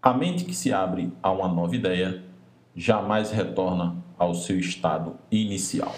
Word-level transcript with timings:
A 0.00 0.14
mente 0.14 0.44
que 0.44 0.54
se 0.54 0.72
abre 0.72 1.12
a 1.20 1.32
uma 1.32 1.48
nova 1.48 1.74
ideia 1.74 2.22
jamais 2.74 3.32
retorna 3.32 3.96
ao 4.16 4.32
seu 4.32 4.56
estado 4.56 5.16
inicial. 5.28 5.92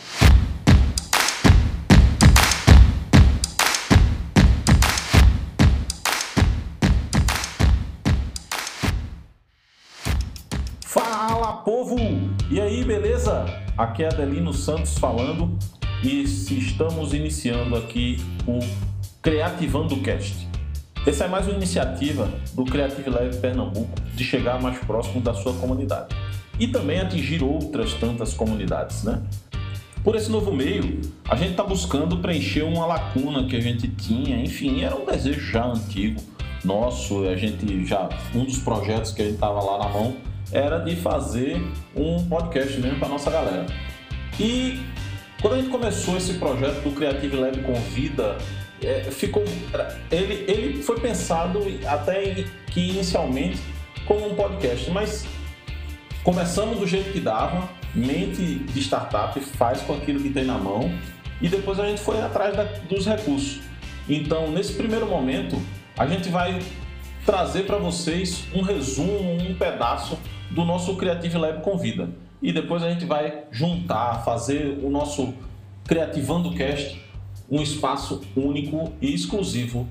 Fala 10.80 11.58
povo! 11.58 11.96
E 12.50 12.58
aí, 12.58 12.82
beleza? 12.82 13.44
Aqui 13.76 14.02
é 14.02 14.06
Adelino 14.06 14.54
Santos 14.54 14.98
falando 14.98 15.58
e 16.02 16.22
estamos 16.22 17.12
iniciando 17.12 17.76
aqui 17.76 18.16
o 18.46 18.60
Creativando 19.20 20.00
Cast. 20.00 20.49
Essa 21.06 21.24
é 21.24 21.28
mais 21.28 21.46
uma 21.46 21.56
iniciativa 21.56 22.30
do 22.52 22.62
Creative 22.62 23.08
Lab 23.08 23.34
Pernambuco 23.38 23.98
de 24.14 24.22
chegar 24.22 24.60
mais 24.60 24.78
próximo 24.80 25.22
da 25.22 25.32
sua 25.32 25.54
comunidade 25.54 26.14
e 26.58 26.68
também 26.68 27.00
atingir 27.00 27.42
outras 27.42 27.94
tantas 27.94 28.34
comunidades, 28.34 29.02
né? 29.02 29.22
Por 30.04 30.14
esse 30.14 30.30
novo 30.30 30.52
meio, 30.52 31.00
a 31.26 31.36
gente 31.36 31.52
está 31.52 31.62
buscando 31.62 32.18
preencher 32.18 32.64
uma 32.64 32.84
lacuna 32.84 33.46
que 33.46 33.56
a 33.56 33.60
gente 33.60 33.88
tinha, 33.88 34.42
enfim, 34.42 34.82
era 34.82 34.94
um 34.94 35.06
desejo 35.06 35.40
já 35.40 35.64
antigo 35.64 36.20
nosso, 36.62 37.26
a 37.26 37.34
gente 37.34 37.86
já 37.86 38.06
um 38.34 38.44
dos 38.44 38.58
projetos 38.58 39.10
que 39.10 39.22
a 39.22 39.24
gente 39.24 39.34
estava 39.34 39.62
lá 39.62 39.78
na 39.78 39.88
mão 39.88 40.16
era 40.52 40.78
de 40.80 40.96
fazer 40.96 41.62
um 41.96 42.26
podcast 42.26 42.78
mesmo 42.78 42.98
para 42.98 43.08
nossa 43.08 43.30
galera. 43.30 43.64
E 44.38 44.78
quando 45.40 45.54
a 45.54 45.56
gente 45.56 45.70
começou 45.70 46.18
esse 46.18 46.34
projeto 46.34 46.82
do 46.82 46.90
Creative 46.94 47.36
Lab 47.36 47.58
Convida, 47.62 48.36
é, 48.82 49.10
ficou 49.10 49.44
ele, 50.10 50.44
ele 50.48 50.82
foi 50.82 50.98
pensado 51.00 51.60
até 51.86 52.44
que 52.66 52.90
inicialmente 52.90 53.58
como 54.06 54.26
um 54.26 54.34
podcast, 54.34 54.90
mas 54.90 55.26
começamos 56.22 56.78
do 56.78 56.86
jeito 56.86 57.12
que 57.12 57.20
dava, 57.20 57.68
mente 57.94 58.56
de 58.56 58.80
startup 58.80 59.38
faz 59.40 59.80
com 59.82 59.94
aquilo 59.94 60.20
que 60.20 60.30
tem 60.30 60.44
na 60.44 60.58
mão 60.58 60.90
e 61.40 61.48
depois 61.48 61.78
a 61.78 61.86
gente 61.86 62.00
foi 62.00 62.20
atrás 62.20 62.56
da, 62.56 62.64
dos 62.64 63.06
recursos. 63.06 63.60
Então, 64.08 64.50
nesse 64.50 64.74
primeiro 64.74 65.06
momento, 65.06 65.60
a 65.96 66.06
gente 66.06 66.28
vai 66.28 66.58
trazer 67.24 67.62
para 67.62 67.76
vocês 67.76 68.44
um 68.54 68.62
resumo, 68.62 69.34
um 69.34 69.54
pedaço 69.54 70.18
do 70.50 70.64
nosso 70.64 70.96
Creative 70.96 71.36
Lab 71.38 71.62
Convida. 71.62 72.10
E 72.42 72.52
depois 72.52 72.82
a 72.82 72.90
gente 72.90 73.04
vai 73.04 73.44
juntar, 73.50 74.24
fazer 74.24 74.78
o 74.82 74.90
nosso 74.90 75.34
Creativando 75.86 76.54
Cast, 76.54 77.00
um 77.50 77.60
espaço 77.60 78.20
único 78.36 78.92
e 79.02 79.12
exclusivo 79.12 79.88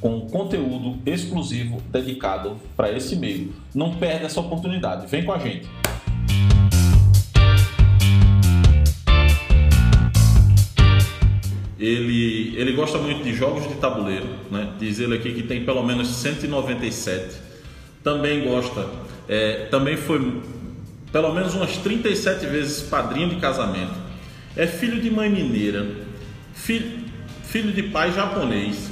com 0.00 0.20
conteúdo 0.22 0.98
exclusivo 1.04 1.80
dedicado 1.90 2.56
para 2.76 2.90
esse 2.90 3.16
meio. 3.16 3.52
Não 3.74 3.94
perde 3.94 4.24
essa 4.24 4.40
oportunidade. 4.40 5.06
Vem 5.06 5.24
com 5.24 5.32
a 5.32 5.38
gente. 5.38 5.68
Ele, 11.78 12.54
ele 12.56 12.72
gosta 12.72 12.98
muito 12.98 13.22
de 13.22 13.32
jogos 13.32 13.66
de 13.66 13.74
tabuleiro, 13.76 14.26
né? 14.50 14.70
diz 14.78 15.00
ele 15.00 15.14
aqui 15.14 15.32
que 15.32 15.42
tem 15.42 15.64
pelo 15.64 15.82
menos 15.82 16.08
197. 16.08 17.36
Também 18.04 18.44
gosta, 18.44 18.86
é, 19.26 19.66
também 19.70 19.96
foi 19.96 20.42
pelo 21.10 21.34
menos 21.34 21.54
umas 21.54 21.78
37 21.78 22.46
vezes 22.46 22.82
padrinho 22.82 23.30
de 23.30 23.36
casamento. 23.36 23.94
É 24.54 24.66
filho 24.66 25.00
de 25.00 25.10
mãe 25.10 25.30
mineira, 25.30 25.86
filho, 26.54 27.04
filho 27.44 27.72
de 27.72 27.84
pai 27.84 28.12
japonês. 28.12 28.90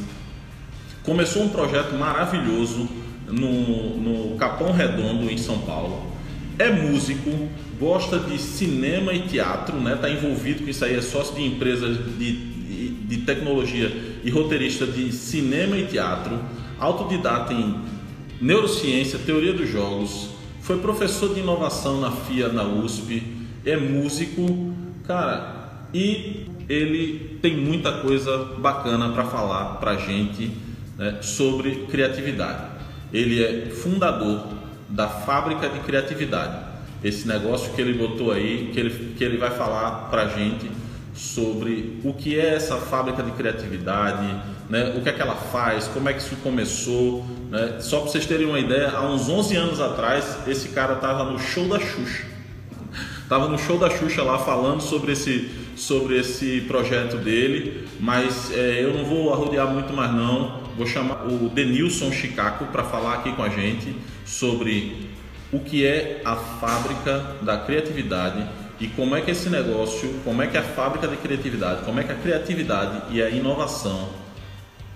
Começou 1.02 1.42
um 1.42 1.48
projeto 1.48 1.94
maravilhoso 1.94 2.88
no, 3.26 3.96
no 3.96 4.36
Capão 4.36 4.72
Redondo, 4.72 5.30
em 5.30 5.38
São 5.38 5.58
Paulo. 5.58 6.12
É 6.58 6.70
músico, 6.70 7.30
gosta 7.78 8.18
de 8.18 8.38
cinema 8.38 9.12
e 9.12 9.22
teatro, 9.22 9.76
né? 9.80 9.96
Tá 9.96 10.10
envolvido 10.10 10.64
com 10.64 10.70
isso 10.70 10.84
aí, 10.84 10.96
é 10.96 11.00
sócio 11.00 11.36
de 11.36 11.44
empresas 11.44 11.96
de 12.18 12.58
de 13.08 13.16
tecnologia 13.18 13.90
e 14.22 14.30
roteirista 14.30 14.86
de 14.86 15.10
cinema 15.10 15.76
e 15.78 15.86
teatro, 15.86 16.38
autodidata 16.78 17.54
em 17.54 17.74
neurociência, 18.40 19.18
teoria 19.18 19.54
dos 19.54 19.68
jogos, 19.68 20.28
foi 20.60 20.78
professor 20.78 21.32
de 21.32 21.40
inovação 21.40 22.00
na 22.00 22.12
FIA, 22.12 22.50
na 22.50 22.64
USP, 22.64 23.22
é 23.64 23.76
músico, 23.76 24.74
cara, 25.06 25.86
e 25.94 26.46
ele 26.68 27.38
tem 27.40 27.56
muita 27.56 27.92
coisa 27.92 28.56
bacana 28.58 29.08
para 29.10 29.24
falar 29.24 29.76
para 29.76 29.96
gente 29.96 30.52
né, 30.96 31.18
sobre 31.22 31.86
criatividade. 31.86 32.64
Ele 33.12 33.42
é 33.42 33.70
fundador 33.70 34.46
da 34.88 35.08
Fábrica 35.08 35.68
de 35.68 35.80
Criatividade, 35.80 36.66
esse 37.02 37.26
negócio 37.26 37.72
que 37.72 37.80
ele 37.80 37.94
botou 37.94 38.32
aí, 38.32 38.70
que 38.72 38.80
ele, 38.80 39.14
que 39.16 39.24
ele 39.24 39.36
vai 39.36 39.50
falar 39.50 40.08
para 40.10 40.28
gente 40.28 40.70
sobre 41.14 42.00
o 42.04 42.12
que 42.12 42.38
é 42.38 42.54
essa 42.54 42.76
fábrica 42.76 43.22
de 43.22 43.32
criatividade, 43.32 44.26
né? 44.70 44.94
o 44.96 45.00
que 45.00 45.08
é 45.08 45.12
que 45.12 45.20
ela 45.20 45.34
faz, 45.34 45.88
como 45.88 46.08
é 46.08 46.12
que 46.12 46.20
isso 46.20 46.36
começou. 46.36 47.24
Né? 47.50 47.78
Só 47.80 48.00
para 48.00 48.10
vocês 48.10 48.24
terem 48.24 48.46
uma 48.46 48.60
ideia, 48.60 48.90
há 48.90 49.02
uns 49.02 49.28
11 49.28 49.56
anos 49.56 49.80
atrás, 49.80 50.38
esse 50.46 50.68
cara 50.68 50.94
estava 50.94 51.24
no 51.24 51.38
show 51.38 51.66
da 51.68 51.78
Xuxa. 51.78 52.24
Estava 53.22 53.48
no 53.48 53.58
show 53.58 53.78
da 53.78 53.90
Xuxa 53.90 54.22
lá 54.22 54.38
falando 54.38 54.80
sobre 54.80 55.12
esse, 55.12 55.50
sobre 55.78 56.18
esse 56.18 56.62
projeto 56.62 57.16
dele, 57.16 57.86
mas 58.00 58.50
é, 58.52 58.82
eu 58.82 58.92
não 58.94 59.04
vou 59.04 59.32
arrodear 59.32 59.66
muito 59.68 59.92
mais 59.92 60.12
não. 60.12 60.60
Vou 60.76 60.86
chamar 60.86 61.26
o 61.26 61.48
Denilson 61.48 62.12
Chicaco 62.12 62.66
para 62.66 62.84
falar 62.84 63.14
aqui 63.14 63.32
com 63.32 63.42
a 63.42 63.48
gente 63.48 63.94
sobre 64.24 65.08
o 65.52 65.60
que 65.60 65.84
é 65.84 66.20
a 66.24 66.36
fábrica 66.36 67.36
da 67.42 67.56
criatividade 67.58 68.46
e 68.80 68.86
como 68.86 69.16
é 69.16 69.20
que 69.20 69.30
esse 69.30 69.48
negócio, 69.48 70.20
como 70.24 70.42
é 70.42 70.46
que 70.46 70.56
a 70.56 70.62
fábrica 70.62 71.08
de 71.08 71.16
criatividade, 71.16 71.84
como 71.84 71.98
é 71.98 72.04
que 72.04 72.12
a 72.12 72.14
criatividade 72.14 73.14
e 73.14 73.22
a 73.22 73.28
inovação 73.28 74.08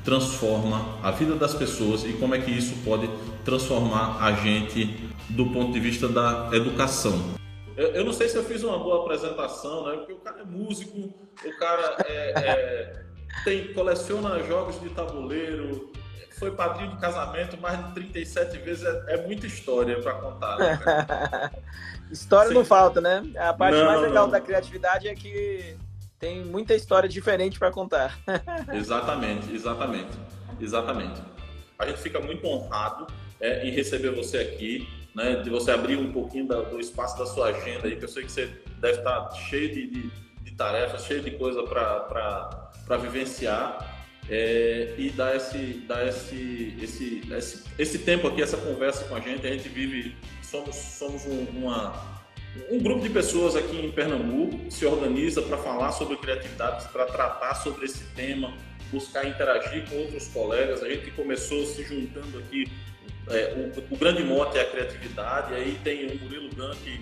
transforma 0.05 0.99
a 1.03 1.11
vida 1.11 1.35
das 1.35 1.55
pessoas 1.55 2.05
e 2.05 2.13
como 2.13 2.35
é 2.35 2.39
que 2.39 2.51
isso 2.51 2.75
pode 2.85 3.09
transformar 3.45 4.19
a 4.21 4.33
gente 4.33 4.97
do 5.29 5.47
ponto 5.47 5.73
de 5.73 5.81
vista 5.81 6.09
da 6.09 6.51
educação. 6.53 7.42
Eu, 7.77 7.89
eu 7.89 8.05
não 8.05 8.13
sei 8.13 8.29
se 8.29 8.37
eu 8.37 8.45
fiz 8.45 8.63
uma 8.63 8.79
boa 8.79 9.03
apresentação, 9.03 9.87
né? 9.87 9.97
Porque 9.97 10.13
o 10.13 10.19
cara 10.19 10.41
é 10.41 10.45
músico, 10.45 11.13
o 11.45 11.59
cara 11.59 11.97
é, 12.07 12.33
é, 12.37 13.05
tem, 13.45 13.73
coleciona 13.73 14.43
jogos 14.43 14.81
de 14.81 14.91
tabuleiro, 14.91 15.93
foi 16.39 16.51
padrinho 16.51 16.91
de 16.91 16.99
casamento 16.99 17.57
mais 17.61 17.87
de 17.87 17.95
37 17.95 18.59
vezes, 18.59 18.85
é, 18.85 19.15
é 19.15 19.27
muita 19.27 19.47
história 19.47 20.01
para 20.01 20.15
contar. 20.15 20.59
Né, 20.59 21.51
História 22.11 22.49
Sim. 22.49 22.55
não 22.55 22.65
falta, 22.65 23.01
né? 23.01 23.23
A 23.37 23.55
parte 23.55 23.79
não, 23.79 23.87
mais 23.87 24.01
legal 24.03 24.25
não. 24.25 24.33
da 24.33 24.41
criatividade 24.41 25.09
é 25.09 25.15
que 25.15 25.77
tem 26.19 26.45
muita 26.45 26.75
história 26.75 27.09
diferente 27.09 27.59
para 27.59 27.71
contar. 27.71 28.19
exatamente, 28.75 29.55
exatamente, 29.55 30.11
exatamente. 30.61 31.23
A 31.79 31.87
gente 31.87 32.01
fica 32.01 32.21
muito 32.21 32.47
honrado 32.47 33.07
é, 33.41 33.67
em 33.67 33.71
receber 33.71 34.11
você 34.11 34.39
aqui, 34.39 34.87
né? 35.15 35.37
De 35.37 35.51
você 35.51 35.71
abrir 35.71 35.97
um 35.97 36.13
pouquinho 36.13 36.47
da, 36.47 36.61
do 36.63 36.81
espaço 36.81 37.19
da 37.19 37.27
sua 37.27 37.49
agenda 37.49 37.87
aí, 37.87 37.97
que 37.97 38.05
eu 38.05 38.09
sei 38.09 38.25
que 38.25 38.33
você 38.33 38.47
deve 38.79 38.99
estar 38.99 39.31
cheio 39.33 39.73
de, 39.73 39.87
de, 39.89 40.11
de 40.43 40.53
tarefas, 40.53 41.05
cheio 41.05 41.23
de 41.23 41.33
coisa 41.33 41.63
para 41.63 42.97
vivenciar. 42.99 43.91
É, 44.31 44.95
e 44.97 45.11
dar, 45.11 45.35
esse, 45.35 45.85
dar 45.89 46.07
esse, 46.07 46.77
esse, 46.81 47.23
esse, 47.29 47.65
esse 47.77 47.99
tempo 47.99 48.29
aqui, 48.29 48.41
essa 48.41 48.57
conversa 48.57 49.05
com 49.05 49.17
a 49.17 49.21
gente. 49.21 49.45
A 49.45 49.51
gente 49.51 49.69
vive 49.69 50.15
somos, 50.53 50.77
somos 50.77 51.25
um, 51.25 51.45
uma, 51.57 52.21
um 52.71 52.79
grupo 52.79 53.01
de 53.01 53.09
pessoas 53.09 53.57
aqui 53.57 53.77
em 53.77 53.91
Pernambuco 53.91 54.71
se 54.71 54.85
organiza 54.85 55.41
para 55.41 55.57
falar 55.57 55.93
sobre 55.93 56.17
criatividade, 56.19 56.87
para 56.91 57.07
tratar 57.07 57.55
sobre 57.55 57.87
esse 57.87 58.05
tema, 58.15 58.53
buscar 58.93 59.27
interagir 59.27 59.89
com 59.89 59.97
outros 59.97 60.29
colegas. 60.29 60.83
A 60.83 60.89
gente 60.89 61.11
começou 61.13 61.65
se 61.65 61.83
juntando 61.83 62.39
aqui, 62.39 62.71
é, 63.29 63.73
o, 63.91 63.95
o, 63.95 63.97
grande 63.97 64.25
mote 64.25 64.59
é 64.59 64.63
a 64.63 64.71
criatividade, 64.71 65.55
aí 65.55 65.79
tem 65.85 66.07
o 66.07 66.21
Murilo 66.21 66.55
Gan 66.55 66.73
que, 66.83 67.01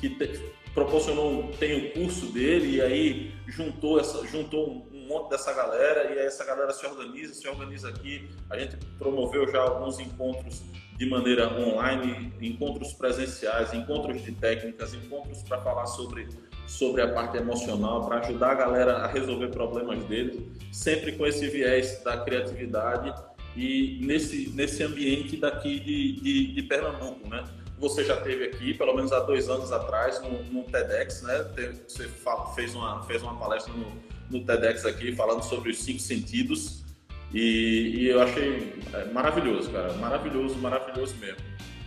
que 0.00 0.10
te, 0.10 0.40
proporcionou, 0.76 1.50
tem 1.58 1.88
o 1.88 1.92
curso 1.92 2.26
dele, 2.26 2.76
e 2.76 2.82
aí 2.82 3.34
juntou, 3.46 3.98
essa, 3.98 4.26
juntou 4.26 4.86
um 4.92 5.08
monte 5.08 5.30
dessa 5.30 5.52
galera, 5.54 6.12
e 6.12 6.18
aí 6.18 6.26
essa 6.26 6.44
galera 6.44 6.70
se 6.72 6.84
organiza, 6.84 7.34
se 7.34 7.48
organiza 7.48 7.88
aqui. 7.88 8.28
A 8.50 8.58
gente 8.58 8.76
promoveu 8.98 9.50
já 9.50 9.62
alguns 9.62 9.98
encontros 9.98 10.62
de 10.98 11.08
maneira 11.08 11.50
online, 11.58 12.32
encontros 12.42 12.92
presenciais, 12.92 13.72
encontros 13.72 14.22
de 14.22 14.32
técnicas, 14.32 14.92
encontros 14.92 15.42
para 15.42 15.62
falar 15.62 15.86
sobre, 15.86 16.28
sobre 16.66 17.00
a 17.00 17.12
parte 17.12 17.38
emocional, 17.38 18.06
para 18.06 18.18
ajudar 18.18 18.50
a 18.50 18.54
galera 18.54 18.96
a 18.98 19.06
resolver 19.06 19.48
problemas 19.48 20.04
deles, 20.04 20.42
sempre 20.70 21.12
com 21.12 21.26
esse 21.26 21.48
viés 21.48 22.02
da 22.04 22.18
criatividade 22.18 23.14
e 23.56 23.98
nesse, 24.02 24.50
nesse 24.50 24.82
ambiente 24.82 25.36
daqui 25.36 25.80
de, 25.80 26.12
de, 26.20 26.52
de 26.52 26.62
Pernambuco, 26.62 27.28
né? 27.28 27.44
Você 27.78 28.04
já 28.04 28.16
teve 28.20 28.44
aqui, 28.44 28.72
pelo 28.74 28.94
menos 28.94 29.12
há 29.12 29.20
dois 29.20 29.48
anos 29.48 29.70
atrás, 29.72 30.20
no, 30.22 30.42
no 30.44 30.64
TEDx, 30.64 31.22
né? 31.22 31.46
Você 31.86 32.08
fez 32.54 32.74
uma, 32.74 33.02
fez 33.04 33.22
uma 33.22 33.36
palestra 33.36 33.72
no, 33.72 33.92
no 34.30 34.44
TEDx 34.44 34.84
aqui 34.84 35.14
falando 35.14 35.42
sobre 35.42 35.70
os 35.70 35.78
cinco 35.78 36.00
sentidos 36.00 36.84
e, 37.32 37.94
e 37.96 38.08
eu 38.08 38.20
achei 38.22 38.72
é, 38.92 39.04
maravilhoso, 39.06 39.70
cara, 39.70 39.92
maravilhoso, 39.94 40.54
maravilhoso 40.56 41.14
mesmo. 41.16 41.38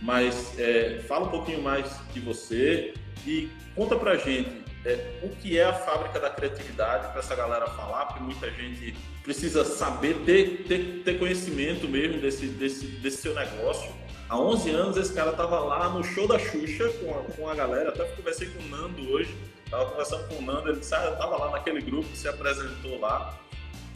mas 0.02 0.58
é, 0.58 1.00
fala 1.08 1.26
um 1.26 1.30
pouquinho 1.30 1.62
mais 1.62 1.90
de 2.12 2.20
você 2.20 2.94
e 3.26 3.48
conta 3.74 3.96
pra 3.96 4.16
gente 4.16 4.50
é, 4.84 5.20
o 5.22 5.28
que 5.28 5.58
é 5.58 5.64
a 5.64 5.72
fábrica 5.72 6.18
da 6.18 6.30
criatividade 6.30 7.08
para 7.08 7.20
essa 7.20 7.34
galera 7.34 7.66
falar, 7.68 8.06
porque 8.06 8.22
muita 8.22 8.50
gente 8.50 8.94
precisa 9.22 9.64
saber, 9.64 10.14
ter, 10.24 10.64
ter, 10.66 11.02
ter 11.04 11.18
conhecimento 11.18 11.86
mesmo 11.88 12.20
desse, 12.20 12.46
desse, 12.46 12.86
desse 12.86 13.18
seu 13.18 13.34
negócio. 13.34 13.92
Há 14.28 14.38
11 14.38 14.70
anos 14.70 14.96
esse 14.96 15.12
cara 15.12 15.32
estava 15.32 15.58
lá 15.58 15.88
no 15.88 16.04
show 16.04 16.26
da 16.26 16.38
Xuxa 16.38 16.88
com 17.00 17.10
a, 17.10 17.22
com 17.34 17.48
a 17.48 17.54
galera, 17.54 17.90
até 17.90 18.04
conversei 18.04 18.48
com 18.48 18.62
o 18.62 18.68
Nando 18.68 19.10
hoje, 19.12 19.34
estava 19.64 19.90
conversando 19.90 20.28
com 20.28 20.36
o 20.36 20.42
Nando, 20.42 20.68
ele 20.68 20.78
disse, 20.78 20.94
ah, 20.94 21.04
eu 21.04 21.12
estava 21.12 21.36
lá 21.36 21.50
naquele 21.50 21.80
grupo 21.80 22.08
que 22.08 22.16
se 22.16 22.28
apresentou 22.28 23.00
lá 23.00 23.38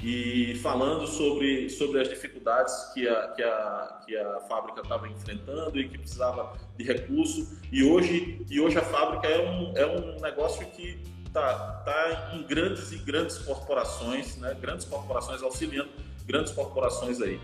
e 0.04 0.54
falando 0.56 1.06
sobre, 1.06 1.70
sobre 1.70 1.98
as 1.98 2.10
dificuldades 2.10 2.74
que 2.92 3.08
a, 3.08 3.28
que 3.28 3.42
a, 3.42 4.00
que 4.04 4.14
a 4.14 4.40
fábrica 4.40 4.82
estava 4.82 5.08
enfrentando 5.08 5.80
e 5.80 5.88
que 5.88 5.96
precisava 5.96 6.52
de 6.76 6.84
recurso. 6.84 7.58
E 7.72 7.82
hoje, 7.82 8.44
e 8.50 8.60
hoje 8.60 8.76
a 8.76 8.82
fábrica 8.82 9.26
é 9.26 9.40
um, 9.48 9.72
é 9.74 9.86
um 9.86 10.20
negócio 10.20 10.66
que 10.66 11.00
está 11.26 11.82
tá 11.86 12.32
em 12.34 12.42
grandes 12.42 12.92
e 12.92 12.98
grandes 12.98 13.38
corporações, 13.38 14.36
né? 14.36 14.54
grandes 14.60 14.84
corporações 14.84 15.42
auxiliando 15.42 15.88
grandes 16.26 16.52
corporações 16.52 17.22
aí. 17.22 17.40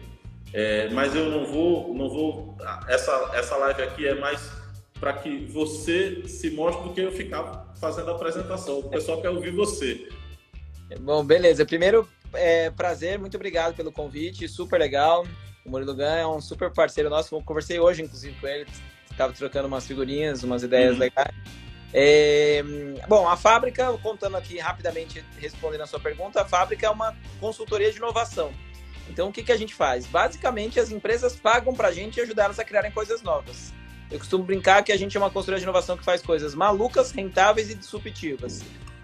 É, 0.52 0.90
mas 0.90 1.14
eu 1.14 1.30
não 1.30 1.46
vou, 1.46 1.94
não 1.94 2.10
vou. 2.10 2.58
Essa, 2.88 3.30
essa 3.32 3.56
live 3.56 3.82
aqui 3.82 4.06
é 4.06 4.14
mais 4.16 4.50
para 4.98 5.14
que 5.14 5.46
você 5.46 6.28
se 6.28 6.50
mostre 6.50 6.86
do 6.86 6.92
que 6.92 7.00
eu 7.00 7.10
ficar 7.10 7.72
fazendo 7.80 8.10
a 8.10 8.14
apresentação. 8.14 8.80
O 8.80 8.90
pessoal 8.90 9.22
quer 9.22 9.30
ouvir 9.30 9.50
você. 9.50 10.10
Bom, 11.00 11.24
beleza. 11.24 11.64
Primeiro, 11.64 12.06
é, 12.34 12.70
prazer, 12.70 13.18
muito 13.18 13.36
obrigado 13.36 13.74
pelo 13.74 13.92
convite, 13.92 14.48
super 14.48 14.78
legal. 14.78 15.26
O 15.64 15.70
Murilo 15.70 15.94
Gan 15.94 16.16
é 16.16 16.26
um 16.26 16.40
super 16.40 16.70
parceiro 16.70 17.10
nosso, 17.10 17.34
eu 17.34 17.42
conversei 17.42 17.78
hoje, 17.78 18.02
inclusive, 18.02 18.34
com 18.40 18.46
ele, 18.46 18.66
estava 19.10 19.32
trocando 19.32 19.68
umas 19.68 19.86
figurinhas, 19.86 20.42
umas 20.42 20.62
ideias 20.62 20.94
uhum. 20.94 21.00
legais. 21.00 21.34
É, 21.92 22.62
bom, 23.08 23.28
a 23.28 23.36
fábrica, 23.36 23.92
contando 23.98 24.36
aqui 24.36 24.58
rapidamente, 24.58 25.24
respondendo 25.38 25.82
a 25.82 25.86
sua 25.86 26.00
pergunta, 26.00 26.40
a 26.40 26.44
fábrica 26.44 26.86
é 26.86 26.90
uma 26.90 27.16
consultoria 27.40 27.90
de 27.90 27.98
inovação. 27.98 28.52
Então, 29.08 29.28
o 29.28 29.32
que, 29.32 29.42
que 29.42 29.50
a 29.50 29.56
gente 29.56 29.74
faz? 29.74 30.06
Basicamente, 30.06 30.78
as 30.78 30.92
empresas 30.92 31.34
pagam 31.34 31.74
para 31.74 31.88
a 31.88 31.92
gente 31.92 32.20
ajudar 32.20 32.44
elas 32.44 32.60
a 32.60 32.64
criarem 32.64 32.92
coisas 32.92 33.22
novas. 33.22 33.72
Eu 34.10 34.18
costumo 34.18 34.44
brincar 34.44 34.82
que 34.82 34.92
a 34.92 34.96
gente 34.96 35.16
é 35.16 35.20
uma 35.20 35.30
consultoria 35.30 35.58
de 35.58 35.64
inovação 35.64 35.96
que 35.96 36.04
faz 36.04 36.22
coisas 36.22 36.54
malucas, 36.54 37.10
rentáveis 37.10 37.70
e 37.70 37.74
disruptivas. 37.74 38.62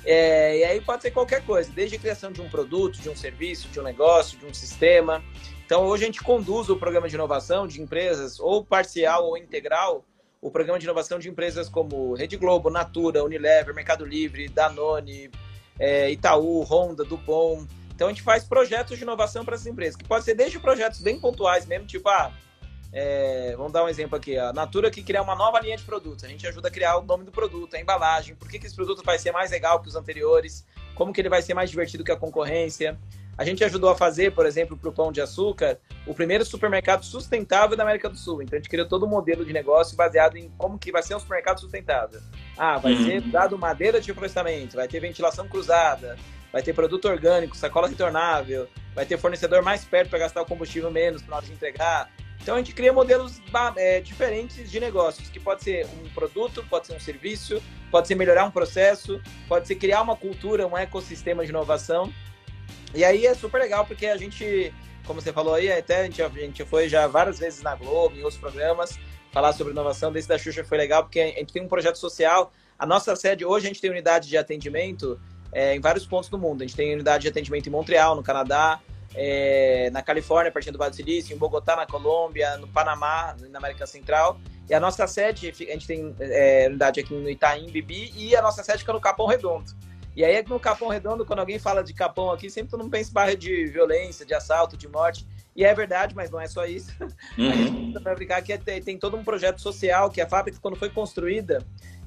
É, 0.09 0.59
e 0.59 0.65
aí 0.65 0.81
pode 0.81 1.03
ser 1.03 1.11
qualquer 1.11 1.45
coisa, 1.45 1.71
desde 1.73 1.97
a 1.97 1.99
criação 1.99 2.31
de 2.31 2.41
um 2.41 2.49
produto, 2.49 3.01
de 3.01 3.11
um 3.11 3.17
serviço, 3.17 3.67
de 3.69 3.81
um 3.81 3.83
negócio, 3.83 4.39
de 4.39 4.47
um 4.47 4.55
sistema. 4.55 5.23
Então 5.65 5.85
hoje 5.85 6.05
a 6.05 6.07
gente 6.07 6.23
conduz 6.23 6.69
o 6.69 6.77
programa 6.77 7.09
de 7.09 7.17
inovação 7.17 7.67
de 7.67 7.83
empresas, 7.83 8.39
ou 8.39 8.65
parcial 8.65 9.27
ou 9.27 9.37
integral, 9.37 10.05
o 10.41 10.49
programa 10.49 10.79
de 10.79 10.85
inovação 10.85 11.19
de 11.19 11.29
empresas 11.29 11.69
como 11.69 12.15
Rede 12.15 12.37
Globo, 12.37 12.71
Natura, 12.71 13.25
Unilever, 13.25 13.75
Mercado 13.75 14.05
Livre, 14.05 14.49
Danone, 14.49 15.29
é, 15.77 16.09
Itaú, 16.13 16.63
Honda, 16.63 17.05
Dupont. 17.05 17.67
Então 17.93 18.07
a 18.07 18.11
gente 18.11 18.23
faz 18.23 18.45
projetos 18.45 18.97
de 18.97 19.03
inovação 19.03 19.45
para 19.45 19.57
essas 19.57 19.67
empresas, 19.67 19.97
que 19.97 20.05
pode 20.05 20.25
ser 20.25 20.37
desde 20.37 20.61
projetos 20.61 21.01
bem 21.01 21.19
pontuais 21.19 21.67
mesmo, 21.67 21.85
tipo, 21.85 22.09
ah, 22.09 22.31
é, 22.93 23.55
vamos 23.57 23.73
dar 23.73 23.85
um 23.85 23.89
exemplo 23.89 24.17
aqui. 24.17 24.39
A 24.39 24.53
Natura 24.53 24.91
que 24.91 25.03
criar 25.03 25.23
uma 25.23 25.35
nova 25.35 25.61
linha 25.61 25.77
de 25.77 25.85
produtos. 25.85 26.25
A 26.25 26.29
gente 26.29 26.47
ajuda 26.47 26.69
a 26.69 26.71
criar 26.71 26.99
o 26.99 27.03
nome 27.03 27.25
do 27.25 27.33
produto, 27.33 27.75
a 27.75 27.81
embalagem, 27.81 28.35
por 28.35 28.49
que, 28.49 28.59
que 28.59 28.67
esse 28.67 28.75
produto 28.75 29.03
vai 29.05 29.19
ser 29.19 29.33
mais 29.33 29.51
legal 29.51 29.81
que 29.81 29.89
os 29.89 29.97
anteriores, 29.97 30.67
como 30.95 31.13
que 31.13 31.21
ele 31.21 31.29
vai 31.29 31.43
ser 31.43 31.55
mais 31.55 31.71
divertido 31.71 32.05
que 32.05 32.13
a 32.13 32.17
concorrência. 32.17 32.99
A 33.39 33.45
gente 33.45 33.63
ajudou 33.63 33.91
a 33.91 33.95
fazer, 33.95 34.33
por 34.33 34.47
exemplo, 34.47 34.79
para 34.79 34.89
o 34.89 34.93
Pão 34.93 35.13
de 35.13 35.21
Açúcar, 35.21 35.79
o 36.07 36.15
primeiro 36.15 36.43
supermercado 36.43 37.05
sustentável 37.05 37.77
da 37.77 37.83
América 37.83 38.09
do 38.09 38.17
Sul. 38.17 38.41
Então 38.41 38.57
a 38.57 38.59
gente 38.59 38.71
criou 38.71 38.89
todo 38.89 39.05
um 39.05 39.09
modelo 39.09 39.45
de 39.45 39.53
negócio 39.53 39.95
baseado 39.95 40.39
em 40.39 40.51
como 40.57 40.79
que 40.79 40.91
vai 40.91 41.03
ser 41.03 41.15
um 41.15 41.21
supermercado 41.21 41.61
sustentável. 41.61 42.21
Ah, 42.57 42.79
vai 42.79 42.95
uhum. 42.95 43.05
ser 43.05 43.21
dado 43.21 43.59
madeira 43.59 44.01
de 44.01 44.07
reflorestamento, 44.07 44.77
vai 44.77 44.89
ter 44.89 45.01
ventilação 45.01 45.47
cruzada, 45.47 46.17
vai 46.51 46.63
ter 46.63 46.73
produto 46.73 47.09
orgânico, 47.09 47.55
sacola 47.55 47.89
retornável, 47.89 48.67
vai 48.95 49.05
ter 49.05 49.19
fornecedor 49.19 49.63
mais 49.63 49.85
perto 49.85 50.09
para 50.09 50.21
gastar 50.21 50.41
o 50.41 50.47
combustível 50.47 50.91
menos 50.91 51.21
para 51.21 51.37
hora 51.37 51.45
de 51.45 51.53
entregar. 51.53 52.11
Então 52.43 52.55
a 52.55 52.59
gente 52.59 52.75
cria 52.75 52.93
modelos 52.93 53.41
é, 53.77 54.01
diferentes 54.01 54.71
de 54.71 54.79
negócios, 54.79 55.29
que 55.29 55.41
pode 55.41 55.65
ser 55.65 55.87
um 55.87 56.09
produto, 56.11 56.65
pode 56.69 56.87
ser 56.87 56.95
um 56.95 57.01
serviço, 57.01 57.63
pode 57.91 58.07
ser 58.07 58.15
melhorar 58.15 58.45
um 58.45 58.51
processo, 58.51 59.21
pode 59.49 59.67
ser 59.67 59.77
criar 59.77 60.03
uma 60.03 60.17
cultura, 60.17 60.67
um 60.67 60.77
ecossistema 60.77 61.45
de 61.45 61.51
inovação. 61.51 62.13
E 62.95 63.05
aí 63.05 63.27
é 63.27 63.35
super 63.35 63.59
legal 63.59 63.85
porque 63.85 64.07
a 64.07 64.17
gente, 64.17 64.73
como 65.07 65.21
você 65.21 65.33
falou 65.33 65.55
aí, 65.55 65.71
até 65.71 66.01
a 66.01 66.05
gente, 66.05 66.23
a 66.23 66.29
gente 66.29 66.65
foi 66.65 66.89
já 66.89 67.07
várias 67.07 67.39
vezes 67.39 67.63
na 67.63 67.75
Globo, 67.75 68.17
em 68.17 68.23
outros 68.23 68.41
programas, 68.41 68.99
falar 69.33 69.53
sobre 69.53 69.73
inovação. 69.73 70.13
Desse 70.13 70.29
da 70.29 70.39
Xuxa 70.39 70.65
foi 70.65 70.79
legal 70.79 71.03
porque 71.03 71.21
a 71.21 71.27
gente 71.27 71.53
tem 71.53 71.63
um 71.63 71.69
projeto 71.69 71.99
social. 71.99 72.53
A 72.79 72.87
nossa 72.87 73.17
sede, 73.17 73.45
hoje 73.45 73.67
a 73.67 73.69
gente 73.69 73.81
tem 73.81 73.91
unidade 73.91 74.29
de 74.29 74.37
atendimento 74.37 75.21
é, 75.53 75.75
em 75.75 75.81
vários 75.81 76.07
pontos 76.07 76.29
do 76.29 76.39
mundo. 76.39 76.63
A 76.63 76.67
gente 76.67 76.77
tem 76.77 76.95
unidade 76.95 77.23
de 77.23 77.29
atendimento 77.29 77.67
em 77.67 77.71
Montreal, 77.71 78.15
no 78.15 78.23
Canadá, 78.23 78.81
é, 79.15 79.91
na 79.91 80.03
Califórnia, 80.03 80.53
partindo 80.53 80.75
do 80.75 80.79
Vale 80.79 80.91
do 80.91 80.97
Silício, 80.97 81.35
em 81.35 81.39
Bogotá, 81.39 81.77
na 81.77 81.87
Colômbia, 81.87 82.57
no 82.57 82.69
Panamá, 82.69 83.37
na 83.51 83.59
América 83.59 83.87
Central. 83.87 84.39
E 84.69 84.75
a 84.75 84.81
nossa 84.81 85.07
sede, 85.07 85.49
a 85.49 85.53
gente 85.53 85.87
tem 85.87 86.15
é, 86.19 86.67
unidade 86.69 87.01
aqui 87.01 87.15
no 87.15 87.29
Itaim, 87.31 87.71
Bibi, 87.71 88.13
e 88.17 88.35
a 88.35 88.43
nossa 88.43 88.63
sede 88.65 88.79
fica 88.81 88.93
no 88.93 89.01
Capão 89.01 89.27
Redondo. 89.27 89.73
E 90.17 90.25
aí, 90.25 90.43
no 90.49 90.59
Capão 90.59 90.89
Redondo, 90.89 91.27
quando 91.27 91.41
alguém 91.41 91.59
fala 91.59 91.85
de 91.85 91.93
Capão 91.93 92.31
aqui, 92.31 92.49
sempre 92.49 92.71
todo 92.71 92.81
mundo 92.81 92.91
pensa 92.91 93.11
em 93.11 93.13
bairro 93.13 93.37
de 93.37 93.67
violência, 93.67 94.25
de 94.25 94.33
assalto, 94.33 94.77
de 94.77 94.89
morte. 94.89 95.27
E 95.55 95.63
é 95.63 95.75
verdade, 95.75 96.15
mas 96.15 96.31
não 96.31 96.41
é 96.41 96.47
só 96.47 96.65
isso. 96.65 96.91
Uhum. 97.37 97.51
A 97.51 97.55
gente 97.55 98.03
vai 98.03 98.15
brincar 98.15 98.43
que 98.43 98.53
é, 98.53 98.57
tem, 98.57 98.81
tem, 98.81 98.99
todo 98.99 99.15
um 99.15 99.23
projeto 99.23 99.61
social, 99.61 100.11
que 100.11 100.23
a 100.23 100.27
fábrica, 100.27 100.59
quando 100.61 100.77
foi 100.77 100.89
construída, 100.89 101.59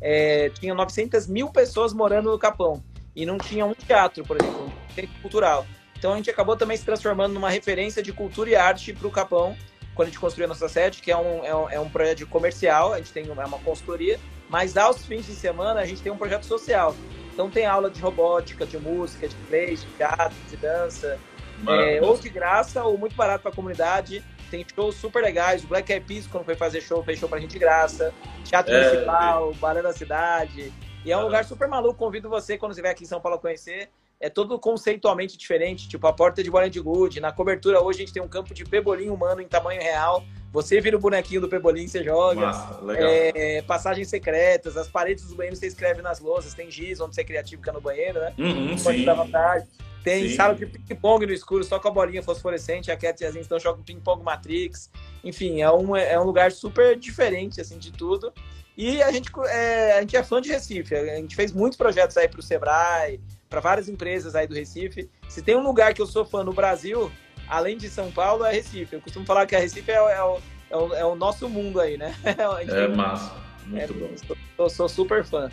é, 0.02 0.50
tinha 0.50 0.74
900 0.74 1.28
mil 1.28 1.50
pessoas 1.52 1.94
morando 1.94 2.31
no 2.31 2.40
Capão. 2.40 2.84
E 3.16 3.28
não 3.28 3.38
tinha 3.38 3.63
um 3.63 3.74
teatro, 3.74 4.24
por 4.24 4.38
exemplo, 4.42 4.66
um 4.66 4.94
centro 4.94 5.22
cultural. 5.22 5.68
Então 6.00 6.13
a 6.13 6.16
gente 6.16 6.30
acabou 6.30 6.56
também 6.56 6.78
se 6.78 6.86
transformando 6.86 7.34
numa 7.34 7.50
referência 7.50 8.01
de 8.01 8.13
cultura 8.13 8.50
e 8.50 8.56
arte 8.56 8.94
para 8.94 9.07
o 9.07 9.12
Capão, 9.12 9.56
quando 9.94 10.07
a 10.07 10.12
gente 10.12 10.19
construiu 10.19 10.46
a 10.46 10.48
nossa 10.48 10.69
sede, 10.69 11.01
que 11.01 11.12
é 11.12 11.18
um, 11.18 11.44
é 11.44 11.54
um, 11.54 11.69
é 11.69 11.80
um 11.80 11.90
projeto 11.90 12.25
comercial, 12.25 12.94
a 12.94 12.98
gente 12.98 13.12
tem 13.12 13.30
uma, 13.30 13.44
é 13.44 13.46
uma 13.46 13.60
consultoria, 13.60 14.18
mas 14.50 14.78
aos 14.78 15.06
fins 15.06 15.25
de 15.25 15.34
semana 15.34 15.81
a 15.81 15.86
gente 15.86 16.01
tem 16.01 16.10
um 16.10 16.18
projeto 16.18 16.44
social. 16.46 16.96
Então 17.34 17.50
tem 17.50 17.66
aula 17.66 17.90
de 17.90 18.00
robótica, 18.00 18.66
de 18.66 18.78
música, 18.78 19.28
de 19.28 19.36
inglês, 19.36 19.81
de 19.81 19.88
teatro, 19.98 20.38
de 20.50 20.56
dança, 20.56 21.19
é, 21.68 22.02
ou 22.02 22.18
de 22.18 22.30
graça 22.30 22.81
ou 22.84 22.98
muito 22.98 23.13
barato 23.13 23.42
para 23.42 23.52
a 23.52 23.56
comunidade. 23.56 24.24
Tem 24.50 24.66
shows 24.74 24.95
super 24.95 25.22
legais. 25.22 25.66
O 25.66 25.68
Black 25.68 25.92
Eyed 25.92 26.06
Peas, 26.06 26.28
quando 26.28 26.45
foi 26.45 26.56
fazer 26.56 26.81
show, 26.81 27.04
fez 27.04 27.19
show 27.19 27.28
pra 27.28 27.40
gente 27.40 27.52
de 27.52 27.60
graça. 27.60 28.13
Teatro 28.45 28.74
é, 28.74 28.88
Municipal, 28.88 29.52
é. 29.52 29.54
Barão 29.56 29.83
da 29.83 29.94
Cidade. 29.94 30.71
E 31.06 31.12
é 31.12 31.18
um 31.18 31.23
lugar 31.23 31.44
super 31.44 31.68
maluco. 31.68 31.95
Convido 31.95 32.30
você, 32.30 32.57
quando 32.57 32.71
estiver 32.71 32.90
aqui 32.90 33.04
em 33.04 33.07
São 33.07 33.21
Paulo, 33.21 33.38
a 33.38 33.42
conhecer 33.42 33.90
é 34.19 34.30
todo 34.30 34.59
conceitualmente 34.59 35.38
diferente. 35.38 35.88
Tipo, 35.88 36.07
a 36.07 36.14
porta 36.14 36.44
de 36.44 36.52
bola 36.52 36.69
de 36.69 36.80
Good. 36.80 37.19
Na 37.19 37.31
cobertura 37.31 37.81
hoje 37.81 37.99
a 37.99 38.06
gente 38.06 38.14
tem 38.14 38.21
um 38.21 38.28
campo 38.28 38.54
de 38.54 38.66
pebolim 38.66 39.09
humano 39.09 39.42
em 39.42 39.47
tamanho 39.47 39.81
real. 39.81 40.23
Você 40.52 40.81
vira 40.81 40.97
o 40.97 40.99
bonequinho 40.99 41.42
do 41.42 41.47
pebolim, 41.47 41.88
você 41.88 42.04
joga. 42.04 42.42
Massa, 42.42 42.81
legal. 42.81 43.09
É, 43.09 43.61
passagens 43.61 44.09
secretas, 44.09 44.76
as 44.76 44.88
paredes 44.88 45.23
dos 45.23 45.33
banheiros 45.33 45.59
você 45.59 45.68
escreve 45.68 46.02
nas 46.02 46.19
louças. 46.19 46.54
Tem 46.54 46.69
giz, 46.69 46.99
onde 46.99 47.16
você 47.16 47.21
é 47.21 47.23
criativo, 47.23 47.61
fica 47.61 47.71
no 47.71 47.80
banheiro, 47.80 48.19
né? 48.19 48.33
Uhum, 48.38 48.76
Pode 48.78 49.06
dar 49.06 49.14
vontade. 49.14 49.68
Tem 50.04 50.30
sim. 50.30 50.35
sala 50.35 50.56
de 50.56 50.66
ping-pong 50.66 51.26
no 51.26 51.33
escuro, 51.33 51.64
só 51.64 51.78
com 51.78 51.88
a 51.88 51.92
bolinha 51.92 52.23
fosforescente. 52.23 52.92
A 52.92 52.97
Cat 52.97 53.21
e 53.21 53.26
as 53.26 53.35
então 53.35 53.59
jogam 53.59 53.83
ping-pong 53.83 54.23
Matrix. 54.23 54.90
Enfim, 55.23 55.61
é 55.61 55.71
um, 55.71 55.95
é 55.95 56.19
um 56.19 56.23
lugar 56.23 56.52
super 56.52 56.97
diferente, 56.97 57.61
assim, 57.61 57.78
de 57.78 57.92
tudo. 57.92 58.33
E 58.76 59.04
a 59.04 59.11
gente 59.11 59.30
é, 59.47 59.97
a 59.97 60.02
gente 60.02 60.16
é 60.16 60.23
fã 60.23 60.42
de 60.42 60.49
Recife. 60.49 60.95
A 60.95 61.18
gente 61.18 61.35
fez 61.35 61.52
muitos 61.52 61.78
projetos 61.78 62.16
aí 62.16 62.30
para 62.30 62.40
o 62.40 62.44
Sebrae, 62.44 63.19
para 63.49 63.59
várias 63.59 63.89
empresas 63.89 64.35
aí 64.35 64.47
do 64.47 64.53
Recife. 64.53 65.09
Se 65.27 65.41
tem 65.41 65.56
um 65.56 65.63
lugar 65.63 65.94
que 65.94 66.01
eu 66.01 66.06
sou 66.06 66.23
fã 66.23 66.44
no 66.44 66.53
Brasil, 66.53 67.11
além 67.47 67.77
de 67.77 67.89
São 67.89 68.11
Paulo, 68.11 68.45
é 68.45 68.53
Recife. 68.53 68.95
Eu 68.95 69.01
costumo 69.01 69.25
falar 69.25 69.45
que 69.45 69.56
a 69.56 69.59
Recife 69.59 69.89
é, 69.89 69.95
é, 69.95 69.99
o, 70.23 70.39
é, 70.69 70.77
o, 70.77 70.94
é 70.95 71.06
o, 71.06 71.15
nosso 71.15 71.49
mundo 71.49 71.81
aí, 71.81 71.97
né? 71.97 72.15
é 72.23 72.87
massa, 72.87 73.35
muito 73.65 73.83
é, 73.83 73.87
bom. 73.87 74.09
Eu 74.57 74.69
sou 74.69 74.87
super 74.87 75.25
fã. 75.25 75.49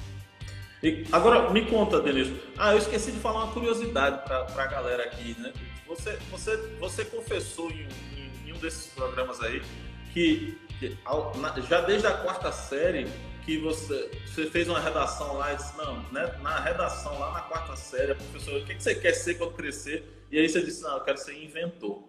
E 0.83 1.07
agora, 1.11 1.51
me 1.51 1.65
conta, 1.65 2.01
Denilson. 2.01 2.37
Ah, 2.59 2.73
eu 2.73 2.79
esqueci 2.79 3.11
de 3.11 3.19
falar 3.19 3.45
uma 3.45 3.53
curiosidade 3.53 4.23
para 4.27 4.63
a 4.63 4.67
galera 4.67 5.05
aqui, 5.05 5.35
né? 5.41 5.53
Você, 5.89 6.19
você, 6.31 6.57
você 6.79 7.05
confessou 7.05 7.71
em, 7.71 7.89
em, 8.15 8.49
em 8.49 8.53
um 8.53 8.59
desses 8.59 8.93
programas 8.93 9.41
aí 9.41 9.63
que, 10.13 10.59
que 10.79 10.97
já 11.69 11.81
desde 11.81 12.07
a 12.07 12.13
quarta 12.13 12.53
série 12.53 13.09
que 13.47 13.57
você, 13.59 14.11
você 14.27 14.51
fez 14.51 14.69
uma 14.69 14.81
redação 14.81 15.35
lá 15.37 15.53
e 15.53 15.57
disse, 15.57 15.79
não, 15.79 16.03
né, 16.11 16.35
na 16.43 16.59
redação 16.59 17.17
lá 17.17 17.33
na 17.33 17.41
quarta 17.43 17.77
série, 17.77 18.11
a 18.11 18.15
professora, 18.17 18.59
o 18.59 18.65
que, 18.65 18.75
que 18.75 18.83
você 18.83 18.97
quer 18.97 19.13
ser 19.13 19.37
quando 19.37 19.53
crescer? 19.53 20.05
E 20.33 20.39
aí 20.39 20.49
você 20.49 20.61
disse, 20.61 20.83
não, 20.83 20.97
eu 20.97 21.05
quero 21.05 21.17
ser 21.17 21.41
inventor. 21.41 22.03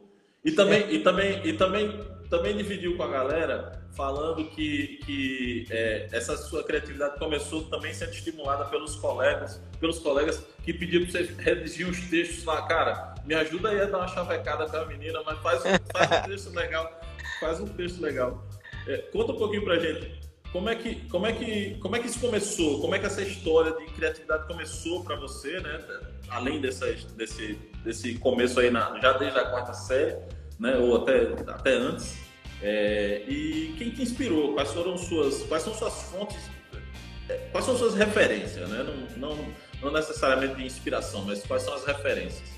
E 0.44 0.52
também, 0.52 0.82
é. 0.82 0.92
e 0.94 1.04
também, 1.04 1.48
e 1.48 1.54
também, 1.54 2.06
também 2.28 2.58
dividiu 2.58 2.98
com 2.98 3.04
a 3.04 3.08
galera 3.08 3.88
falando 3.96 4.44
que, 4.50 5.00
que 5.06 5.68
é, 5.70 6.08
essa 6.12 6.36
sua 6.38 6.64
criatividade 6.64 7.20
começou 7.20 7.64
também 7.66 7.94
sendo 7.94 8.14
estimulada 8.14 8.66
pelos 8.66 8.96
colegas, 8.96 9.62
pelos 9.80 10.00
colegas 10.00 10.44
que 10.64 10.74
pediam 10.74 11.04
para 11.06 11.12
você 11.12 11.34
redigir 11.38 11.88
os 11.88 12.02
textos 12.10 12.44
lá, 12.46 12.64
cara, 12.64 13.14
me 13.26 13.36
ajuda 13.36 13.70
aí 13.70 13.82
a 13.82 13.86
dar 13.86 14.00
uma 14.00 14.08
chavecada 14.08 14.66
com 14.68 14.78
a 14.78 14.86
menina, 14.86 15.22
mas 15.24 15.38
faz, 15.40 15.62
faz 15.92 16.12
um 16.12 16.30
texto 16.30 16.50
legal, 16.56 17.02
faz 17.40 17.60
um 17.60 17.68
texto 17.68 18.02
legal. 18.02 18.44
É, 18.88 18.98
conta 19.12 19.34
um 19.34 19.38
pouquinho 19.38 19.64
pra 19.64 19.78
gente. 19.78 20.27
Como 20.52 20.70
é, 20.70 20.76
que, 20.76 20.96
como, 21.08 21.26
é 21.26 21.34
que, 21.34 21.78
como 21.82 21.96
é 21.96 22.00
que 22.00 22.08
isso 22.08 22.20
começou? 22.20 22.80
Como 22.80 22.96
é 22.96 23.00
que 23.00 23.06
essa 23.06 23.22
história 23.22 23.74
de 23.74 23.86
criatividade 23.94 24.48
começou 24.48 25.04
para 25.04 25.16
você, 25.16 25.60
né? 25.60 25.80
Além 26.30 26.62
dessas, 26.62 27.04
desse, 27.14 27.60
desse 27.84 28.16
começo 28.16 28.60
aí, 28.60 28.72
na, 28.72 28.98
já 29.00 29.14
desde 29.14 29.38
a 29.38 29.46
quarta 29.50 29.74
série, 29.74 30.18
né? 30.60 30.78
Ou 30.78 30.98
até, 30.98 31.34
até 31.48 31.74
antes. 31.74 32.18
É, 32.62 33.24
e 33.28 33.76
quem 33.78 33.92
te 33.92 34.02
inspirou? 34.02 34.54
Quais 34.54 34.72
foram 34.72 34.98
suas, 34.98 35.44
quais 35.44 35.64
são 35.64 35.74
suas 35.74 35.94
fontes? 36.04 36.50
É, 37.30 37.36
quais 37.52 37.66
são 37.66 37.78
suas 37.78 37.94
referências, 37.94 38.68
né? 38.70 38.84
Não, 39.18 39.36
não, 39.36 39.54
não 39.82 39.92
necessariamente 39.92 40.56
de 40.56 40.66
inspiração, 40.66 41.26
mas 41.26 41.46
quais 41.46 41.64
são 41.64 41.74
as 41.74 41.86
referências? 41.86 42.57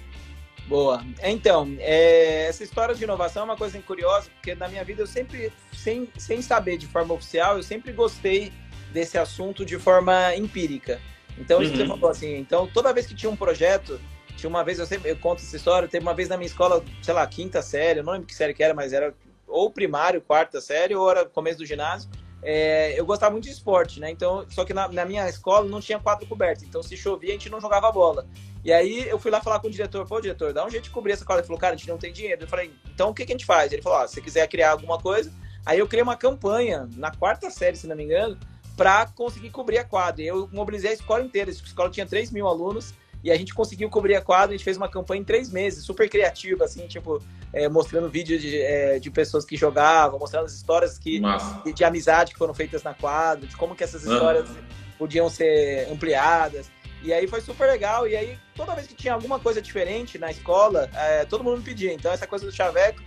Boa. 0.69 1.03
Então, 1.23 1.75
é, 1.79 2.45
essa 2.45 2.63
história 2.63 2.93
de 2.93 3.03
inovação 3.03 3.41
é 3.41 3.45
uma 3.45 3.57
coisa 3.57 3.81
curiosa, 3.81 4.29
porque 4.35 4.53
na 4.53 4.67
minha 4.67 4.83
vida 4.83 5.01
eu 5.01 5.07
sempre, 5.07 5.51
sem, 5.73 6.07
sem 6.15 6.43
saber 6.43 6.77
de 6.77 6.85
forma 6.85 7.11
oficial, 7.15 7.57
eu 7.57 7.63
sempre 7.63 7.91
gostei 7.91 8.53
desse 8.93 9.17
assunto 9.17 9.65
de 9.65 9.79
forma 9.79 10.35
empírica. 10.35 11.01
Então, 11.39 11.59
uhum. 11.59 11.75
você 11.75 11.87
falou 11.87 12.11
assim, 12.11 12.37
então 12.37 12.67
toda 12.67 12.93
vez 12.93 13.07
que 13.07 13.15
tinha 13.15 13.31
um 13.31 13.35
projeto, 13.35 13.99
tinha 14.37 14.47
uma 14.47 14.63
vez, 14.63 14.77
eu 14.77 14.85
sempre 14.85 15.09
eu 15.09 15.17
conto 15.17 15.41
essa 15.41 15.55
história, 15.55 15.87
teve 15.87 16.05
uma 16.05 16.13
vez 16.13 16.29
na 16.29 16.37
minha 16.37 16.45
escola, 16.47 16.83
sei 17.01 17.15
lá, 17.15 17.25
quinta 17.25 17.63
série, 17.63 17.99
eu 17.99 18.03
não 18.03 18.13
lembro 18.13 18.27
que 18.27 18.35
série 18.35 18.53
que 18.53 18.63
era, 18.63 18.75
mas 18.75 18.93
era 18.93 19.15
ou 19.47 19.71
primário, 19.71 20.21
quarta 20.21 20.61
série, 20.61 20.93
ou 20.93 21.09
era 21.09 21.25
começo 21.25 21.57
do 21.57 21.65
ginásio. 21.65 22.11
É, 22.41 22.97
eu 22.97 23.05
gostava 23.05 23.31
muito 23.31 23.45
de 23.45 23.51
esporte, 23.51 23.99
né? 23.99 24.09
Então, 24.09 24.45
só 24.49 24.63
que 24.63 24.73
na, 24.73 24.87
na, 24.87 25.05
minha 25.05 25.27
escola 25.27 25.67
não 25.67 25.81
tinha 25.81 25.99
quadro 25.99 26.25
coberto, 26.25 26.63
então 26.63 26.81
se 26.81 26.95
chovia 26.95 27.29
a 27.29 27.33
gente 27.33 27.49
não 27.49 27.59
jogava 27.59 27.91
bola. 27.91 28.25
E 28.63 28.71
aí 28.71 29.07
eu 29.07 29.19
fui 29.19 29.31
lá 29.31 29.41
falar 29.41 29.59
com 29.59 29.67
o 29.67 29.71
diretor, 29.71 30.05
pô, 30.05 30.19
diretor, 30.21 30.53
dá 30.53 30.65
um 30.65 30.69
jeito 30.69 30.85
de 30.85 30.89
cobrir 30.89 31.13
essa 31.13 31.25
quadra. 31.25 31.41
Ele 31.41 31.47
falou, 31.47 31.59
cara, 31.59 31.73
a 31.73 31.77
gente 31.77 31.87
não 31.87 31.97
tem 31.97 32.11
dinheiro. 32.11 32.43
Eu 32.43 32.47
falei, 32.47 32.73
então 32.93 33.09
o 33.09 33.13
que, 33.13 33.25
que 33.25 33.31
a 33.31 33.35
gente 33.35 33.45
faz? 33.45 33.71
Ele 33.71 33.81
falou, 33.81 33.99
ah, 33.99 34.07
se 34.07 34.21
quiser 34.21 34.47
criar 34.47 34.71
alguma 34.71 34.97
coisa. 34.99 35.31
Aí 35.65 35.79
eu 35.79 35.87
criei 35.87 36.03
uma 36.03 36.15
campanha, 36.15 36.89
na 36.95 37.11
quarta 37.11 37.49
série, 37.49 37.75
se 37.75 37.87
não 37.87 37.95
me 37.95 38.03
engano, 38.03 38.37
para 38.75 39.05
conseguir 39.07 39.49
cobrir 39.49 39.77
a 39.77 39.83
quadra. 39.83 40.23
Eu 40.23 40.49
mobilizei 40.51 40.91
a 40.91 40.93
escola 40.93 41.23
inteira. 41.23 41.49
A 41.49 41.53
escola 41.53 41.89
tinha 41.89 42.05
3 42.05 42.31
mil 42.31 42.47
alunos 42.47 42.93
e 43.23 43.31
a 43.31 43.37
gente 43.37 43.53
conseguiu 43.53 43.89
cobrir 43.89 44.15
a 44.15 44.21
quadra. 44.21 44.49
A 44.49 44.57
gente 44.57 44.63
fez 44.63 44.77
uma 44.77 44.89
campanha 44.89 45.21
em 45.21 45.25
três 45.25 45.49
meses, 45.49 45.85
super 45.85 46.09
criativa, 46.09 46.63
assim, 46.65 46.87
tipo, 46.87 47.21
é, 47.53 47.67
mostrando 47.67 48.09
vídeos 48.09 48.41
de, 48.41 48.59
é, 48.61 48.99
de 48.99 49.09
pessoas 49.09 49.45
que 49.45 49.57
jogavam, 49.57 50.19
mostrando 50.19 50.45
as 50.45 50.53
histórias 50.53 50.97
que, 50.97 51.21
de, 51.65 51.73
de, 51.73 51.83
amizade 51.83 52.31
que 52.33 52.37
foram 52.37 52.53
feitas 52.53 52.83
na 52.83 52.93
quadra, 52.93 53.47
de 53.47 53.55
como 53.55 53.75
que 53.75 53.83
essas 53.83 54.03
histórias 54.03 54.49
uhum. 54.49 54.63
podiam 54.97 55.29
ser 55.29 55.87
ampliadas. 55.91 56.69
E 57.01 57.13
aí 57.13 57.27
foi 57.27 57.41
super 57.41 57.67
legal. 57.67 58.07
E 58.07 58.15
aí, 58.15 58.37
toda 58.55 58.75
vez 58.75 58.87
que 58.87 58.93
tinha 58.93 59.13
alguma 59.13 59.39
coisa 59.39 59.61
diferente 59.61 60.17
na 60.17 60.29
escola, 60.29 60.89
é, 60.93 61.25
todo 61.25 61.43
mundo 61.43 61.57
me 61.57 61.63
pedia. 61.63 61.93
Então, 61.93 62.11
essa 62.11 62.27
coisa 62.27 62.45
do 62.45 62.51
chaveco, 62.51 63.01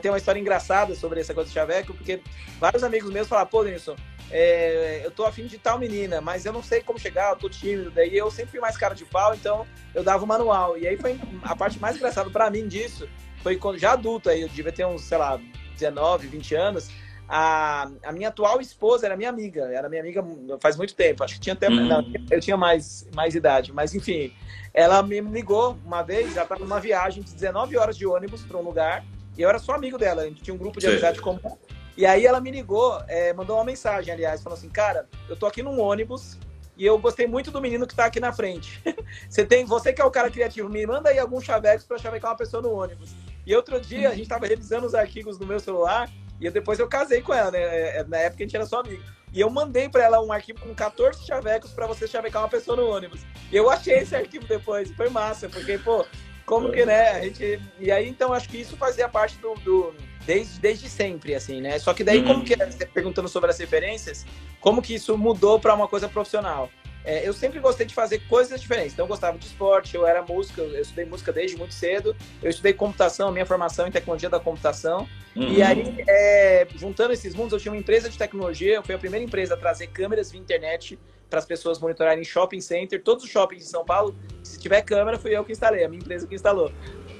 tem 0.00 0.10
uma 0.10 0.18
história 0.18 0.38
engraçada 0.38 0.94
sobre 0.94 1.20
essa 1.20 1.34
coisa 1.34 1.50
do 1.50 1.52
chaveco, 1.52 1.94
porque 1.94 2.20
vários 2.60 2.84
amigos 2.84 3.10
meus 3.10 3.26
falaram, 3.26 3.48
pô, 3.48 3.64
Denilson, 3.64 3.96
é, 4.30 5.00
eu 5.04 5.10
tô 5.10 5.24
afim 5.24 5.46
de 5.46 5.58
tal 5.58 5.78
menina, 5.78 6.20
mas 6.20 6.46
eu 6.46 6.52
não 6.52 6.62
sei 6.62 6.80
como 6.80 6.98
chegar, 6.98 7.30
eu 7.30 7.36
tô 7.36 7.48
tímido. 7.48 7.90
Daí 7.90 8.16
eu 8.16 8.30
sempre 8.30 8.52
fui 8.52 8.60
mais 8.60 8.76
cara 8.76 8.94
de 8.94 9.04
pau, 9.04 9.34
então 9.34 9.66
eu 9.94 10.04
dava 10.04 10.22
o 10.22 10.26
manual. 10.26 10.78
E 10.78 10.86
aí 10.86 10.96
foi 10.96 11.18
a 11.42 11.56
parte 11.56 11.80
mais 11.80 11.96
engraçada 11.96 12.30
para 12.30 12.48
mim 12.50 12.68
disso, 12.68 13.08
foi 13.42 13.56
quando 13.56 13.78
já 13.78 13.92
adulto 13.92 14.30
aí, 14.30 14.42
eu 14.42 14.48
devia 14.48 14.72
ter 14.72 14.86
uns, 14.86 15.02
sei 15.02 15.18
lá, 15.18 15.40
19, 15.74 16.26
20 16.26 16.54
anos, 16.54 16.90
a, 17.28 17.88
a 18.02 18.12
minha 18.12 18.28
atual 18.28 18.60
esposa 18.60 19.06
era 19.06 19.16
minha 19.16 19.30
amiga, 19.30 19.62
era 19.72 19.88
minha 19.88 20.02
amiga 20.02 20.24
faz 20.60 20.76
muito 20.76 20.94
tempo, 20.94 21.22
acho 21.22 21.34
que 21.34 21.40
tinha 21.40 21.52
até, 21.52 21.68
uhum. 21.68 21.86
não, 21.86 22.04
eu 22.30 22.40
tinha 22.40 22.56
mais, 22.56 23.08
mais 23.14 23.34
idade, 23.34 23.72
mas 23.72 23.94
enfim, 23.94 24.32
ela 24.74 25.02
me 25.02 25.20
ligou 25.20 25.78
uma 25.84 26.02
vez, 26.02 26.32
ela 26.32 26.42
estava 26.42 26.60
numa 26.60 26.80
viagem 26.80 27.22
de 27.22 27.32
19 27.32 27.76
horas 27.76 27.96
de 27.96 28.06
ônibus 28.06 28.42
para 28.42 28.58
um 28.58 28.62
lugar, 28.62 29.04
e 29.38 29.42
eu 29.42 29.48
era 29.48 29.58
só 29.58 29.74
amigo 29.74 29.96
dela, 29.96 30.22
a 30.22 30.26
gente 30.26 30.42
tinha 30.42 30.54
um 30.54 30.58
grupo 30.58 30.80
de 30.80 30.86
Sim. 30.86 30.92
amizade 30.92 31.20
comum, 31.20 31.56
e 31.96 32.04
aí 32.04 32.26
ela 32.26 32.40
me 32.40 32.50
ligou, 32.50 33.00
é, 33.06 33.32
mandou 33.32 33.56
uma 33.56 33.64
mensagem, 33.64 34.12
aliás, 34.12 34.42
falou 34.42 34.58
assim, 34.58 34.68
cara, 34.68 35.08
eu 35.28 35.36
tô 35.36 35.46
aqui 35.46 35.62
num 35.62 35.80
ônibus, 35.80 36.36
e 36.76 36.86
eu 36.86 36.98
gostei 36.98 37.26
muito 37.26 37.50
do 37.50 37.60
menino 37.60 37.86
que 37.86 37.94
tá 37.94 38.06
aqui 38.06 38.18
na 38.18 38.32
frente. 38.32 38.82
você 39.28 39.44
tem, 39.44 39.66
você 39.66 39.92
que 39.92 40.00
é 40.00 40.04
o 40.04 40.10
cara 40.10 40.30
criativo, 40.30 40.66
me 40.66 40.86
manda 40.86 41.10
aí 41.10 41.18
alguns 41.18 41.44
chavecos 41.44 41.84
para 41.84 41.98
chavecar 41.98 42.30
uma 42.30 42.36
pessoa 42.38 42.62
no 42.62 42.72
ônibus. 42.72 43.14
E 43.46 43.54
outro 43.54 43.80
dia 43.80 44.10
a 44.10 44.14
gente 44.14 44.28
tava 44.28 44.46
revisando 44.46 44.86
os 44.86 44.94
arquivos 44.94 45.38
no 45.38 45.46
meu 45.46 45.60
celular 45.60 46.10
e 46.40 46.48
depois 46.50 46.78
eu 46.78 46.88
casei 46.88 47.20
com 47.20 47.34
ela, 47.34 47.50
né? 47.50 47.58
É, 47.58 47.98
é, 47.98 48.04
na 48.04 48.16
época 48.18 48.42
a 48.42 48.46
gente 48.46 48.56
era 48.56 48.66
só 48.66 48.80
amigo. 48.80 49.02
E 49.32 49.40
eu 49.40 49.50
mandei 49.50 49.88
para 49.88 50.04
ela 50.04 50.22
um 50.22 50.32
arquivo 50.32 50.60
com 50.60 50.74
14 50.74 51.24
chavecos 51.24 51.72
para 51.72 51.86
você 51.86 52.08
chavecar 52.08 52.42
uma 52.42 52.48
pessoa 52.48 52.76
no 52.76 52.88
ônibus. 52.88 53.20
E 53.52 53.56
eu 53.56 53.70
achei 53.70 53.98
esse 53.98 54.16
arquivo 54.16 54.46
depois, 54.46 54.90
foi 54.92 55.08
massa, 55.08 55.48
porque, 55.48 55.78
pô, 55.78 56.04
como 56.44 56.72
que, 56.72 56.84
né? 56.84 57.10
A 57.10 57.20
gente... 57.22 57.60
E 57.78 57.92
aí, 57.92 58.08
então, 58.08 58.32
acho 58.32 58.48
que 58.48 58.58
isso 58.60 58.76
fazia 58.76 59.08
parte 59.08 59.36
do, 59.38 59.54
do 59.56 59.94
desde, 60.26 60.58
desde 60.58 60.88
sempre, 60.88 61.34
assim, 61.34 61.60
né? 61.60 61.78
Só 61.78 61.94
que 61.94 62.02
daí, 62.02 62.18
uhum. 62.20 62.26
como 62.26 62.44
que, 62.44 62.56
perguntando 62.86 63.28
sobre 63.28 63.50
as 63.50 63.58
referências, 63.58 64.26
como 64.60 64.82
que 64.82 64.94
isso 64.94 65.16
mudou 65.16 65.60
para 65.60 65.74
uma 65.74 65.86
coisa 65.86 66.08
profissional? 66.08 66.68
É, 67.04 67.26
eu 67.26 67.32
sempre 67.32 67.58
gostei 67.60 67.86
de 67.86 67.94
fazer 67.94 68.20
coisas 68.28 68.60
diferentes. 68.60 68.92
Então, 68.92 69.04
eu 69.04 69.08
gostava 69.08 69.38
de 69.38 69.46
esporte, 69.46 69.94
eu 69.94 70.06
era 70.06 70.22
música, 70.22 70.60
eu 70.60 70.80
estudei 70.80 71.04
música 71.04 71.32
desde 71.32 71.56
muito 71.56 71.72
cedo. 71.72 72.14
Eu 72.42 72.50
estudei 72.50 72.72
computação, 72.72 73.32
minha 73.32 73.46
formação 73.46 73.86
em 73.86 73.90
tecnologia 73.90 74.28
da 74.28 74.38
computação. 74.38 75.08
Uhum. 75.34 75.48
E 75.48 75.62
aí, 75.62 76.04
é, 76.06 76.66
juntando 76.76 77.12
esses 77.12 77.34
mundos, 77.34 77.52
eu 77.52 77.58
tinha 77.58 77.72
uma 77.72 77.78
empresa 77.78 78.08
de 78.08 78.18
tecnologia. 78.18 78.74
Eu 78.74 78.82
fui 78.82 78.94
a 78.94 78.98
primeira 78.98 79.24
empresa 79.24 79.54
a 79.54 79.56
trazer 79.56 79.86
câmeras 79.88 80.30
via 80.30 80.40
internet 80.40 80.98
para 81.28 81.38
as 81.38 81.46
pessoas 81.46 81.78
monitorarem 81.78 82.24
shopping 82.24 82.60
center. 82.60 83.02
Todos 83.02 83.24
os 83.24 83.30
shoppings 83.30 83.64
de 83.64 83.70
São 83.70 83.84
Paulo, 83.84 84.14
se 84.42 84.58
tiver 84.58 84.82
câmera, 84.82 85.18
fui 85.18 85.34
eu 85.34 85.44
que 85.44 85.52
instalei, 85.52 85.84
a 85.84 85.88
minha 85.88 86.00
empresa 86.00 86.26
que 86.26 86.34
instalou. 86.34 86.72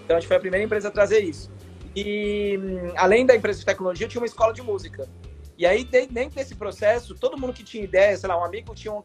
Então, 0.05 0.17
a 0.17 0.21
gente 0.21 0.29
foi 0.29 0.37
a 0.37 0.41
primeira 0.41 0.65
empresa 0.65 0.89
a 0.89 0.91
trazer 0.91 1.21
isso. 1.21 1.51
E 1.95 2.59
hum, 2.59 2.93
além 2.97 3.25
da 3.25 3.35
empresa 3.35 3.61
de 3.61 3.65
tecnologia, 3.65 4.07
eu 4.07 4.11
tinha 4.11 4.21
uma 4.21 4.27
escola 4.27 4.53
de 4.53 4.63
música. 4.63 5.09
E 5.61 5.67
aí, 5.67 5.85
dentro 5.85 6.37
desse 6.37 6.55
processo, 6.55 7.15
todo 7.15 7.37
mundo 7.37 7.53
que 7.53 7.63
tinha 7.63 7.85
ideia, 7.85 8.17
sei 8.17 8.27
lá, 8.27 8.41
um 8.41 8.43
amigo 8.43 8.75
tinha 8.75 8.91
um, 8.91 9.03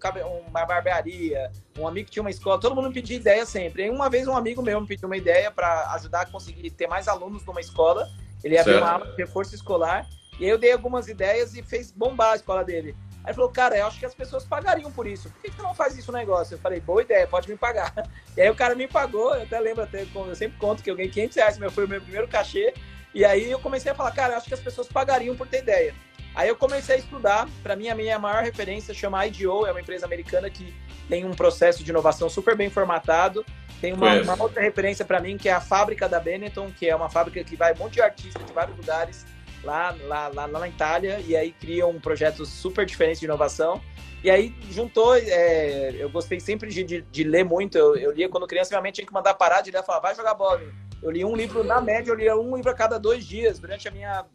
uma 0.48 0.66
barbearia, 0.66 1.52
um 1.78 1.86
amigo 1.86 2.10
tinha 2.10 2.24
uma 2.24 2.30
escola, 2.30 2.58
todo 2.58 2.74
mundo 2.74 2.88
me 2.88 2.94
pedia 2.94 3.18
ideia 3.18 3.46
sempre. 3.46 3.84
E 3.84 3.90
uma 3.90 4.10
vez 4.10 4.26
um 4.26 4.38
amigo 4.38 4.62
meu 4.62 4.80
me 4.80 4.88
pediu 4.88 5.10
uma 5.10 5.18
ideia 5.18 5.52
para 5.52 5.92
ajudar 5.96 6.22
a 6.22 6.26
conseguir 6.26 6.70
ter 6.72 6.88
mais 6.88 7.10
alunos 7.10 7.44
numa 7.44 7.60
escola. 7.60 8.08
Ele 8.42 8.58
abriu 8.58 8.78
uma 8.78 8.90
aula 8.90 9.06
de 9.08 9.18
reforço 9.18 9.54
escolar. 9.54 10.08
E 10.40 10.46
aí 10.46 10.50
eu 10.50 10.58
dei 10.58 10.72
algumas 10.72 11.10
ideias 11.10 11.54
e 11.56 11.62
fez 11.62 11.92
bombar 11.92 12.32
a 12.32 12.36
escola 12.38 12.64
dele. 12.64 12.96
Aí 13.16 13.32
ele 13.32 13.34
falou, 13.34 13.50
cara, 13.50 13.78
eu 13.78 13.88
acho 13.88 14.00
que 14.00 14.06
as 14.06 14.16
pessoas 14.16 14.46
pagariam 14.46 14.90
por 14.94 15.06
isso. 15.06 15.30
Por 15.30 15.42
que 15.42 15.52
você 15.52 15.62
não 15.62 15.76
faz 15.76 15.98
isso 15.98 16.10
no 16.10 16.18
negócio? 16.18 16.56
Eu 16.56 16.60
falei, 16.60 16.80
boa 16.80 17.02
ideia, 17.02 17.28
pode 17.28 17.50
me 17.50 17.58
pagar. 17.58 17.94
E 18.38 18.42
aí 18.42 18.50
o 18.50 18.56
cara 18.56 18.76
me 18.76 18.88
pagou, 18.88 19.36
eu 19.36 19.44
até 19.44 19.60
lembro, 19.60 19.84
até, 19.84 20.04
eu 20.04 20.36
sempre 20.36 20.58
conto 20.58 20.82
que 20.82 20.90
eu 20.90 20.96
ganhei 20.96 21.12
500 21.12 21.36
reais, 21.36 21.58
meu, 21.58 21.70
foi 21.70 21.84
o 21.84 21.88
meu 21.90 22.00
primeiro 22.00 22.30
cachê. 22.30 22.74
E 23.14 23.26
aí 23.26 23.52
eu 23.52 23.60
comecei 23.60 23.92
a 23.92 23.96
falar, 23.96 24.12
cara, 24.12 24.34
eu 24.34 24.38
acho 24.38 24.48
que 24.48 24.54
as 24.54 24.62
pessoas 24.62 24.88
pagariam 24.88 25.36
por 25.36 25.48
ter 25.48 25.60
ideia. 25.60 25.94
Aí 26.36 26.50
eu 26.50 26.56
comecei 26.56 26.96
a 26.96 27.00
estudar. 27.00 27.48
Para 27.64 27.76
mim, 27.76 27.88
a 27.88 27.96
minha 27.96 28.20
maior 28.20 28.44
referência 28.44 28.94
chama 28.94 29.26
IDEO, 29.26 29.66
é 29.66 29.72
uma 29.72 29.80
empresa 29.80 30.06
americana 30.06 30.50
que 30.50 30.74
tem 31.08 31.24
um 31.24 31.34
processo 31.34 31.84
de 31.84 31.90
inovação 31.90 32.30
super 32.30 32.56
bem 32.56 32.70
formatado. 32.70 33.46
Tem 33.80 33.94
uma, 33.94 34.22
uma 34.22 34.42
outra 34.42 34.62
referência 34.62 35.06
para 35.06 35.20
mim 35.20 35.38
que 35.38 35.48
é 35.48 35.54
a 35.54 35.62
fábrica 35.62 36.10
da 36.10 36.20
Benetton, 36.20 36.72
que 36.72 36.90
é 36.90 36.96
uma 36.96 37.10
fábrica 37.10 37.44
que 37.44 37.56
vai 37.56 37.74
um 37.74 37.78
monte 37.78 37.94
de 37.94 38.02
artistas 38.02 38.46
de 38.46 38.52
vários 38.52 38.76
lugares 38.76 39.26
lá, 39.64 39.96
lá, 40.04 40.28
lá, 40.28 40.46
lá 40.46 40.60
na 40.60 40.68
Itália 40.68 41.20
e 41.26 41.36
aí 41.36 41.52
cria 41.52 41.88
um 41.88 42.00
projeto 42.00 42.46
super 42.46 42.86
diferente 42.86 43.20
de 43.20 43.26
inovação. 43.26 43.82
E 44.24 44.30
aí 44.30 44.56
juntou, 44.72 45.16
é, 45.16 45.94
eu 45.98 46.10
gostei 46.10 46.40
sempre 46.40 46.70
de, 46.70 46.84
de, 46.84 47.02
de 47.02 47.24
ler 47.24 47.46
muito. 47.46 47.78
Eu, 47.78 47.96
eu, 47.96 48.12
lia 48.12 48.28
quando 48.28 48.48
criança, 48.48 48.72
realmente 48.72 48.96
tinha 48.96 49.08
que 49.08 49.14
mandar 49.14 49.36
parar 49.36 49.62
de 49.62 49.72
ler 49.72 49.82
e 49.82 49.86
falar, 49.86 50.00
vai 50.00 50.16
jogar 50.16 50.34
bola. 50.34 50.62
Eu 51.02 51.12
li 51.12 51.24
um 51.24 51.36
livro, 51.36 51.64
na 51.64 51.80
média, 51.80 52.10
eu 52.10 52.16
lia 52.16 52.36
um 52.36 52.56
livro 52.56 52.72
a 52.72 52.74
cada 52.74 52.98
dois 52.98 53.24
dias 53.26 53.60
durante 53.60 53.88
a 53.88 53.92
minha 53.92 54.26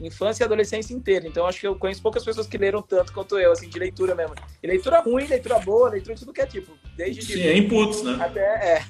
infância 0.00 0.42
e 0.42 0.44
adolescência 0.44 0.92
inteira. 0.92 1.26
Então 1.26 1.46
acho 1.46 1.60
que 1.60 1.66
eu 1.66 1.76
conheço 1.76 2.02
poucas 2.02 2.24
pessoas 2.24 2.46
que 2.46 2.58
leram 2.58 2.82
tanto 2.82 3.12
quanto 3.12 3.38
eu, 3.38 3.52
assim, 3.52 3.68
de 3.68 3.78
leitura 3.78 4.14
mesmo. 4.14 4.34
E 4.62 4.66
leitura 4.66 5.00
ruim, 5.00 5.26
leitura 5.26 5.58
boa, 5.58 5.90
leitura 5.90 6.14
de 6.14 6.20
tudo 6.20 6.32
que 6.32 6.40
é 6.40 6.46
tipo, 6.46 6.76
desde 6.96 7.22
Sim, 7.22 7.34
de, 7.34 7.48
é 7.48 7.56
inputs, 7.56 8.02
né? 8.02 8.16
Até 8.20 8.40
é. 8.40 8.82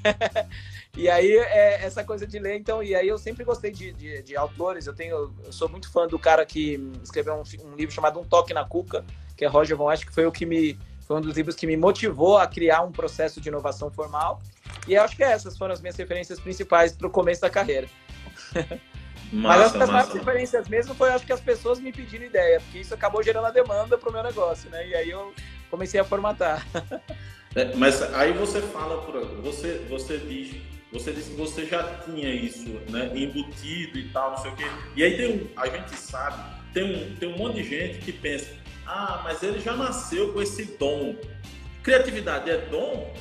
e 0.96 1.08
aí 1.08 1.30
é 1.30 1.84
essa 1.84 2.02
coisa 2.02 2.26
de 2.26 2.38
ler, 2.38 2.56
então, 2.56 2.82
e 2.82 2.94
aí 2.94 3.08
eu 3.08 3.18
sempre 3.18 3.44
gostei 3.44 3.70
de, 3.70 3.92
de, 3.92 4.22
de 4.22 4.36
autores. 4.36 4.86
Eu 4.86 4.94
tenho, 4.94 5.32
eu 5.44 5.52
sou 5.52 5.68
muito 5.68 5.90
fã 5.90 6.06
do 6.06 6.18
cara 6.18 6.44
que 6.44 6.80
escreveu 7.02 7.34
um, 7.34 7.68
um 7.68 7.76
livro 7.76 7.94
chamado 7.94 8.18
Um 8.18 8.24
Toque 8.24 8.52
na 8.52 8.64
Cuca, 8.64 9.04
que 9.36 9.44
é 9.44 9.48
Roger 9.48 9.76
Von 9.76 9.88
Asch, 9.88 10.04
que 10.04 10.12
foi 10.12 10.26
o 10.26 10.32
que 10.32 10.44
me 10.44 10.78
foi 11.06 11.18
um 11.18 11.20
dos 11.20 11.36
livros 11.36 11.54
que 11.54 11.68
me 11.68 11.76
motivou 11.76 12.36
a 12.36 12.48
criar 12.48 12.82
um 12.82 12.90
processo 12.90 13.40
de 13.40 13.48
inovação 13.48 13.88
formal. 13.92 14.42
E 14.88 14.96
acho 14.96 15.14
que 15.14 15.22
essas 15.22 15.56
foram 15.56 15.72
as 15.72 15.80
minhas 15.80 15.94
referências 15.94 16.40
principais 16.40 16.92
para 16.92 17.06
o 17.06 17.10
começo 17.10 17.40
da 17.40 17.48
carreira. 17.48 17.88
Massa, 19.32 19.78
Mas 19.78 19.90
as 19.90 20.12
diferenças 20.12 20.68
mesmo 20.68 20.94
foi 20.94 21.10
acho 21.10 21.26
que 21.26 21.32
as 21.32 21.40
pessoas 21.40 21.80
me 21.80 21.92
pedindo 21.92 22.24
ideia, 22.24 22.60
porque 22.60 22.78
isso 22.78 22.94
acabou 22.94 23.22
gerando 23.22 23.46
a 23.46 23.50
demanda 23.50 23.98
para 23.98 24.08
o 24.08 24.12
meu 24.12 24.22
negócio, 24.22 24.70
né? 24.70 24.86
E 24.86 24.94
aí 24.94 25.10
eu 25.10 25.32
comecei 25.70 25.98
a 26.00 26.04
formatar. 26.04 26.66
É, 27.54 27.74
mas 27.74 28.02
aí 28.14 28.34
você 28.34 28.60
fala, 28.60 29.00
você, 29.42 29.82
você 29.88 30.18
diz, 30.18 30.56
você 30.92 31.10
disse 31.10 31.30
que 31.30 31.36
você 31.36 31.64
já 31.64 31.82
tinha 32.04 32.28
isso, 32.28 32.68
né? 32.90 33.10
Embutido 33.14 33.98
e 33.98 34.08
tal, 34.10 34.32
não 34.32 34.38
sei 34.38 34.50
o 34.50 34.56
quê. 34.56 34.64
E 34.94 35.02
aí 35.02 35.16
tem 35.16 35.36
um, 35.36 35.48
a 35.56 35.66
gente 35.66 35.96
sabe, 35.96 36.42
tem 36.74 36.84
um, 36.84 37.16
tem 37.16 37.28
um 37.32 37.38
monte 37.38 37.62
de 37.62 37.64
gente 37.64 37.98
que 38.00 38.12
pensa, 38.12 38.54
ah, 38.86 39.22
mas 39.24 39.42
ele 39.42 39.58
já 39.58 39.74
nasceu 39.74 40.34
com 40.34 40.42
esse 40.42 40.76
dom. 40.78 41.16
Criatividade 41.82 42.50
é 42.50 42.58
dom? 42.58 43.14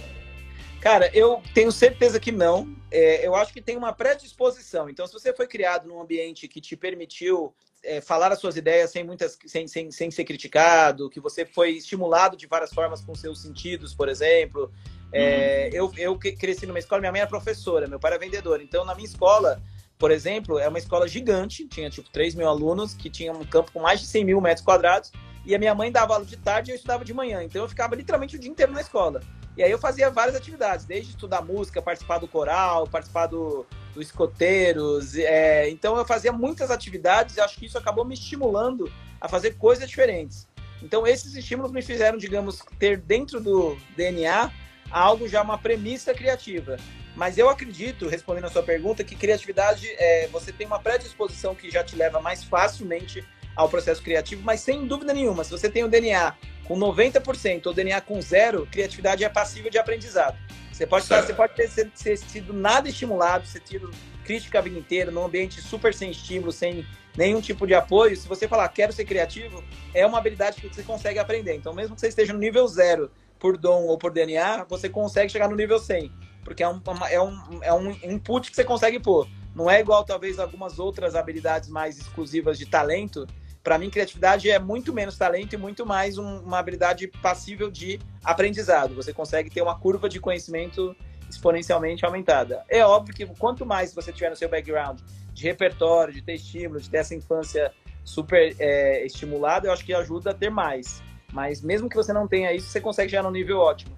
Cara, 0.86 1.10
eu 1.16 1.42
tenho 1.52 1.72
certeza 1.72 2.20
que 2.20 2.32
não. 2.32 2.78
É, 2.92 3.26
eu 3.26 3.34
acho 3.34 3.52
que 3.52 3.60
tem 3.60 3.76
uma 3.76 3.92
predisposição. 3.92 4.88
Então, 4.88 5.08
se 5.08 5.14
você 5.14 5.34
foi 5.34 5.48
criado 5.48 5.88
num 5.88 6.00
ambiente 6.00 6.48
que 6.48 6.62
te 6.62 6.78
permitiu 6.78 7.56
é, 7.84 8.00
falar 8.02 8.32
as 8.32 8.38
suas 8.38 8.56
ideias 8.56 8.92
sem, 8.92 9.04
muitas, 9.04 9.36
sem, 9.48 9.68
sem, 9.68 9.90
sem 9.90 10.12
ser 10.12 10.24
criticado, 10.24 11.10
que 11.10 11.20
você 11.20 11.44
foi 11.44 11.72
estimulado 11.72 12.38
de 12.38 12.46
várias 12.46 12.72
formas 12.72 13.02
com 13.02 13.16
seus 13.16 13.42
sentidos, 13.42 13.96
por 13.96 14.08
exemplo. 14.08 14.72
É, 15.12 15.72
uhum. 15.74 15.92
eu, 15.96 16.14
eu 16.14 16.20
cresci 16.20 16.68
numa 16.68 16.78
escola, 16.78 17.02
minha 17.02 17.12
mãe 17.12 17.22
era 17.22 17.28
professora, 17.28 17.88
meu 17.88 18.00
pai 18.00 18.12
era 18.12 18.20
vendedor. 18.20 18.62
Então, 18.62 18.86
na 18.86 18.94
minha 18.94 19.08
escola, 19.08 19.64
por 19.98 20.12
exemplo, 20.12 20.60
é 20.60 20.68
uma 20.68 20.78
escola 20.78 21.08
gigante, 21.08 21.68
tinha 21.68 21.90
tipo 21.90 22.10
3 22.10 22.36
mil 22.36 22.48
alunos, 22.48 22.94
que 22.94 23.10
tinha 23.10 23.32
um 23.32 23.46
campo 23.46 23.72
com 23.72 23.82
mais 23.82 24.00
de 24.00 24.08
100 24.08 24.26
mil 24.26 24.42
metros 24.42 24.66
quadrados, 24.66 25.12
e 25.46 25.56
a 25.56 25.60
minha 25.60 25.76
mãe 25.76 25.92
dava 25.92 26.14
aula 26.14 26.26
de 26.26 26.38
tarde 26.38 26.72
e 26.72 26.74
eu 26.74 26.76
estudava 26.76 27.06
de 27.06 27.14
manhã. 27.14 27.44
Então, 27.44 27.62
eu 27.62 27.70
ficava 27.70 27.96
literalmente 27.96 28.36
o 28.36 28.40
dia 28.40 28.50
inteiro 28.50 28.72
na 28.72 28.82
escola. 28.82 29.22
E 29.58 29.64
aí 29.64 29.72
eu 29.72 29.80
fazia 29.80 30.10
várias 30.10 30.36
atividades, 30.36 30.86
desde 30.86 31.12
estudar 31.12 31.42
música, 31.42 31.82
participar 31.82 32.18
do 32.18 32.28
coral, 32.28 32.88
participar 32.88 33.28
do, 33.28 33.66
do 33.94 34.02
escoteiros. 34.02 35.16
É, 35.16 35.70
então 35.70 35.96
eu 35.96 36.06
fazia 36.06 36.32
muitas 36.34 36.70
atividades 36.70 37.38
e 37.38 37.42
acho 37.42 37.58
que 37.58 37.66
isso 37.66 37.78
acabou 37.78 38.04
me 38.04 38.14
estimulando 38.14 38.92
a 39.20 39.30
fazer 39.30 39.56
coisas 39.56 39.88
diferentes. 39.88 40.46
Então 40.84 41.08
esses 41.08 41.36
estímulos 41.36 41.72
me 41.72 41.82
fizeram, 41.82 42.18
digamos, 42.18 42.60
ter 42.78 42.98
dentro 42.98 43.40
do 43.40 43.78
DNA 43.96 44.52
algo 44.92 45.28
já 45.28 45.42
uma 45.42 45.58
premissa 45.58 46.14
criativa. 46.14 46.76
Mas 47.16 47.38
eu 47.38 47.50
acredito, 47.50 48.08
respondendo 48.08 48.46
a 48.46 48.50
sua 48.50 48.64
pergunta, 48.64 49.04
que 49.04 49.16
criatividade 49.16 49.88
é, 49.98 50.28
você 50.28 50.52
tem 50.52 50.68
uma 50.68 50.80
predisposição 50.80 51.56
que 51.56 51.72
já 51.72 51.84
te 51.84 51.96
leva 51.96 52.20
mais 52.20 52.44
facilmente 52.44 53.26
ao 53.56 53.70
processo 53.70 54.02
criativo, 54.02 54.42
mas 54.44 54.60
sem 54.60 54.86
dúvida 54.86 55.14
nenhuma, 55.14 55.44
se 55.44 55.52
você 55.52 55.70
tem 55.70 55.84
o 55.84 55.88
DNA 55.88 56.36
com 56.66 56.78
90% 56.78 57.68
ou 57.68 57.74
DNA 57.74 58.02
com 58.02 58.22
zero, 58.22 58.68
criatividade 58.70 59.24
é 59.24 59.30
passível 59.30 59.72
de 59.72 59.78
aprendizado. 59.78 60.38
Você 60.72 60.86
pode, 60.86 61.06
você 61.06 61.34
pode 61.34 61.54
ter, 61.54 62.18
sido 62.18 62.52
nada 62.52 62.90
estimulado, 62.90 63.48
ser 63.48 63.62
tido 63.62 63.90
crítica 64.26 64.60
a 64.60 64.62
vida 64.62 64.78
inteira, 64.78 65.10
num 65.10 65.24
ambiente 65.24 65.62
super 65.62 65.94
sem 65.94 66.12
estímulo, 66.12 66.52
sem 66.52 66.86
nenhum 67.16 67.40
tipo 67.40 67.66
de 67.66 67.74
apoio. 67.74 68.18
Se 68.18 68.28
você 68.28 68.46
falar, 68.46 68.68
quero 68.70 68.92
ser 68.92 69.06
criativo, 69.06 69.64
é 69.94 70.06
uma 70.06 70.18
habilidade 70.18 70.60
que 70.60 70.68
você 70.68 70.84
consegue 70.84 71.18
aprender. 71.18 71.56
Então, 71.56 71.74
mesmo 71.74 71.96
que 71.96 72.02
você 72.02 72.10
esteja 72.10 72.34
no 72.34 72.40
nível 72.40 72.68
zero 72.68 73.10
por 73.40 73.58
dom 73.58 73.84
ou 73.84 73.98
por 73.98 74.12
DNA, 74.12 74.66
você 74.66 74.90
consegue 74.90 75.32
chegar 75.32 75.48
no 75.48 75.56
nível 75.56 75.80
100, 75.80 76.12
porque 76.46 76.64
é 76.64 76.70
um, 76.70 76.82
é 77.10 77.22
um, 77.22 77.64
é 77.64 77.74
um 77.74 77.92
input 77.92 78.50
que 78.50 78.56
você 78.56 78.64
consegue 78.64 79.00
pôr. 79.00 79.28
Não 79.54 79.70
é 79.70 79.82
igual, 79.82 80.06
talvez, 80.06 80.40
algumas 80.40 80.80
outras 80.80 81.16
habilidades 81.16 81.68
mais 81.68 81.98
exclusivas 81.98 82.58
de 82.58 82.66
talento, 82.66 83.28
para 83.66 83.80
mim, 83.80 83.90
criatividade 83.90 84.48
é 84.48 84.60
muito 84.60 84.94
menos 84.94 85.18
talento 85.18 85.54
e 85.54 85.58
muito 85.58 85.88
mais 85.88 86.20
um, 86.20 86.38
uma 86.42 86.60
habilidade 86.60 87.08
passível 87.08 87.72
de 87.72 88.00
aprendizado. 88.24 88.94
Você 88.94 89.12
consegue 89.12 89.50
ter 89.50 89.64
uma 89.64 89.80
curva 89.80 90.08
de 90.08 90.20
conhecimento 90.20 90.96
exponencialmente 91.28 92.06
aumentada. 92.06 92.64
É 92.70 92.86
óbvio 92.86 93.16
que 93.16 93.26
quanto 93.26 93.66
mais 93.66 93.92
você 93.92 94.14
tiver 94.14 94.30
no 94.30 94.36
seu 94.36 94.48
background 94.48 95.00
de 95.34 95.44
repertório, 95.44 96.14
de 96.14 96.22
ter 96.22 96.36
estímulo, 96.36 96.80
de 96.80 96.88
ter 96.88 96.98
essa 96.98 97.16
infância 97.16 97.74
super 98.04 98.56
é, 98.60 99.04
estimulada, 99.04 99.68
eu 99.68 99.74
acho 99.74 99.84
que 99.84 99.96
ajuda 99.96 100.30
a 100.30 100.34
ter 100.36 100.52
mais. 100.52 101.02
Mas 101.36 101.62
mesmo 101.62 101.90
que 101.90 101.98
você 101.98 102.14
não 102.14 102.30
tenha 102.30 102.54
isso, 102.54 102.70
você 102.70 102.80
consegue 102.80 103.10
chegar 103.10 103.24
no 103.24 103.30
nível 103.30 103.58
ótimo. 103.58 103.94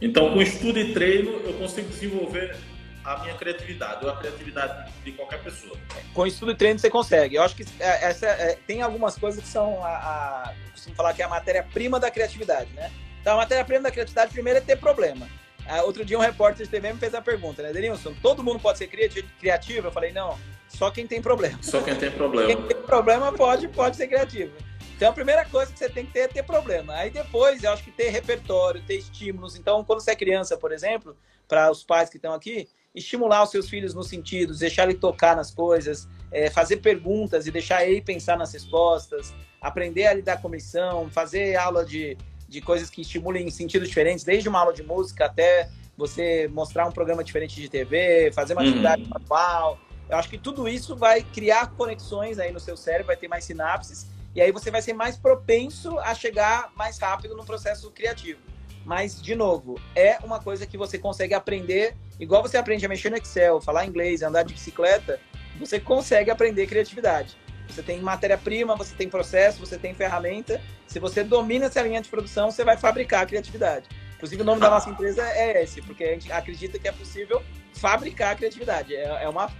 Então, 0.00 0.32
com 0.32 0.40
estudo 0.40 0.78
e 0.78 0.94
treino, 0.94 1.32
eu 1.44 1.52
consigo 1.52 1.86
desenvolver 1.90 2.56
a 3.04 3.18
minha 3.18 3.34
criatividade, 3.34 4.02
ou 4.02 4.10
a 4.10 4.16
criatividade 4.16 4.90
de 5.04 5.12
qualquer 5.12 5.42
pessoa. 5.42 5.76
Com 6.14 6.26
estudo 6.26 6.52
e 6.52 6.54
treino 6.54 6.78
você 6.78 6.88
consegue. 6.88 7.36
Eu 7.36 7.42
acho 7.42 7.54
que 7.54 7.66
é, 7.78 8.06
essa, 8.06 8.26
é, 8.26 8.58
tem 8.66 8.80
algumas 8.80 9.18
coisas 9.18 9.42
que 9.42 9.48
são 9.48 9.84
a, 9.84 9.90
a 9.90 10.54
costumo 10.72 10.96
falar 10.96 11.12
que 11.12 11.20
é 11.20 11.26
a 11.26 11.28
matéria-prima 11.28 12.00
da 12.00 12.10
criatividade, 12.10 12.70
né? 12.72 12.90
Então 13.20 13.34
a 13.34 13.36
matéria-prima 13.36 13.82
da 13.82 13.90
criatividade 13.90 14.32
primeiro 14.32 14.58
é 14.58 14.62
ter 14.62 14.76
problema. 14.76 15.28
Ah, 15.66 15.82
outro 15.82 16.02
dia 16.02 16.16
um 16.16 16.22
repórter 16.22 16.64
de 16.64 16.70
TV 16.70 16.94
me 16.94 16.98
fez 16.98 17.14
a 17.14 17.20
pergunta, 17.20 17.62
né? 17.62 17.74
Denilson, 17.74 18.14
todo 18.22 18.42
mundo 18.42 18.58
pode 18.58 18.78
ser 18.78 18.86
criativo? 18.86 19.86
Eu 19.86 19.92
falei, 19.92 20.12
não, 20.12 20.38
só 20.66 20.90
quem 20.90 21.06
tem 21.06 21.20
problema. 21.20 21.58
Só 21.60 21.82
quem 21.82 21.94
tem 21.94 22.10
problema. 22.10 22.46
Quem 22.46 22.62
tem 22.62 22.82
problema 22.82 23.30
pode, 23.32 23.68
pode 23.68 23.96
ser 23.96 24.08
criativo. 24.08 24.69
Então 25.00 25.08
a 25.08 25.14
primeira 25.14 25.46
coisa 25.46 25.72
que 25.72 25.78
você 25.78 25.88
tem 25.88 26.04
que 26.04 26.12
ter 26.12 26.20
é 26.20 26.28
ter 26.28 26.42
problema. 26.42 26.92
Aí 26.92 27.08
depois, 27.08 27.64
eu 27.64 27.72
acho 27.72 27.82
que 27.82 27.90
ter 27.90 28.10
repertório, 28.10 28.82
ter 28.82 28.96
estímulos. 28.96 29.56
Então, 29.56 29.82
quando 29.82 30.00
você 30.02 30.10
é 30.10 30.14
criança, 30.14 30.58
por 30.58 30.72
exemplo, 30.72 31.16
para 31.48 31.70
os 31.70 31.82
pais 31.82 32.10
que 32.10 32.18
estão 32.18 32.34
aqui, 32.34 32.68
estimular 32.94 33.42
os 33.42 33.50
seus 33.50 33.66
filhos 33.66 33.94
nos 33.94 34.08
sentidos, 34.08 34.58
deixar 34.58 34.82
ele 34.82 34.92
tocar 34.92 35.34
nas 35.34 35.50
coisas, 35.50 36.06
é, 36.30 36.50
fazer 36.50 36.82
perguntas 36.82 37.46
e 37.46 37.50
deixar 37.50 37.82
ele 37.82 38.02
pensar 38.02 38.36
nas 38.36 38.52
respostas, 38.52 39.32
aprender 39.58 40.06
a 40.06 40.12
lidar 40.12 40.42
com 40.42 40.50
missão, 40.50 41.08
fazer 41.08 41.56
aula 41.56 41.82
de, 41.82 42.14
de 42.46 42.60
coisas 42.60 42.90
que 42.90 43.00
estimulem 43.00 43.46
em 43.46 43.50
sentidos 43.50 43.88
diferentes, 43.88 44.22
desde 44.22 44.50
uma 44.50 44.60
aula 44.60 44.74
de 44.74 44.82
música 44.82 45.24
até 45.24 45.70
você 45.96 46.46
mostrar 46.48 46.86
um 46.86 46.92
programa 46.92 47.24
diferente 47.24 47.58
de 47.58 47.70
TV, 47.70 48.32
fazer 48.34 48.52
uma 48.52 48.60
uhum. 48.60 48.68
atividade 48.68 49.08
manual. 49.08 49.78
Eu 50.10 50.18
acho 50.18 50.28
que 50.28 50.36
tudo 50.36 50.68
isso 50.68 50.94
vai 50.94 51.22
criar 51.22 51.68
conexões 51.70 52.38
aí 52.38 52.52
no 52.52 52.60
seu 52.60 52.76
cérebro, 52.76 53.06
vai 53.06 53.16
ter 53.16 53.28
mais 53.28 53.46
sinapses, 53.46 54.06
e 54.34 54.40
aí 54.40 54.52
você 54.52 54.70
vai 54.70 54.82
ser 54.82 54.92
mais 54.92 55.16
propenso 55.16 55.98
a 55.98 56.14
chegar 56.14 56.72
mais 56.76 56.98
rápido 56.98 57.36
no 57.36 57.44
processo 57.44 57.90
criativo. 57.90 58.40
Mas, 58.84 59.20
de 59.20 59.34
novo, 59.34 59.78
é 59.94 60.18
uma 60.22 60.40
coisa 60.40 60.66
que 60.66 60.78
você 60.78 60.98
consegue 60.98 61.34
aprender, 61.34 61.96
igual 62.18 62.42
você 62.42 62.56
aprende 62.56 62.86
a 62.86 62.88
mexer 62.88 63.10
no 63.10 63.16
Excel, 63.16 63.60
falar 63.60 63.84
inglês, 63.84 64.22
andar 64.22 64.42
de 64.42 64.54
bicicleta, 64.54 65.20
você 65.58 65.78
consegue 65.78 66.30
aprender 66.30 66.66
criatividade. 66.66 67.36
Você 67.68 67.82
tem 67.82 68.00
matéria-prima, 68.00 68.74
você 68.74 68.94
tem 68.94 69.08
processo, 69.08 69.60
você 69.60 69.78
tem 69.78 69.94
ferramenta. 69.94 70.60
Se 70.86 70.98
você 70.98 71.22
domina 71.22 71.66
essa 71.66 71.80
linha 71.82 72.00
de 72.00 72.08
produção, 72.08 72.50
você 72.50 72.64
vai 72.64 72.76
fabricar 72.76 73.22
a 73.22 73.26
criatividade. 73.26 73.88
Inclusive, 74.16 74.42
o 74.42 74.44
nome 74.44 74.60
da 74.60 74.68
nossa 74.68 74.90
empresa 74.90 75.22
é 75.22 75.62
esse, 75.62 75.80
porque 75.80 76.04
a 76.04 76.12
gente 76.12 76.30
acredita 76.32 76.78
que 76.78 76.88
é 76.88 76.92
possível 76.92 77.42
fabricar 77.74 78.32
a 78.32 78.34
criatividade. 78.34 78.94
É, 78.94 79.24
é 79.24 79.28
uma. 79.28 79.50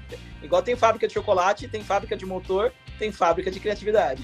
Igual 0.43 0.63
tem 0.63 0.77
fábrica 0.77 1.07
de 1.07 1.15
chocolate, 1.15 1.69
tem 1.69 1.83
fábrica 1.83 2.17
de 2.17 2.27
motor, 2.27 2.73
tem 3.01 3.11
fábrica 3.11 3.51
de 3.51 3.59
criatividade. 3.59 4.23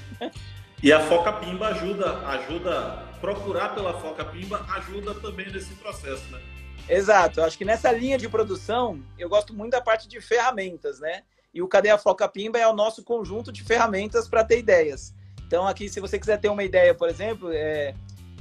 E 0.83 0.93
a 0.93 1.01
Foca 1.01 1.33
Pimba 1.33 1.69
ajuda, 1.69 2.19
ajuda, 2.29 3.03
procurar 3.19 3.75
pela 3.75 3.99
Foca 3.99 4.23
Pimba 4.27 4.65
ajuda 4.77 5.15
também 5.15 5.51
nesse 5.51 5.75
processo, 5.77 6.31
né? 6.31 6.39
Exato, 6.87 7.41
eu 7.41 7.45
acho 7.45 7.57
que 7.57 7.65
nessa 7.65 7.91
linha 7.91 8.19
de 8.19 8.29
produção, 8.29 9.03
eu 9.19 9.29
gosto 9.29 9.55
muito 9.55 9.73
da 9.73 9.81
parte 9.81 10.07
de 10.07 10.21
ferramentas, 10.21 11.01
né? 11.01 11.23
E 11.53 11.63
o 11.63 11.67
Cadê 11.67 11.89
a 11.89 11.97
Foca 11.97 12.29
Pimba 12.29 12.59
é 12.59 12.69
o 12.69 12.75
nosso 12.75 13.03
conjunto 13.03 13.51
de 13.51 13.65
ferramentas 13.65 14.29
para 14.29 14.45
ter 14.45 14.59
ideias. 14.59 15.15
Então, 15.47 15.67
aqui, 15.67 15.89
se 15.89 15.99
você 15.99 16.19
quiser 16.19 16.39
ter 16.39 16.51
uma 16.51 16.63
ideia, 16.63 16.95
por 16.95 17.09
exemplo, 17.09 17.51
é, 17.51 17.95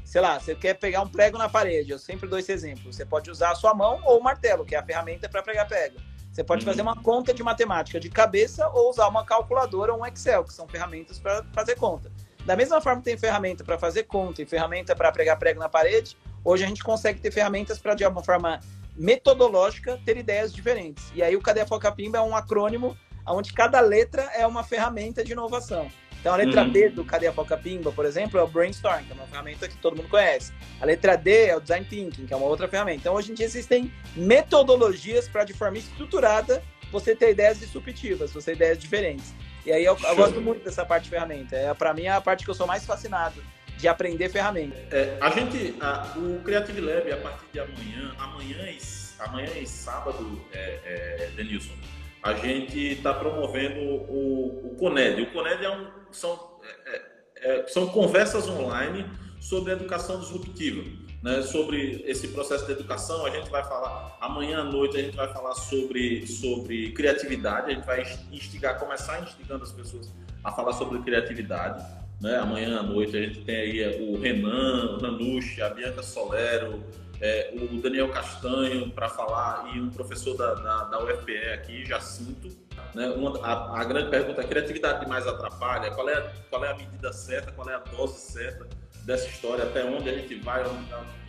sei 0.03 0.19
lá, 0.19 0.37
você 0.37 0.53
quer 0.53 0.73
pegar 0.73 1.01
um 1.01 1.07
prego 1.07 1.37
na 1.37 1.47
parede, 1.47 1.91
eu 1.91 1.99
sempre 1.99 2.27
dou 2.27 2.37
esse 2.37 2.51
exemplo. 2.51 2.91
Você 2.91 3.05
pode 3.05 3.31
usar 3.31 3.51
a 3.51 3.55
sua 3.55 3.73
mão 3.73 4.01
ou 4.03 4.19
o 4.19 4.23
martelo, 4.23 4.65
que 4.65 4.75
é 4.75 4.77
a 4.77 4.83
ferramenta 4.83 5.29
para 5.29 5.41
pregar 5.41 5.67
prego. 5.67 5.97
Você 6.35 6.43
pode 6.43 6.65
uhum. 6.65 6.71
fazer 6.71 6.81
uma 6.81 7.01
conta 7.01 7.33
de 7.33 7.41
matemática 7.41 7.97
de 7.97 8.09
cabeça 8.09 8.67
ou 8.67 8.89
usar 8.89 9.07
uma 9.07 9.23
calculadora 9.23 9.93
ou 9.93 10.01
um 10.01 10.05
Excel, 10.05 10.43
que 10.43 10.53
são 10.53 10.67
ferramentas 10.67 11.17
para 11.17 11.45
fazer 11.53 11.75
conta. 11.75 12.11
Da 12.45 12.57
mesma 12.57 12.81
forma 12.81 12.99
que 12.99 13.05
tem 13.05 13.17
ferramenta 13.17 13.63
para 13.63 13.79
fazer 13.79 14.03
conta 14.03 14.41
e 14.41 14.45
ferramenta 14.45 14.93
para 14.93 15.09
pregar 15.13 15.39
prego 15.39 15.61
na 15.61 15.69
parede, 15.69 16.17
hoje 16.43 16.65
a 16.65 16.67
gente 16.67 16.83
consegue 16.83 17.21
ter 17.21 17.31
ferramentas 17.31 17.79
para, 17.79 17.95
de 17.95 18.03
alguma 18.03 18.21
forma 18.21 18.59
metodológica, 18.97 19.97
ter 20.05 20.17
ideias 20.17 20.53
diferentes. 20.53 21.09
E 21.15 21.23
aí 21.23 21.37
o 21.37 21.41
Cadê 21.41 21.65
Foca 21.65 21.89
Pimba 21.89 22.17
é 22.17 22.21
um 22.21 22.35
acrônimo 22.35 22.97
onde 23.25 23.53
cada 23.53 23.79
letra 23.79 24.23
é 24.35 24.45
uma 24.45 24.61
ferramenta 24.61 25.23
de 25.23 25.31
inovação. 25.31 25.89
Então 26.25 26.33
a 26.33 26.37
letra 26.37 26.63
uhum. 26.63 26.71
B 26.71 26.89
do 26.89 27.05
Cadê 27.05 27.31
Foca 27.31 27.55
Pimba, 27.55 27.91
por 27.91 28.03
exemplo, 28.03 28.39
é 28.39 28.41
o 28.41 28.47
Brainstorm, 28.47 29.03
que 29.03 29.11
é 29.11 29.13
uma 29.13 29.27
ferramenta 29.27 29.67
que 29.67 29.77
todo 29.77 29.95
mundo 29.95 30.09
conhece. 30.09 30.51
A 30.81 30.85
letra 30.87 31.15
D 31.15 31.45
é 31.45 31.55
o 31.55 31.61
Design 31.61 31.85
Thinking, 31.85 32.25
que 32.25 32.33
é 32.33 32.35
uma 32.35 32.47
outra 32.47 32.67
ferramenta. 32.67 33.01
Então 33.01 33.13
hoje 33.13 33.31
em 33.31 33.35
dia 33.35 33.45
existem 33.45 33.93
metodologias 34.15 35.27
para 35.27 35.43
de 35.43 35.53
forma 35.53 35.77
estruturada 35.77 36.63
você 36.91 37.15
ter 37.15 37.29
ideias 37.29 37.59
disruptivas, 37.59 38.33
você 38.33 38.53
ter 38.53 38.55
ideias 38.55 38.79
diferentes. 38.79 39.35
E 39.67 39.71
aí 39.71 39.85
eu, 39.85 39.95
eu 40.03 40.15
gosto 40.15 40.41
muito 40.41 40.63
dessa 40.63 40.83
parte 40.83 41.03
de 41.03 41.11
ferramenta. 41.11 41.55
É, 41.55 41.71
para 41.75 41.93
mim 41.93 42.05
é 42.05 42.13
a 42.13 42.19
parte 42.21 42.43
que 42.43 42.49
eu 42.49 42.55
sou 42.55 42.65
mais 42.65 42.83
fascinado 42.83 43.39
de 43.77 43.87
aprender 43.87 44.27
ferramenta. 44.27 44.77
É, 44.89 45.19
a 45.21 45.29
gente, 45.29 45.75
a, 45.79 46.11
o 46.17 46.41
Creative 46.43 46.81
Lab, 46.81 47.11
a 47.11 47.17
partir 47.17 47.45
de 47.53 47.59
amanhã, 47.59 48.15
amanhã 48.17 48.67
e, 48.67 48.79
amanhã 49.19 49.51
e 49.61 49.67
sábado, 49.67 50.41
é, 50.51 50.79
é, 50.85 51.29
Denilson, 51.35 51.75
a 52.23 52.33
gente 52.33 52.93
está 52.93 53.13
promovendo 53.13 53.79
o, 53.79 54.71
o 54.71 54.75
CONED. 54.79 55.21
O 55.21 55.31
CONED 55.31 55.63
é 55.63 55.69
um, 55.69 56.04
são, 56.15 56.59
é, 56.85 57.01
é, 57.37 57.67
são 57.67 57.87
conversas 57.87 58.47
online 58.47 59.05
sobre 59.39 59.71
educação 59.71 60.19
disruptiva 60.19 60.83
né, 61.25 61.41
sobre 61.41 62.03
esse 62.05 62.27
processo 62.27 62.67
de 62.67 62.73
educação. 62.73 63.25
A 63.25 63.31
gente 63.31 63.49
vai 63.49 63.63
falar 63.63 64.15
amanhã 64.21 64.59
à 64.59 64.63
noite, 64.63 64.95
a 64.95 65.01
gente 65.01 65.15
vai 65.15 65.27
falar 65.33 65.55
sobre, 65.55 66.27
sobre 66.27 66.91
criatividade. 66.91 67.71
A 67.71 67.73
gente 67.73 67.85
vai 67.85 68.03
instigar, 68.31 68.77
começar 68.77 69.23
instigando 69.23 69.63
as 69.63 69.71
pessoas 69.71 70.13
a 70.43 70.51
falar 70.51 70.73
sobre 70.73 70.99
criatividade. 70.99 71.83
Né? 72.21 72.37
Amanhã 72.37 72.77
à 72.77 72.83
noite 72.83 73.17
a 73.17 73.21
gente 73.23 73.41
tem 73.41 73.55
aí 73.55 74.07
o 74.07 74.19
Renan, 74.19 74.97
o 74.97 75.01
Nanushi, 75.01 75.63
a 75.63 75.69
Bianca 75.69 76.03
Solero, 76.03 76.83
é, 77.19 77.51
o 77.55 77.81
Daniel 77.81 78.09
Castanho 78.09 78.91
para 78.91 79.09
falar 79.09 79.75
e 79.75 79.81
um 79.81 79.89
professor 79.89 80.37
da, 80.37 80.53
da, 80.53 80.83
da 80.83 81.03
UFPE 81.03 81.37
aqui, 81.53 81.85
Jacinto. 81.85 82.64
Né? 82.95 83.07
Uma, 83.09 83.37
a, 83.45 83.81
a, 83.81 83.83
grande 83.83 84.09
pergunta 84.09 84.41
é: 84.41 84.47
criatividade 84.47 85.01
demais 85.01 85.27
atrapalha? 85.27 85.91
Qual 85.91 86.09
é, 86.09 86.33
qual 86.49 86.65
é 86.65 86.71
a 86.71 86.75
medida 86.75 87.13
certa? 87.13 87.51
Qual 87.51 87.69
é 87.69 87.75
a 87.75 87.79
dose 87.79 88.17
certa? 88.19 88.65
dessa 89.05 89.27
história, 89.27 89.63
até 89.63 89.85
onde 89.85 90.09
a 90.09 90.13
gente 90.13 90.35
vai, 90.35 90.63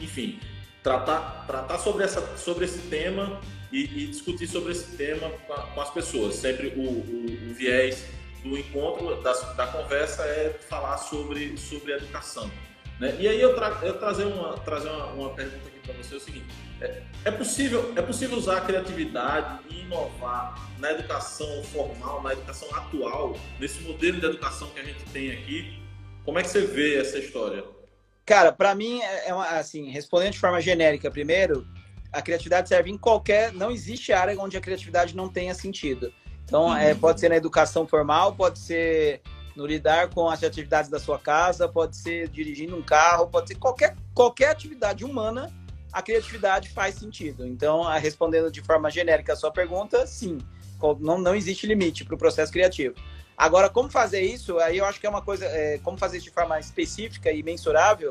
enfim, 0.00 0.40
tratar, 0.82 1.44
tratar 1.46 1.78
sobre, 1.78 2.04
essa, 2.04 2.36
sobre 2.38 2.64
esse 2.64 2.78
tema 2.88 3.38
e, 3.70 3.82
e 3.82 4.06
discutir 4.06 4.48
sobre 4.48 4.72
esse 4.72 4.96
tema 4.96 5.30
com, 5.46 5.54
com 5.54 5.80
as 5.80 5.90
pessoas, 5.90 6.36
sempre 6.36 6.68
o, 6.68 6.80
o, 6.80 7.50
o, 7.50 7.54
viés 7.54 8.06
do 8.42 8.56
encontro, 8.56 9.22
da, 9.22 9.32
da 9.32 9.66
conversa, 9.66 10.22
é 10.22 10.50
falar 10.68 10.96
sobre, 10.96 11.56
sobre 11.58 11.92
educação. 11.92 12.50
Né? 12.98 13.14
E 13.20 13.28
aí 13.28 13.40
eu, 13.40 13.54
tra 13.54 13.78
eu 13.82 13.98
trazer, 13.98 14.24
uma, 14.24 14.54
trazer 14.58 14.88
uma, 14.88 15.06
uma 15.08 15.30
pergunta 15.34 15.68
aqui 15.68 15.78
para 15.80 15.94
você, 15.94 16.14
é 16.14 16.16
o 16.16 16.20
seguinte, 16.20 16.46
é, 16.80 17.02
é, 17.24 17.30
possível, 17.30 17.92
é 17.96 18.02
possível 18.02 18.36
usar 18.36 18.58
a 18.58 18.60
criatividade 18.60 19.60
e 19.70 19.80
inovar 19.80 20.70
na 20.78 20.92
educação 20.92 21.62
formal, 21.64 22.22
na 22.22 22.32
educação 22.32 22.68
atual, 22.74 23.36
nesse 23.58 23.80
modelo 23.82 24.20
de 24.20 24.26
educação 24.26 24.68
que 24.70 24.80
a 24.80 24.84
gente 24.84 25.04
tem 25.06 25.32
aqui? 25.32 25.82
Como 26.24 26.38
é 26.38 26.42
que 26.42 26.48
você 26.48 26.66
vê 26.66 26.98
essa 26.98 27.18
história? 27.18 27.64
Cara, 28.24 28.52
para 28.52 28.74
mim, 28.74 29.00
é, 29.00 29.28
é 29.28 29.34
uma, 29.34 29.46
assim, 29.50 29.90
respondendo 29.90 30.32
de 30.32 30.38
forma 30.38 30.60
genérica 30.60 31.10
primeiro, 31.10 31.66
a 32.12 32.20
criatividade 32.20 32.68
serve 32.68 32.90
em 32.90 32.98
qualquer. 32.98 33.52
Não 33.52 33.70
existe 33.70 34.12
área 34.12 34.38
onde 34.40 34.56
a 34.56 34.60
criatividade 34.60 35.14
não 35.16 35.28
tenha 35.28 35.54
sentido. 35.54 36.12
Então, 36.44 36.76
é, 36.76 36.92
uhum. 36.92 36.98
pode 36.98 37.20
ser 37.20 37.28
na 37.28 37.36
educação 37.36 37.86
formal, 37.86 38.34
pode 38.34 38.58
ser 38.58 39.20
no 39.56 39.66
lidar 39.66 40.10
com 40.10 40.28
as 40.28 40.42
atividades 40.44 40.90
da 40.90 40.98
sua 40.98 41.18
casa, 41.18 41.68
pode 41.68 41.96
ser 41.96 42.28
dirigindo 42.28 42.76
um 42.76 42.82
carro, 42.82 43.26
pode 43.26 43.48
ser 43.48 43.54
qualquer, 43.54 43.96
qualquer 44.14 44.50
atividade 44.50 45.04
humana, 45.04 45.50
a 45.96 46.02
criatividade 46.02 46.68
faz 46.68 46.96
sentido. 46.96 47.46
Então, 47.46 47.82
respondendo 47.94 48.50
de 48.50 48.60
forma 48.60 48.90
genérica 48.90 49.32
a 49.32 49.36
sua 49.36 49.50
pergunta, 49.50 50.06
sim, 50.06 50.36
não, 51.00 51.16
não 51.16 51.34
existe 51.34 51.66
limite 51.66 52.04
para 52.04 52.14
o 52.14 52.18
processo 52.18 52.52
criativo. 52.52 52.94
Agora, 53.34 53.70
como 53.70 53.88
fazer 53.88 54.20
isso? 54.20 54.58
Aí 54.58 54.76
eu 54.76 54.84
acho 54.84 55.00
que 55.00 55.06
é 55.06 55.08
uma 55.08 55.22
coisa, 55.22 55.46
é, 55.46 55.78
como 55.78 55.96
fazer 55.96 56.18
isso 56.18 56.26
de 56.26 56.32
forma 56.32 56.60
específica 56.60 57.32
e 57.32 57.42
mensurável, 57.42 58.10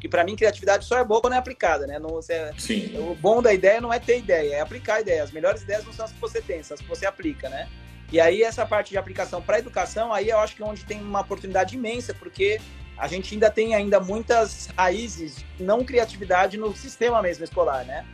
que 0.00 0.08
para 0.08 0.24
mim 0.24 0.34
criatividade 0.34 0.86
só 0.86 0.96
é 0.96 1.04
boa 1.04 1.20
quando 1.20 1.34
é 1.34 1.36
aplicada, 1.36 1.86
né? 1.86 1.98
Não, 1.98 2.08
você, 2.08 2.52
Sim. 2.56 2.98
O 2.98 3.14
bom 3.14 3.42
da 3.42 3.52
ideia 3.52 3.82
não 3.82 3.92
é 3.92 3.98
ter 3.98 4.18
ideia, 4.18 4.54
é 4.54 4.60
aplicar 4.60 4.94
a 4.94 5.00
ideia. 5.02 5.22
As 5.22 5.30
melhores 5.30 5.60
ideias 5.60 5.84
não 5.84 5.92
são 5.92 6.06
as 6.06 6.12
que 6.12 6.20
você 6.20 6.40
tem, 6.40 6.62
são 6.62 6.74
as 6.74 6.80
que 6.80 6.88
você 6.88 7.04
aplica, 7.04 7.50
né? 7.50 7.68
E 8.10 8.18
aí, 8.18 8.42
essa 8.42 8.64
parte 8.64 8.90
de 8.90 8.96
aplicação 8.96 9.42
para 9.42 9.58
educação, 9.58 10.10
aí 10.10 10.30
eu 10.30 10.38
acho 10.38 10.56
que 10.56 10.62
é 10.62 10.64
onde 10.64 10.86
tem 10.86 11.02
uma 11.02 11.20
oportunidade 11.20 11.74
imensa, 11.74 12.14
porque 12.14 12.58
a 12.96 13.06
gente 13.08 13.34
ainda 13.34 13.50
tem 13.50 13.74
ainda 13.74 14.00
muitas 14.00 14.68
raízes, 14.76 15.44
não 15.58 15.84
criatividade 15.84 16.56
no 16.56 16.74
sistema 16.74 17.20
mesmo 17.20 17.44
escolar, 17.44 17.84
né? 17.84 18.06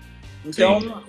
Então, 0.44 1.04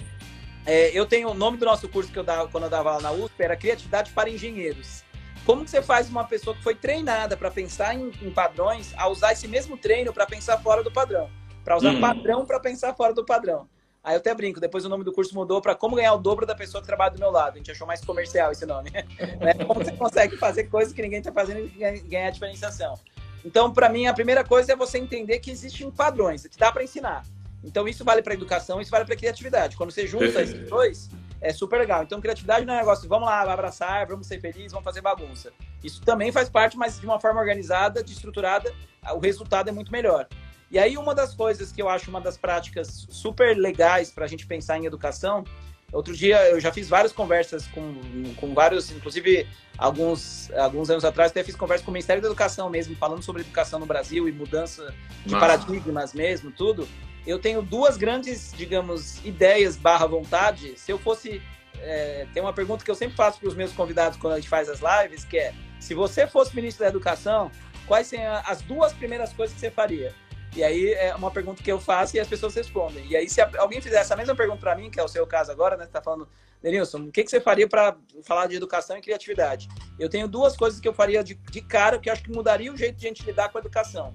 é, 0.66 0.92
eu 0.98 1.06
tenho 1.06 1.30
o 1.30 1.34
nome 1.34 1.58
do 1.58 1.66
nosso 1.66 1.90
curso 1.90 2.12
que 2.12 2.20
eu 2.20 2.24
dava 2.24 2.48
quando 2.48 2.66
eu 2.66 2.70
dava 2.70 2.94
lá 2.94 3.02
na 3.02 3.12
USP 3.12 3.42
era 3.42 3.58
Criatividade 3.58 4.12
para 4.12 4.30
Engenheiros. 4.30 5.04
Como 5.46 5.66
que 5.66 5.72
você 5.72 5.82
faz 5.82 6.10
uma 6.10 6.24
pessoa 6.24 6.56
que 6.56 6.64
foi 6.64 6.76
treinada 6.76 7.36
para 7.36 7.52
pensar 7.52 7.94
em, 7.96 8.12
em, 8.22 8.32
padrões 8.32 8.94
a 8.96 9.10
usar 9.10 9.34
esse 9.34 9.48
mesmo 9.48 9.78
treino 9.78 10.14
para 10.14 10.26
pensar 10.26 10.58
fora 10.60 10.82
do 10.82 10.92
padrão? 10.92 11.30
Para 11.66 11.76
usar 11.76 11.92
hum. 11.92 12.00
padrão 12.00 12.46
para 12.46 12.60
pensar 12.60 12.94
fora 12.94 13.14
do 13.14 13.26
padrão. 13.26 13.68
Aí 14.04 14.16
eu 14.16 14.18
até 14.18 14.34
brinco, 14.34 14.60
depois 14.60 14.86
o 14.86 14.90
nome 14.90 15.04
do 15.04 15.14
curso 15.14 15.34
mudou 15.34 15.62
para 15.62 15.74
como 15.76 15.96
ganhar 15.96 16.14
o 16.14 16.18
dobro 16.18 16.46
da 16.46 16.54
pessoa 16.54 16.82
que 16.82 16.88
trabalha 16.88 17.12
do 17.12 17.20
meu 17.20 17.32
lado. 17.32 17.54
A 17.54 17.58
gente 17.58 17.72
achou 17.72 17.88
mais 17.88 18.04
comercial 18.04 18.52
esse 18.52 18.66
nome. 18.66 18.90
né? 19.40 19.54
Como 19.66 19.84
você 19.84 19.94
consegue 19.94 20.38
fazer 20.38 20.66
coisas 20.66 20.94
que 20.94 21.02
ninguém 21.02 21.20
está 21.20 21.32
fazendo 21.32 21.60
e 21.60 22.00
ganhar 22.02 22.30
diferenciação. 22.30 23.00
Então, 23.46 23.72
para 23.72 23.90
mim, 23.90 24.08
a 24.08 24.14
primeira 24.14 24.44
coisa 24.44 24.74
é 24.74 24.76
você 24.76 24.98
entender 24.98 25.40
que 25.40 25.52
existem 25.52 25.90
padrões, 25.92 26.48
que 26.48 26.58
dá 26.58 26.72
para 26.72 26.84
ensinar. 26.84 27.26
Então, 27.64 27.88
isso 27.88 28.04
vale 28.04 28.22
para 28.22 28.34
educação, 28.34 28.82
isso 28.82 28.92
vale 28.92 29.06
para 29.06 29.16
criatividade. 29.16 29.76
Quando 29.76 29.92
você 29.92 30.06
junta 30.08 30.42
esses 30.42 30.70
dois, 30.70 31.10
é 31.42 31.52
super 31.52 31.78
legal. 31.78 32.04
Então, 32.04 32.22
criatividade 32.22 32.66
não 32.66 32.74
é 32.74 32.78
um 32.78 32.80
negócio, 32.80 33.08
vamos 33.08 33.28
lá, 33.28 33.42
abraçar, 33.42 34.08
vamos 34.08 34.28
ser 34.28 34.40
felizes, 34.40 34.72
vamos 34.72 34.86
fazer 34.86 35.02
bagunça. 35.02 35.52
Isso 35.84 36.02
também 36.02 36.32
faz 36.32 36.50
parte, 36.50 36.78
mas 36.78 37.00
de 37.00 37.06
uma 37.06 37.20
forma 37.20 37.40
organizada, 37.40 38.02
estruturada, 38.02 38.74
o 39.14 39.20
resultado 39.20 39.70
é 39.70 39.72
muito 39.72 39.92
melhor. 39.92 40.28
E 40.72 40.80
aí, 40.80 40.98
uma 40.98 41.14
das 41.14 41.36
coisas 41.36 41.72
que 41.72 41.82
eu 41.82 41.88
acho 41.88 42.10
uma 42.10 42.20
das 42.20 42.38
práticas 42.38 43.06
super 43.10 43.56
legais 43.56 44.10
para 44.12 44.26
a 44.26 44.28
gente 44.28 44.48
pensar 44.48 44.78
em 44.78 44.86
educação, 44.86 45.44
outro 45.94 46.16
dia 46.16 46.50
eu 46.50 46.60
já 46.60 46.72
fiz 46.72 46.90
várias 46.90 47.14
conversas 47.14 47.68
com, 47.68 47.96
com 48.38 48.54
vários, 48.54 48.92
inclusive 48.92 49.48
alguns, 49.78 50.52
alguns 50.52 50.90
anos 50.90 51.06
atrás, 51.06 51.32
até 51.32 51.44
fiz 51.44 51.56
conversa 51.56 51.84
com 51.84 51.92
o 51.92 51.94
Ministério 51.94 52.22
da 52.22 52.28
Educação 52.28 52.70
mesmo, 52.70 52.96
falando 52.96 53.22
sobre 53.22 53.42
educação 53.42 53.80
no 53.80 53.86
Brasil 53.86 54.28
e 54.28 54.32
mudança 54.32 54.94
de 55.26 55.34
Nossa. 55.34 55.46
paradigmas 55.46 56.14
mesmo, 56.14 56.52
tudo. 56.52 56.88
Eu 57.26 57.40
tenho 57.40 57.62
duas 57.62 57.96
grandes, 57.96 58.54
digamos, 58.56 59.24
ideias 59.24 59.78
barra 59.78 60.06
vontade. 60.06 60.78
Se 60.78 60.92
eu 60.92 60.98
fosse. 60.98 61.42
É, 61.80 62.28
tem 62.34 62.42
uma 62.42 62.54
pergunta 62.54 62.84
que 62.84 62.92
eu 62.92 62.96
sempre 62.96 63.16
faço 63.16 63.40
para 63.40 63.50
os 63.50 63.56
meus 63.56 63.72
convidados 63.74 64.18
quando 64.18 64.34
a 64.34 64.36
gente 64.38 64.50
faz 64.50 64.70
as 64.70 64.80
lives, 64.80 65.24
que 65.24 65.38
é: 65.38 65.54
se 65.80 65.94
você 65.94 66.28
fosse 66.28 66.56
ministro 66.56 66.84
da 66.84 66.90
Educação, 66.90 67.50
quais 67.88 68.08
seriam 68.08 68.42
as 68.46 68.62
duas 68.62 68.94
primeiras 68.94 69.32
coisas 69.34 69.54
que 69.54 69.60
você 69.60 69.72
faria? 69.72 70.14
E 70.56 70.64
aí 70.64 70.94
é 70.94 71.16
uma 71.16 71.32
pergunta 71.32 71.64
que 71.64 71.72
eu 71.72 71.80
faço 71.80 72.16
e 72.16 72.20
as 72.20 72.28
pessoas 72.28 72.54
respondem. 72.54 73.06
E 73.08 73.16
aí, 73.16 73.28
se 73.28 73.42
alguém 73.42 73.82
fizer 73.82 73.98
essa 73.98 74.16
mesma 74.16 74.36
pergunta 74.36 74.60
para 74.60 74.76
mim, 74.76 74.90
que 74.90 75.00
é 75.00 75.04
o 75.04 75.08
seu 75.08 75.26
caso 75.26 75.52
agora, 75.52 75.76
né? 75.76 75.86
Você 75.86 75.92
tá 75.92 76.02
falando, 76.02 76.28
Denilson, 76.62 77.00
o 77.00 77.12
que, 77.12 77.24
que 77.24 77.30
você 77.30 77.42
faria 77.42 77.68
para 77.68 77.98
falar 78.24 78.48
de 78.48 78.56
educação 78.56 78.96
e 78.96 79.02
criatividade? 79.02 79.68
Eu 80.00 80.10
tenho 80.10 80.28
duas 80.28 80.56
coisas 80.56 80.80
que 80.80 80.88
eu 80.88 80.94
faria 80.94 81.24
de, 81.24 81.34
de 81.34 81.62
cara 81.62 81.98
que 81.98 82.10
acho 82.10 82.24
que 82.24 82.32
mudaria 82.32 82.72
o 82.72 82.78
jeito 82.78 82.98
de 82.98 83.06
a 83.06 83.10
gente 83.10 83.26
lidar 83.26 83.50
com 83.50 83.58
a 83.58 83.62
educação. 83.62 84.14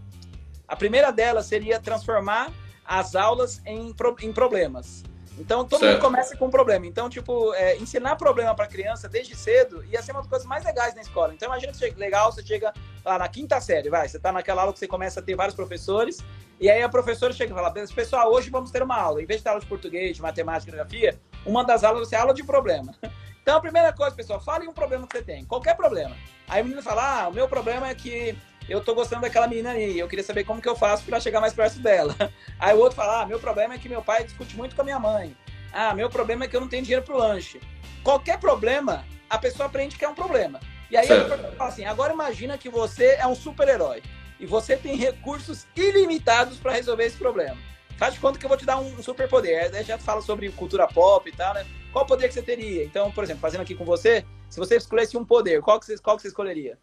A 0.66 0.76
primeira 0.76 1.10
delas 1.10 1.46
seria 1.46 1.80
transformar 1.80 2.52
as 2.84 3.16
aulas 3.16 3.60
em, 3.66 3.94
em 4.22 4.32
problemas. 4.32 5.02
Então, 5.40 5.64
todo 5.64 5.80
certo. 5.80 5.92
mundo 5.94 6.02
começa 6.02 6.36
com 6.36 6.46
um 6.46 6.50
problema. 6.50 6.86
Então, 6.86 7.08
tipo, 7.08 7.54
é, 7.54 7.76
ensinar 7.76 8.16
problema 8.16 8.54
para 8.54 8.66
criança 8.66 9.08
desde 9.08 9.36
cedo 9.36 9.84
ia 9.86 10.02
ser 10.02 10.12
uma 10.12 10.20
das 10.20 10.28
coisas 10.28 10.46
mais 10.46 10.64
legais 10.64 10.94
na 10.94 11.00
escola. 11.00 11.32
Então, 11.32 11.46
imagina 11.48 11.72
que 11.72 11.78
chega, 11.78 11.98
legal, 11.98 12.32
você 12.32 12.44
chega 12.44 12.72
lá 13.04 13.18
na 13.18 13.28
quinta 13.28 13.60
série, 13.60 13.88
vai, 13.88 14.08
você 14.08 14.18
tá 14.18 14.32
naquela 14.32 14.62
aula 14.62 14.72
que 14.72 14.78
você 14.78 14.86
começa 14.86 15.20
a 15.20 15.22
ter 15.22 15.34
vários 15.34 15.54
professores, 15.54 16.18
e 16.60 16.68
aí 16.68 16.82
a 16.82 16.88
professora 16.88 17.32
chega 17.32 17.52
e 17.52 17.54
fala, 17.54 17.70
pessoal, 17.70 18.32
hoje 18.32 18.50
vamos 18.50 18.70
ter 18.70 18.82
uma 18.82 18.96
aula. 18.96 19.22
Em 19.22 19.26
vez 19.26 19.40
de 19.40 19.44
ter 19.44 19.50
aula 19.50 19.60
de 19.60 19.66
português, 19.66 20.16
de 20.16 20.22
matemática, 20.22 20.70
geografia, 20.70 21.18
uma 21.46 21.64
das 21.64 21.84
aulas 21.84 22.00
vai 22.00 22.08
ser 22.08 22.16
aula 22.16 22.34
de 22.34 22.44
problema. 22.44 22.94
Então, 23.40 23.56
a 23.56 23.60
primeira 23.62 23.90
coisa, 23.94 24.14
pessoal, 24.14 24.38
fale 24.38 24.68
um 24.68 24.74
problema 24.74 25.06
que 25.06 25.16
você 25.16 25.24
tem, 25.24 25.42
qualquer 25.46 25.74
problema. 25.74 26.14
Aí 26.46 26.60
o 26.60 26.64
menino 26.66 26.82
fala, 26.82 27.22
ah, 27.22 27.28
o 27.28 27.32
meu 27.32 27.48
problema 27.48 27.88
é 27.88 27.94
que 27.94 28.36
eu 28.68 28.82
tô 28.82 28.94
gostando 28.94 29.22
daquela 29.22 29.46
menina 29.46 29.70
aí, 29.70 29.98
eu 29.98 30.06
queria 30.06 30.24
saber 30.24 30.44
como 30.44 30.60
que 30.60 30.68
eu 30.68 30.76
faço 30.76 31.04
para 31.04 31.18
chegar 31.20 31.40
mais 31.40 31.54
perto 31.54 31.78
dela. 31.78 32.14
Aí 32.60 32.74
o 32.76 32.80
outro 32.80 32.96
fala, 32.96 33.22
ah, 33.22 33.26
meu 33.26 33.38
problema 33.38 33.74
é 33.74 33.78
que 33.78 33.88
meu 33.88 34.02
pai 34.02 34.24
discute 34.24 34.56
muito 34.56 34.76
com 34.76 34.82
a 34.82 34.84
minha 34.84 34.98
mãe. 34.98 35.34
Ah, 35.72 35.94
meu 35.94 36.10
problema 36.10 36.44
é 36.44 36.48
que 36.48 36.56
eu 36.56 36.60
não 36.60 36.68
tenho 36.68 36.82
dinheiro 36.82 37.04
pro 37.04 37.16
lanche. 37.16 37.60
Qualquer 38.02 38.38
problema, 38.38 39.04
a 39.28 39.38
pessoa 39.38 39.66
aprende 39.66 39.96
que 39.96 40.04
é 40.04 40.08
um 40.08 40.14
problema. 40.14 40.60
E 40.90 40.96
aí 40.96 41.06
certo. 41.06 41.32
a 41.32 41.52
fala 41.52 41.70
assim, 41.70 41.84
agora 41.84 42.12
imagina 42.12 42.58
que 42.58 42.68
você 42.68 43.16
é 43.18 43.26
um 43.26 43.34
super-herói 43.34 44.02
e 44.40 44.46
você 44.46 44.76
tem 44.76 44.96
recursos 44.96 45.66
ilimitados 45.76 46.58
para 46.58 46.72
resolver 46.72 47.04
esse 47.04 47.16
problema. 47.16 47.56
Faz 47.96 48.14
de 48.14 48.20
conta 48.20 48.38
que 48.38 48.44
eu 48.44 48.48
vou 48.48 48.56
te 48.56 48.64
dar 48.64 48.78
um 48.78 49.02
superpoder. 49.02 49.74
Aí 49.74 49.84
já 49.84 49.98
fala 49.98 50.22
sobre 50.22 50.50
cultura 50.52 50.86
pop 50.86 51.28
e 51.28 51.32
tal, 51.32 51.54
né? 51.54 51.66
Qual 51.92 52.06
poder 52.06 52.28
que 52.28 52.34
você 52.34 52.42
teria? 52.42 52.84
Então, 52.84 53.10
por 53.10 53.24
exemplo, 53.24 53.40
fazendo 53.40 53.62
aqui 53.62 53.74
com 53.74 53.84
você, 53.84 54.24
se 54.48 54.58
você 54.58 54.76
escolhesse 54.76 55.16
um 55.16 55.24
poder, 55.24 55.60
qual 55.60 55.80
que 55.80 55.86
você, 55.86 55.98
qual 55.98 56.16
que 56.16 56.22
você 56.22 56.28
escolheria? 56.28 56.78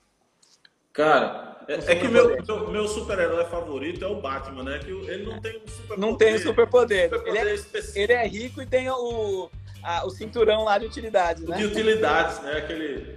Cara, 0.91 1.54
é, 1.67 1.91
é 1.91 1.95
que 1.95 2.07
meu, 2.07 2.37
meu, 2.43 2.69
meu 2.69 2.87
super-herói 2.87 3.45
favorito 3.45 4.03
é 4.03 4.07
o 4.07 4.21
Batman, 4.21 4.63
né? 4.63 4.79
Que 4.79 4.91
ele 4.91 5.25
não 5.25 5.39
tem 5.39 5.57
um 5.57 5.67
super 5.67 5.97
Não 5.97 6.15
tem 6.15 6.35
um 6.35 6.39
superpoder. 6.39 7.09
Super 7.09 7.27
ele, 7.27 7.49
é, 7.49 8.01
ele 8.01 8.13
é 8.13 8.27
rico 8.27 8.61
e 8.61 8.65
tem 8.65 8.89
o, 8.89 9.49
a, 9.83 10.05
o 10.05 10.09
cinturão 10.09 10.63
lá 10.63 10.77
de 10.77 10.85
utilidades, 10.85 11.43
né? 11.43 11.57
De 11.57 11.65
utilidades, 11.65 12.41
né? 12.41 12.57
Aquele. 12.57 13.15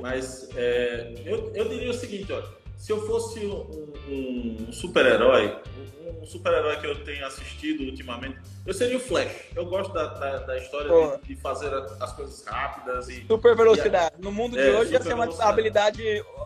Mas 0.00 0.48
é, 0.56 1.14
eu, 1.24 1.50
eu 1.54 1.68
diria 1.68 1.90
o 1.90 1.94
seguinte, 1.94 2.32
ó. 2.32 2.42
Se 2.76 2.90
eu 2.90 3.06
fosse 3.06 3.38
um, 3.46 3.92
um 4.08 4.72
super-herói, 4.72 5.56
um 6.20 6.26
super-herói 6.26 6.78
que 6.78 6.86
eu 6.86 7.04
tenho 7.04 7.24
assistido 7.24 7.84
ultimamente, 7.84 8.38
eu 8.66 8.74
seria 8.74 8.96
o 8.96 9.00
Flash. 9.00 9.30
Eu 9.54 9.66
gosto 9.66 9.92
da, 9.92 10.06
da, 10.06 10.38
da 10.38 10.58
história 10.58 10.90
de, 11.18 11.28
de, 11.28 11.36
fazer 11.36 11.72
as 12.00 12.12
coisas 12.12 12.44
rápidas 12.44 13.08
e. 13.08 13.24
Super 13.26 13.56
velocidade. 13.56 14.16
E, 14.18 14.22
no 14.22 14.32
mundo 14.32 14.56
de 14.56 14.62
é, 14.62 14.76
hoje 14.76 14.92
ia 14.92 15.00
ser 15.00 15.14
uma 15.14 15.28
habilidade 15.44 16.02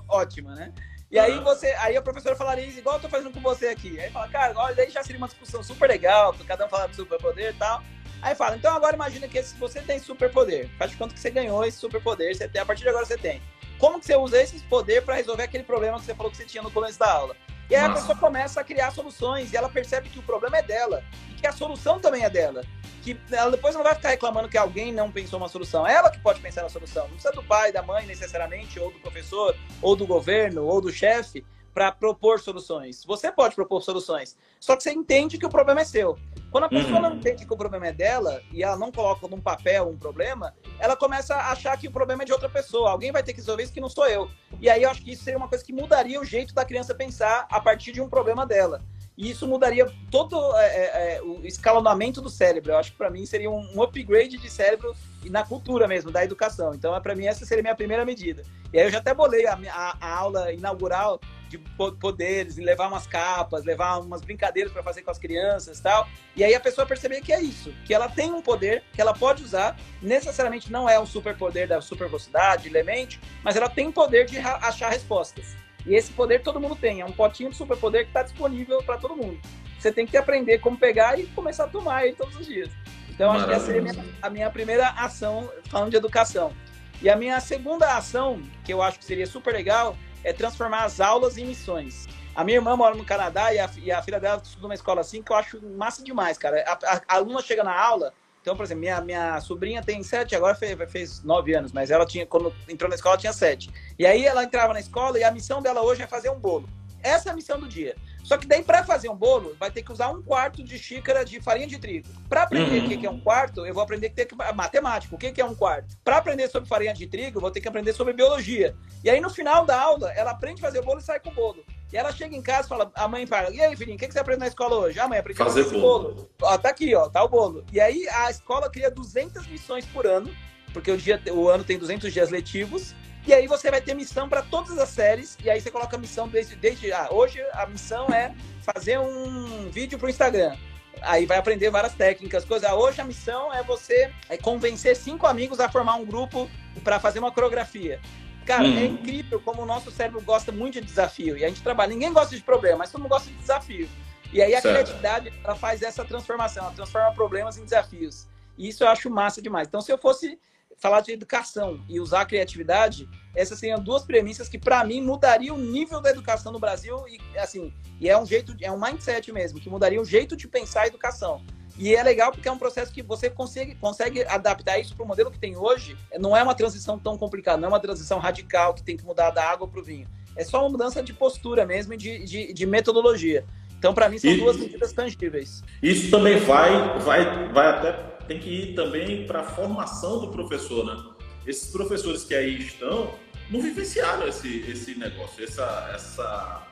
ótima, 0.08 0.54
né? 0.54 0.74
E 1.16 1.18
aí 1.18 1.40
você, 1.40 1.68
aí 1.78 1.96
a 1.96 2.02
professora 2.02 2.36
falaria 2.36 2.66
igual 2.66 2.96
eu 2.96 3.00
tô 3.00 3.08
fazendo 3.08 3.30
com 3.30 3.40
você 3.40 3.68
aqui. 3.68 3.98
Aí 3.98 4.10
fala, 4.10 4.28
cara, 4.28 4.52
olha, 4.54 4.82
aí 4.82 4.90
já 4.90 5.02
seria 5.02 5.16
uma 5.16 5.26
discussão 5.26 5.62
super 5.62 5.88
legal, 5.88 6.36
cada 6.46 6.66
um 6.66 6.68
falar 6.68 6.88
do 6.88 6.94
superpoder 6.94 7.54
e 7.54 7.58
tal. 7.58 7.82
Aí 8.20 8.34
fala, 8.34 8.54
então 8.54 8.76
agora 8.76 8.94
imagina 8.94 9.26
que 9.26 9.42
se 9.42 9.56
você 9.56 9.80
tem 9.80 9.98
superpoder, 9.98 10.68
faz 10.76 10.90
de 10.90 10.98
conta 10.98 11.14
que 11.14 11.20
você 11.20 11.30
ganhou 11.30 11.64
esse 11.64 11.78
superpoder, 11.78 12.36
você 12.36 12.46
tem, 12.46 12.60
a 12.60 12.66
partir 12.66 12.82
de 12.82 12.90
agora 12.90 13.06
você 13.06 13.16
tem. 13.16 13.40
Como 13.78 13.98
que 13.98 14.04
você 14.04 14.14
usa 14.14 14.42
esse 14.42 14.58
poder 14.64 15.06
para 15.06 15.14
resolver 15.14 15.44
aquele 15.44 15.64
problema 15.64 15.98
que 15.98 16.04
você 16.04 16.14
falou 16.14 16.30
que 16.30 16.36
você 16.36 16.44
tinha 16.44 16.62
no 16.62 16.70
começo 16.70 16.98
da 16.98 17.10
aula? 17.10 17.34
E 17.68 17.74
aí 17.74 17.82
Nossa. 17.82 17.92
a 17.92 18.00
pessoa 18.00 18.18
começa 18.18 18.60
a 18.60 18.64
criar 18.64 18.90
soluções 18.92 19.52
e 19.52 19.56
ela 19.56 19.68
percebe 19.68 20.08
que 20.08 20.18
o 20.18 20.22
problema 20.22 20.58
é 20.58 20.62
dela 20.62 21.02
e 21.30 21.34
que 21.34 21.46
a 21.46 21.52
solução 21.52 21.98
também 21.98 22.22
é 22.24 22.30
dela. 22.30 22.62
Que 23.02 23.18
ela 23.30 23.50
depois 23.50 23.74
não 23.74 23.82
vai 23.82 23.94
ficar 23.94 24.10
reclamando 24.10 24.48
que 24.48 24.58
alguém 24.58 24.92
não 24.92 25.10
pensou 25.10 25.38
uma 25.38 25.48
solução. 25.48 25.86
É 25.86 25.94
ela 25.94 26.10
que 26.10 26.18
pode 26.18 26.40
pensar 26.40 26.62
na 26.62 26.68
solução. 26.68 27.04
Não 27.04 27.14
precisa 27.14 27.32
do 27.32 27.42
pai, 27.42 27.72
da 27.72 27.82
mãe 27.82 28.06
necessariamente, 28.06 28.78
ou 28.78 28.90
do 28.90 28.98
professor, 28.98 29.56
ou 29.80 29.94
do 29.96 30.06
governo, 30.06 30.64
ou 30.64 30.80
do 30.80 30.92
chefe 30.92 31.44
para 31.76 31.92
propor 31.92 32.40
soluções. 32.40 33.04
Você 33.04 33.30
pode 33.30 33.54
propor 33.54 33.82
soluções. 33.82 34.34
Só 34.58 34.74
que 34.74 34.82
você 34.82 34.92
entende 34.92 35.36
que 35.36 35.44
o 35.44 35.50
problema 35.50 35.82
é 35.82 35.84
seu. 35.84 36.18
Quando 36.50 36.64
a 36.64 36.68
pessoa 36.70 36.94
uhum. 36.94 37.02
não 37.02 37.14
entende 37.16 37.44
que 37.44 37.52
o 37.52 37.56
problema 37.56 37.88
é 37.88 37.92
dela 37.92 38.40
e 38.50 38.62
ela 38.62 38.78
não 38.78 38.90
coloca 38.90 39.28
num 39.28 39.42
papel 39.42 39.86
um 39.86 39.98
problema, 39.98 40.54
ela 40.78 40.96
começa 40.96 41.34
a 41.34 41.52
achar 41.52 41.76
que 41.76 41.86
o 41.86 41.90
problema 41.90 42.22
é 42.22 42.24
de 42.24 42.32
outra 42.32 42.48
pessoa. 42.48 42.90
Alguém 42.90 43.12
vai 43.12 43.22
ter 43.22 43.34
que 43.34 43.40
resolver 43.40 43.62
isso 43.62 43.74
que 43.74 43.80
não 43.80 43.90
sou 43.90 44.08
eu. 44.08 44.30
E 44.58 44.70
aí 44.70 44.84
eu 44.84 44.90
acho 44.90 45.02
que 45.02 45.12
isso 45.12 45.22
seria 45.22 45.36
uma 45.36 45.48
coisa 45.48 45.62
que 45.62 45.70
mudaria 45.70 46.18
o 46.18 46.24
jeito 46.24 46.54
da 46.54 46.64
criança 46.64 46.94
pensar 46.94 47.46
a 47.50 47.60
partir 47.60 47.92
de 47.92 48.00
um 48.00 48.08
problema 48.08 48.46
dela. 48.46 48.82
e 49.14 49.30
isso 49.30 49.46
mudaria 49.46 49.86
todo 50.10 50.38
é, 50.56 50.66
é, 50.66 51.16
é 51.16 51.22
o 51.22 51.44
escalonamento 51.44 52.22
do 52.22 52.30
cérebro. 52.30 52.72
Eu 52.72 52.78
acho 52.78 52.92
que 52.92 52.96
para 52.96 53.10
mim 53.10 53.26
seria 53.26 53.50
um, 53.50 53.76
um, 53.76 53.82
upgrade 53.82 54.38
de 54.38 54.48
cérebro 54.48 54.96
na 55.30 55.44
cultura 55.44 55.86
mesmo, 55.86 56.10
da 56.10 56.24
educação. 56.24 56.74
Então, 56.74 56.94
é, 56.94 57.00
para 57.00 57.14
mim, 57.14 57.26
essa 57.26 57.44
seria 57.44 57.62
a 57.62 57.64
minha 57.64 57.74
primeira 57.74 58.04
medida. 58.04 58.42
E 58.72 58.78
aí 58.78 58.86
eu 58.86 58.90
já 58.90 58.98
até 58.98 59.14
bolei 59.14 59.46
a, 59.46 59.58
a, 59.72 59.96
a 60.00 60.18
aula 60.18 60.52
inaugural 60.52 61.20
de 61.48 61.58
poderes, 62.00 62.56
levar 62.56 62.88
umas 62.88 63.06
capas, 63.06 63.64
levar 63.64 63.98
umas 63.98 64.20
brincadeiras 64.20 64.72
para 64.72 64.82
fazer 64.82 65.02
com 65.02 65.10
as 65.10 65.18
crianças 65.18 65.78
tal. 65.80 66.08
E 66.34 66.42
aí 66.42 66.54
a 66.54 66.60
pessoa 66.60 66.86
perceber 66.86 67.20
que 67.20 67.32
é 67.32 67.40
isso, 67.40 67.72
que 67.84 67.94
ela 67.94 68.08
tem 68.08 68.32
um 68.32 68.42
poder 68.42 68.82
que 68.92 69.00
ela 69.00 69.14
pode 69.14 69.42
usar, 69.42 69.78
necessariamente 70.02 70.72
não 70.72 70.88
é 70.88 70.98
um 70.98 71.06
superpoder 71.06 71.68
da 71.68 71.80
super 71.80 72.06
velocidade, 72.06 72.68
lemente, 72.68 73.20
mas 73.44 73.56
ela 73.56 73.68
tem 73.68 73.92
poder 73.92 74.26
de 74.26 74.38
achar 74.38 74.90
respostas. 74.90 75.56
E 75.86 75.94
esse 75.94 76.12
poder 76.12 76.42
todo 76.42 76.60
mundo 76.60 76.74
tem, 76.74 77.00
é 77.00 77.04
um 77.04 77.12
potinho 77.12 77.50
de 77.50 77.56
superpoder 77.56 78.02
que 78.02 78.10
está 78.10 78.22
disponível 78.22 78.82
para 78.82 78.98
todo 78.98 79.16
mundo. 79.16 79.38
Você 79.78 79.92
tem 79.92 80.04
que 80.04 80.16
aprender 80.16 80.58
como 80.58 80.76
pegar 80.76 81.18
e 81.18 81.26
começar 81.28 81.64
a 81.64 81.68
tomar 81.68 82.06
ele 82.06 82.16
todos 82.16 82.34
os 82.36 82.46
dias. 82.46 82.68
Então, 83.16 83.32
acho 83.32 83.46
que 83.46 83.52
essa 83.52 83.66
seria 83.66 83.80
a 83.80 83.84
minha, 83.84 84.04
a 84.22 84.30
minha 84.30 84.50
primeira 84.50 84.88
ação 84.90 85.50
falando 85.70 85.90
de 85.90 85.96
educação. 85.96 86.52
E 87.00 87.08
a 87.08 87.16
minha 87.16 87.40
segunda 87.40 87.96
ação, 87.96 88.42
que 88.62 88.72
eu 88.72 88.82
acho 88.82 88.98
que 88.98 89.04
seria 89.04 89.26
super 89.26 89.52
legal, 89.52 89.96
é 90.22 90.32
transformar 90.32 90.84
as 90.84 91.00
aulas 91.00 91.38
em 91.38 91.46
missões. 91.46 92.06
A 92.34 92.44
minha 92.44 92.58
irmã 92.58 92.76
mora 92.76 92.94
no 92.94 93.04
Canadá 93.04 93.54
e 93.54 93.58
a, 93.58 93.70
e 93.78 93.90
a 93.90 94.02
filha 94.02 94.20
dela 94.20 94.40
estuda 94.42 94.62
numa 94.62 94.74
escola 94.74 95.00
assim 95.00 95.22
que 95.22 95.32
eu 95.32 95.36
acho 95.36 95.60
massa 95.66 96.04
demais, 96.04 96.36
cara. 96.36 96.62
A, 96.66 96.72
a, 96.72 97.02
a 97.08 97.14
aluna 97.16 97.40
chega 97.40 97.64
na 97.64 97.74
aula, 97.74 98.12
então, 98.46 98.54
por 98.54 98.62
exemplo, 98.62 98.82
minha, 98.82 99.00
minha 99.00 99.40
sobrinha 99.40 99.82
tem 99.82 100.02
sete, 100.02 100.36
agora 100.36 100.54
fez, 100.54 100.78
fez 100.92 101.22
nove 101.24 101.54
anos, 101.54 101.72
mas 101.72 101.90
ela 101.90 102.06
tinha, 102.06 102.24
quando 102.26 102.54
entrou 102.68 102.88
na 102.88 102.94
escola, 102.94 103.16
tinha 103.16 103.32
sete. 103.32 103.70
E 103.98 104.06
aí 104.06 104.24
ela 104.24 104.44
entrava 104.44 104.72
na 104.72 104.78
escola 104.78 105.18
e 105.18 105.24
a 105.24 105.32
missão 105.32 105.60
dela 105.60 105.82
hoje 105.82 106.02
é 106.02 106.06
fazer 106.06 106.30
um 106.30 106.38
bolo. 106.38 106.68
Essa 107.06 107.28
é 107.28 107.32
a 107.32 107.34
missão 107.34 107.60
do 107.60 107.68
dia. 107.68 107.94
Só 108.24 108.36
que 108.36 108.46
daí, 108.46 108.60
para 108.60 108.82
fazer 108.82 109.08
um 109.08 109.14
bolo, 109.14 109.56
vai 109.60 109.70
ter 109.70 109.82
que 109.82 109.92
usar 109.92 110.08
um 110.08 110.20
quarto 110.20 110.64
de 110.64 110.76
xícara 110.76 111.24
de 111.24 111.40
farinha 111.40 111.68
de 111.68 111.78
trigo. 111.78 112.08
Para 112.28 112.42
aprender 112.42 112.80
uhum. 112.80 112.86
o 112.86 112.88
que 112.98 113.06
é 113.06 113.10
um 113.10 113.20
quarto, 113.20 113.64
eu 113.64 113.72
vou 113.72 113.82
aprender 113.82 114.08
que 114.08 114.16
tem 114.16 114.26
que 114.26 114.34
matemática. 114.52 115.14
O 115.14 115.18
que 115.18 115.40
é 115.40 115.44
um 115.44 115.54
quarto? 115.54 115.96
Para 116.02 116.16
aprender 116.16 116.48
sobre 116.48 116.68
farinha 116.68 116.92
de 116.92 117.06
trigo, 117.06 117.38
eu 117.38 117.40
vou 117.40 117.52
ter 117.52 117.60
que 117.60 117.68
aprender 117.68 117.92
sobre 117.92 118.12
biologia. 118.12 118.74
E 119.04 119.08
aí, 119.08 119.20
no 119.20 119.30
final 119.30 119.64
da 119.64 119.80
aula, 119.80 120.12
ela 120.12 120.32
aprende 120.32 120.60
a 120.60 120.66
fazer 120.66 120.80
o 120.80 120.82
bolo 120.82 120.98
e 120.98 121.02
sai 121.02 121.20
com 121.20 121.30
o 121.30 121.34
bolo. 121.34 121.64
E 121.92 121.96
ela 121.96 122.10
chega 122.10 122.34
em 122.34 122.42
casa 122.42 122.66
e 122.66 122.68
fala, 122.68 122.90
a 122.96 123.06
mãe 123.06 123.24
fala, 123.26 123.50
e 123.54 123.60
aí, 123.60 123.76
filhinho, 123.76 123.96
o 123.96 124.00
que, 124.00 124.10
você 124.10 124.18
aprendeu 124.18 124.40
na 124.40 124.48
escola 124.48 124.74
hoje? 124.74 124.98
Ah, 124.98 125.06
mãe, 125.06 125.20
aprendi 125.20 125.38
fazer, 125.38 125.62
fazer 125.62 125.80
bolo. 125.80 126.14
bolo. 126.14 126.30
Ó, 126.42 126.58
tá 126.58 126.70
aqui, 126.70 126.92
ó, 126.96 127.08
tá 127.08 127.22
o 127.22 127.28
bolo. 127.28 127.64
E 127.72 127.80
aí 127.80 128.08
a 128.08 128.28
escola 128.28 128.68
cria 128.68 128.90
200 128.90 129.46
missões 129.46 129.86
por 129.86 130.04
ano, 130.04 130.34
porque 130.72 130.90
o, 130.90 130.96
dia, 130.96 131.22
o 131.30 131.48
ano 131.48 131.62
tem 131.62 131.78
200 131.78 132.12
dias 132.12 132.30
letivos, 132.30 132.92
e 133.26 133.34
aí 133.34 133.46
você 133.46 133.70
vai 133.70 133.80
ter 133.80 133.94
missão 133.94 134.28
para 134.28 134.42
todas 134.42 134.78
as 134.78 134.88
séries, 134.88 135.36
e 135.42 135.50
aí 135.50 135.60
você 135.60 135.70
coloca 135.70 135.96
a 135.96 135.98
missão 135.98 136.28
desde, 136.28 136.54
desde 136.54 136.92
ah, 136.92 137.08
hoje 137.10 137.40
a 137.52 137.66
missão 137.66 138.06
é 138.06 138.34
fazer 138.62 138.98
um 138.98 139.68
vídeo 139.70 139.98
pro 139.98 140.08
Instagram. 140.08 140.56
Aí 141.02 141.26
vai 141.26 141.36
aprender 141.36 141.70
várias 141.70 141.92
técnicas, 141.94 142.44
coisas. 142.44 142.68
Ah, 142.68 142.74
hoje 142.74 143.00
a 143.00 143.04
missão 143.04 143.52
é 143.52 143.62
você 143.62 144.12
é 144.28 144.36
convencer 144.36 144.96
cinco 144.96 145.26
amigos 145.26 145.60
a 145.60 145.68
formar 145.68 145.96
um 145.96 146.04
grupo 146.04 146.48
para 146.82 146.98
fazer 147.00 147.18
uma 147.18 147.32
coreografia. 147.32 148.00
Cara, 148.46 148.64
é 148.64 148.68
uhum. 148.68 148.84
incrível 148.84 149.40
como 149.40 149.62
o 149.62 149.66
nosso 149.66 149.90
cérebro 149.90 150.20
gosta 150.20 150.52
muito 150.52 150.80
de 150.80 150.86
desafio. 150.86 151.36
E 151.36 151.44
a 151.44 151.48
gente 151.48 151.62
trabalha, 151.62 151.90
ninguém 151.90 152.12
gosta 152.12 152.34
de 152.34 152.42
problema, 152.42 152.78
mas 152.78 152.92
todo 152.92 153.00
mundo 153.00 153.10
gosta 153.10 153.28
de 153.28 153.36
desafio. 153.36 153.88
E 154.32 154.40
aí 154.40 154.54
a 154.54 154.60
certo. 154.60 154.74
criatividade, 154.74 155.32
ela 155.42 155.56
faz 155.56 155.82
essa 155.82 156.04
transformação, 156.04 156.64
ela 156.64 156.72
transforma 156.72 157.12
problemas 157.12 157.58
em 157.58 157.64
desafios. 157.64 158.26
E 158.56 158.68
isso 158.68 158.84
eu 158.84 158.88
acho 158.88 159.10
massa 159.10 159.42
demais. 159.42 159.66
Então, 159.66 159.80
se 159.80 159.92
eu 159.92 159.98
fosse 159.98 160.38
falar 160.78 161.00
de 161.00 161.12
educação 161.12 161.82
e 161.88 161.98
usar 162.00 162.22
a 162.22 162.26
criatividade, 162.26 163.08
essas 163.34 163.58
seriam 163.58 163.78
duas 163.78 164.04
premissas 164.04 164.48
que, 164.48 164.58
para 164.58 164.84
mim, 164.84 165.00
mudariam 165.00 165.56
o 165.56 165.60
nível 165.60 166.00
da 166.00 166.10
educação 166.10 166.52
no 166.52 166.58
Brasil. 166.58 167.04
E, 167.08 167.38
assim, 167.38 167.72
e 168.00 168.08
é 168.08 168.18
um 168.18 168.26
jeito, 168.26 168.54
é 168.60 168.70
um 168.70 168.80
mindset 168.80 169.32
mesmo, 169.32 169.60
que 169.60 169.70
mudaria 169.70 170.00
o 170.00 170.04
jeito 170.04 170.36
de 170.36 170.46
pensar 170.46 170.82
a 170.82 170.86
educação. 170.86 171.42
E 171.78 171.94
é 171.94 172.02
legal 172.02 172.32
porque 172.32 172.48
é 172.48 172.52
um 172.52 172.58
processo 172.58 172.92
que 172.92 173.02
você 173.02 173.28
consegue, 173.28 173.74
consegue 173.74 174.22
adaptar 174.24 174.78
isso 174.78 174.94
para 174.94 175.04
o 175.04 175.08
modelo 175.08 175.30
que 175.30 175.38
tem 175.38 175.56
hoje. 175.56 175.96
Não 176.18 176.34
é 176.36 176.42
uma 176.42 176.54
transição 176.54 176.98
tão 176.98 177.18
complicada, 177.18 177.58
não 177.58 177.68
é 177.68 177.72
uma 177.72 177.80
transição 177.80 178.18
radical 178.18 178.72
que 178.72 178.82
tem 178.82 178.96
que 178.96 179.04
mudar 179.04 179.30
da 179.30 179.44
água 179.44 179.68
para 179.68 179.80
o 179.80 179.84
vinho. 179.84 180.08
É 180.34 180.44
só 180.44 180.60
uma 180.62 180.70
mudança 180.70 181.02
de 181.02 181.12
postura 181.12 181.66
mesmo 181.66 181.92
e 181.92 181.96
de, 181.96 182.24
de, 182.24 182.52
de 182.52 182.66
metodologia. 182.66 183.44
Então, 183.78 183.92
para 183.92 184.08
mim, 184.08 184.18
são 184.18 184.30
e, 184.30 184.38
duas 184.38 184.56
medidas 184.56 184.92
tangíveis. 184.92 185.62
Isso 185.82 186.10
também 186.10 186.38
vai, 186.38 186.98
vai, 187.00 187.52
vai 187.52 187.68
até 187.68 188.15
tem 188.26 188.38
que 188.38 188.48
ir 188.48 188.74
também 188.74 189.26
para 189.26 189.40
a 189.40 189.44
formação 189.44 190.20
do 190.20 190.28
professor, 190.28 190.84
né? 190.84 191.14
Esses 191.46 191.70
professores 191.70 192.24
que 192.24 192.34
aí 192.34 192.58
estão 192.58 193.14
não 193.50 193.60
vivenciaram 193.60 194.26
esse, 194.26 194.68
esse 194.68 194.96
negócio, 194.96 195.44
essa, 195.44 195.90
essa 195.94 196.66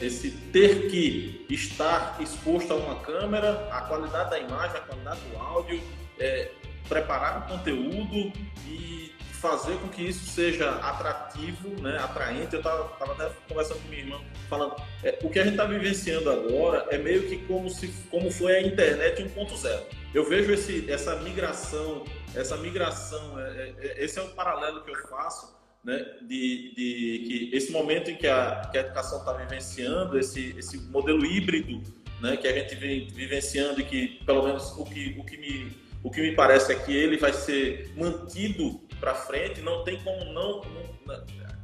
esse 0.00 0.30
ter 0.52 0.88
que 0.88 1.44
estar 1.48 2.20
exposto 2.20 2.72
a 2.72 2.76
uma 2.76 3.00
câmera, 3.00 3.68
a 3.72 3.80
qualidade 3.82 4.30
da 4.30 4.38
imagem, 4.38 4.76
a 4.76 4.80
qualidade 4.80 5.20
do 5.20 5.36
áudio, 5.36 5.82
é, 6.18 6.50
preparar 6.88 7.40
o 7.40 7.56
conteúdo 7.56 8.32
e 8.66 9.12
fazer 9.44 9.76
com 9.76 9.88
que 9.88 10.00
isso 10.00 10.24
seja 10.24 10.70
atrativo, 10.76 11.68
né, 11.82 11.98
atraente. 11.98 12.54
Eu 12.54 12.60
estava 12.60 13.12
até 13.12 13.30
conversando 13.46 13.82
com 13.82 13.88
minha 13.88 14.00
irmã, 14.00 14.20
falando, 14.48 14.74
é, 15.02 15.18
o 15.22 15.28
que 15.28 15.38
a 15.38 15.44
gente 15.44 15.52
está 15.52 15.66
vivenciando 15.66 16.30
agora 16.30 16.86
é 16.90 16.96
meio 16.96 17.28
que 17.28 17.36
como, 17.44 17.68
se, 17.68 17.88
como 18.10 18.30
foi 18.30 18.56
a 18.56 18.62
internet 18.62 19.22
1.0. 19.22 19.82
Eu 20.14 20.26
vejo 20.26 20.50
esse, 20.50 20.90
essa 20.90 21.16
migração, 21.16 22.04
essa 22.34 22.56
migração, 22.56 23.38
é, 23.38 23.74
é, 23.80 24.04
esse 24.04 24.18
é 24.18 24.22
o 24.22 24.28
paralelo 24.28 24.82
que 24.82 24.90
eu 24.90 25.08
faço 25.10 25.54
né, 25.84 25.98
de, 26.22 26.72
de 26.74 27.24
que 27.26 27.50
esse 27.52 27.70
momento 27.70 28.10
em 28.10 28.16
que 28.16 28.26
a, 28.26 28.66
que 28.72 28.78
a 28.78 28.80
educação 28.80 29.18
está 29.18 29.34
vivenciando, 29.34 30.18
esse, 30.18 30.54
esse 30.56 30.78
modelo 30.88 31.22
híbrido 31.26 31.82
né, 32.18 32.38
que 32.38 32.48
a 32.48 32.52
gente 32.52 32.74
vem 32.76 33.08
vivenciando 33.08 33.78
e 33.78 33.84
que, 33.84 34.24
pelo 34.24 34.42
menos, 34.44 34.70
o 34.78 34.84
que, 34.84 35.14
o, 35.18 35.24
que 35.24 35.36
me, 35.36 35.70
o 36.04 36.10
que 36.10 36.20
me 36.20 36.32
parece 36.32 36.70
é 36.70 36.74
que 36.74 36.94
ele 36.94 37.16
vai 37.16 37.32
ser 37.32 37.90
mantido 37.96 38.78
para 39.00 39.14
frente, 39.14 39.62
não 39.62 39.82
tem 39.82 39.98
como 40.02 40.32
não, 40.32 40.60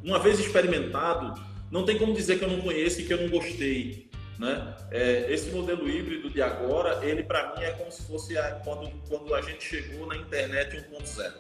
uma 0.03 0.19
vez 0.19 0.41
experimentado, 0.41 1.39
não 1.71 1.85
tem 1.85 1.99
como 1.99 2.15
dizer 2.15 2.39
que 2.39 2.45
eu 2.45 2.49
não 2.49 2.63
conheço 2.63 3.03
e 3.03 3.05
que 3.05 3.13
eu 3.13 3.21
não 3.21 3.29
gostei. 3.29 4.09
Né? 4.39 4.75
É, 4.91 5.31
esse 5.31 5.51
modelo 5.51 5.87
híbrido 5.87 6.31
de 6.31 6.41
agora, 6.41 7.05
ele 7.05 7.23
para 7.23 7.55
mim 7.55 7.63
é 7.63 7.73
como 7.73 7.93
se 7.93 8.03
fosse 8.07 8.39
a, 8.39 8.53
quando, 8.65 8.91
quando 9.07 9.35
a 9.35 9.43
gente 9.43 9.63
chegou 9.63 10.07
na 10.07 10.17
internet 10.17 10.75
1.0. 10.91 11.33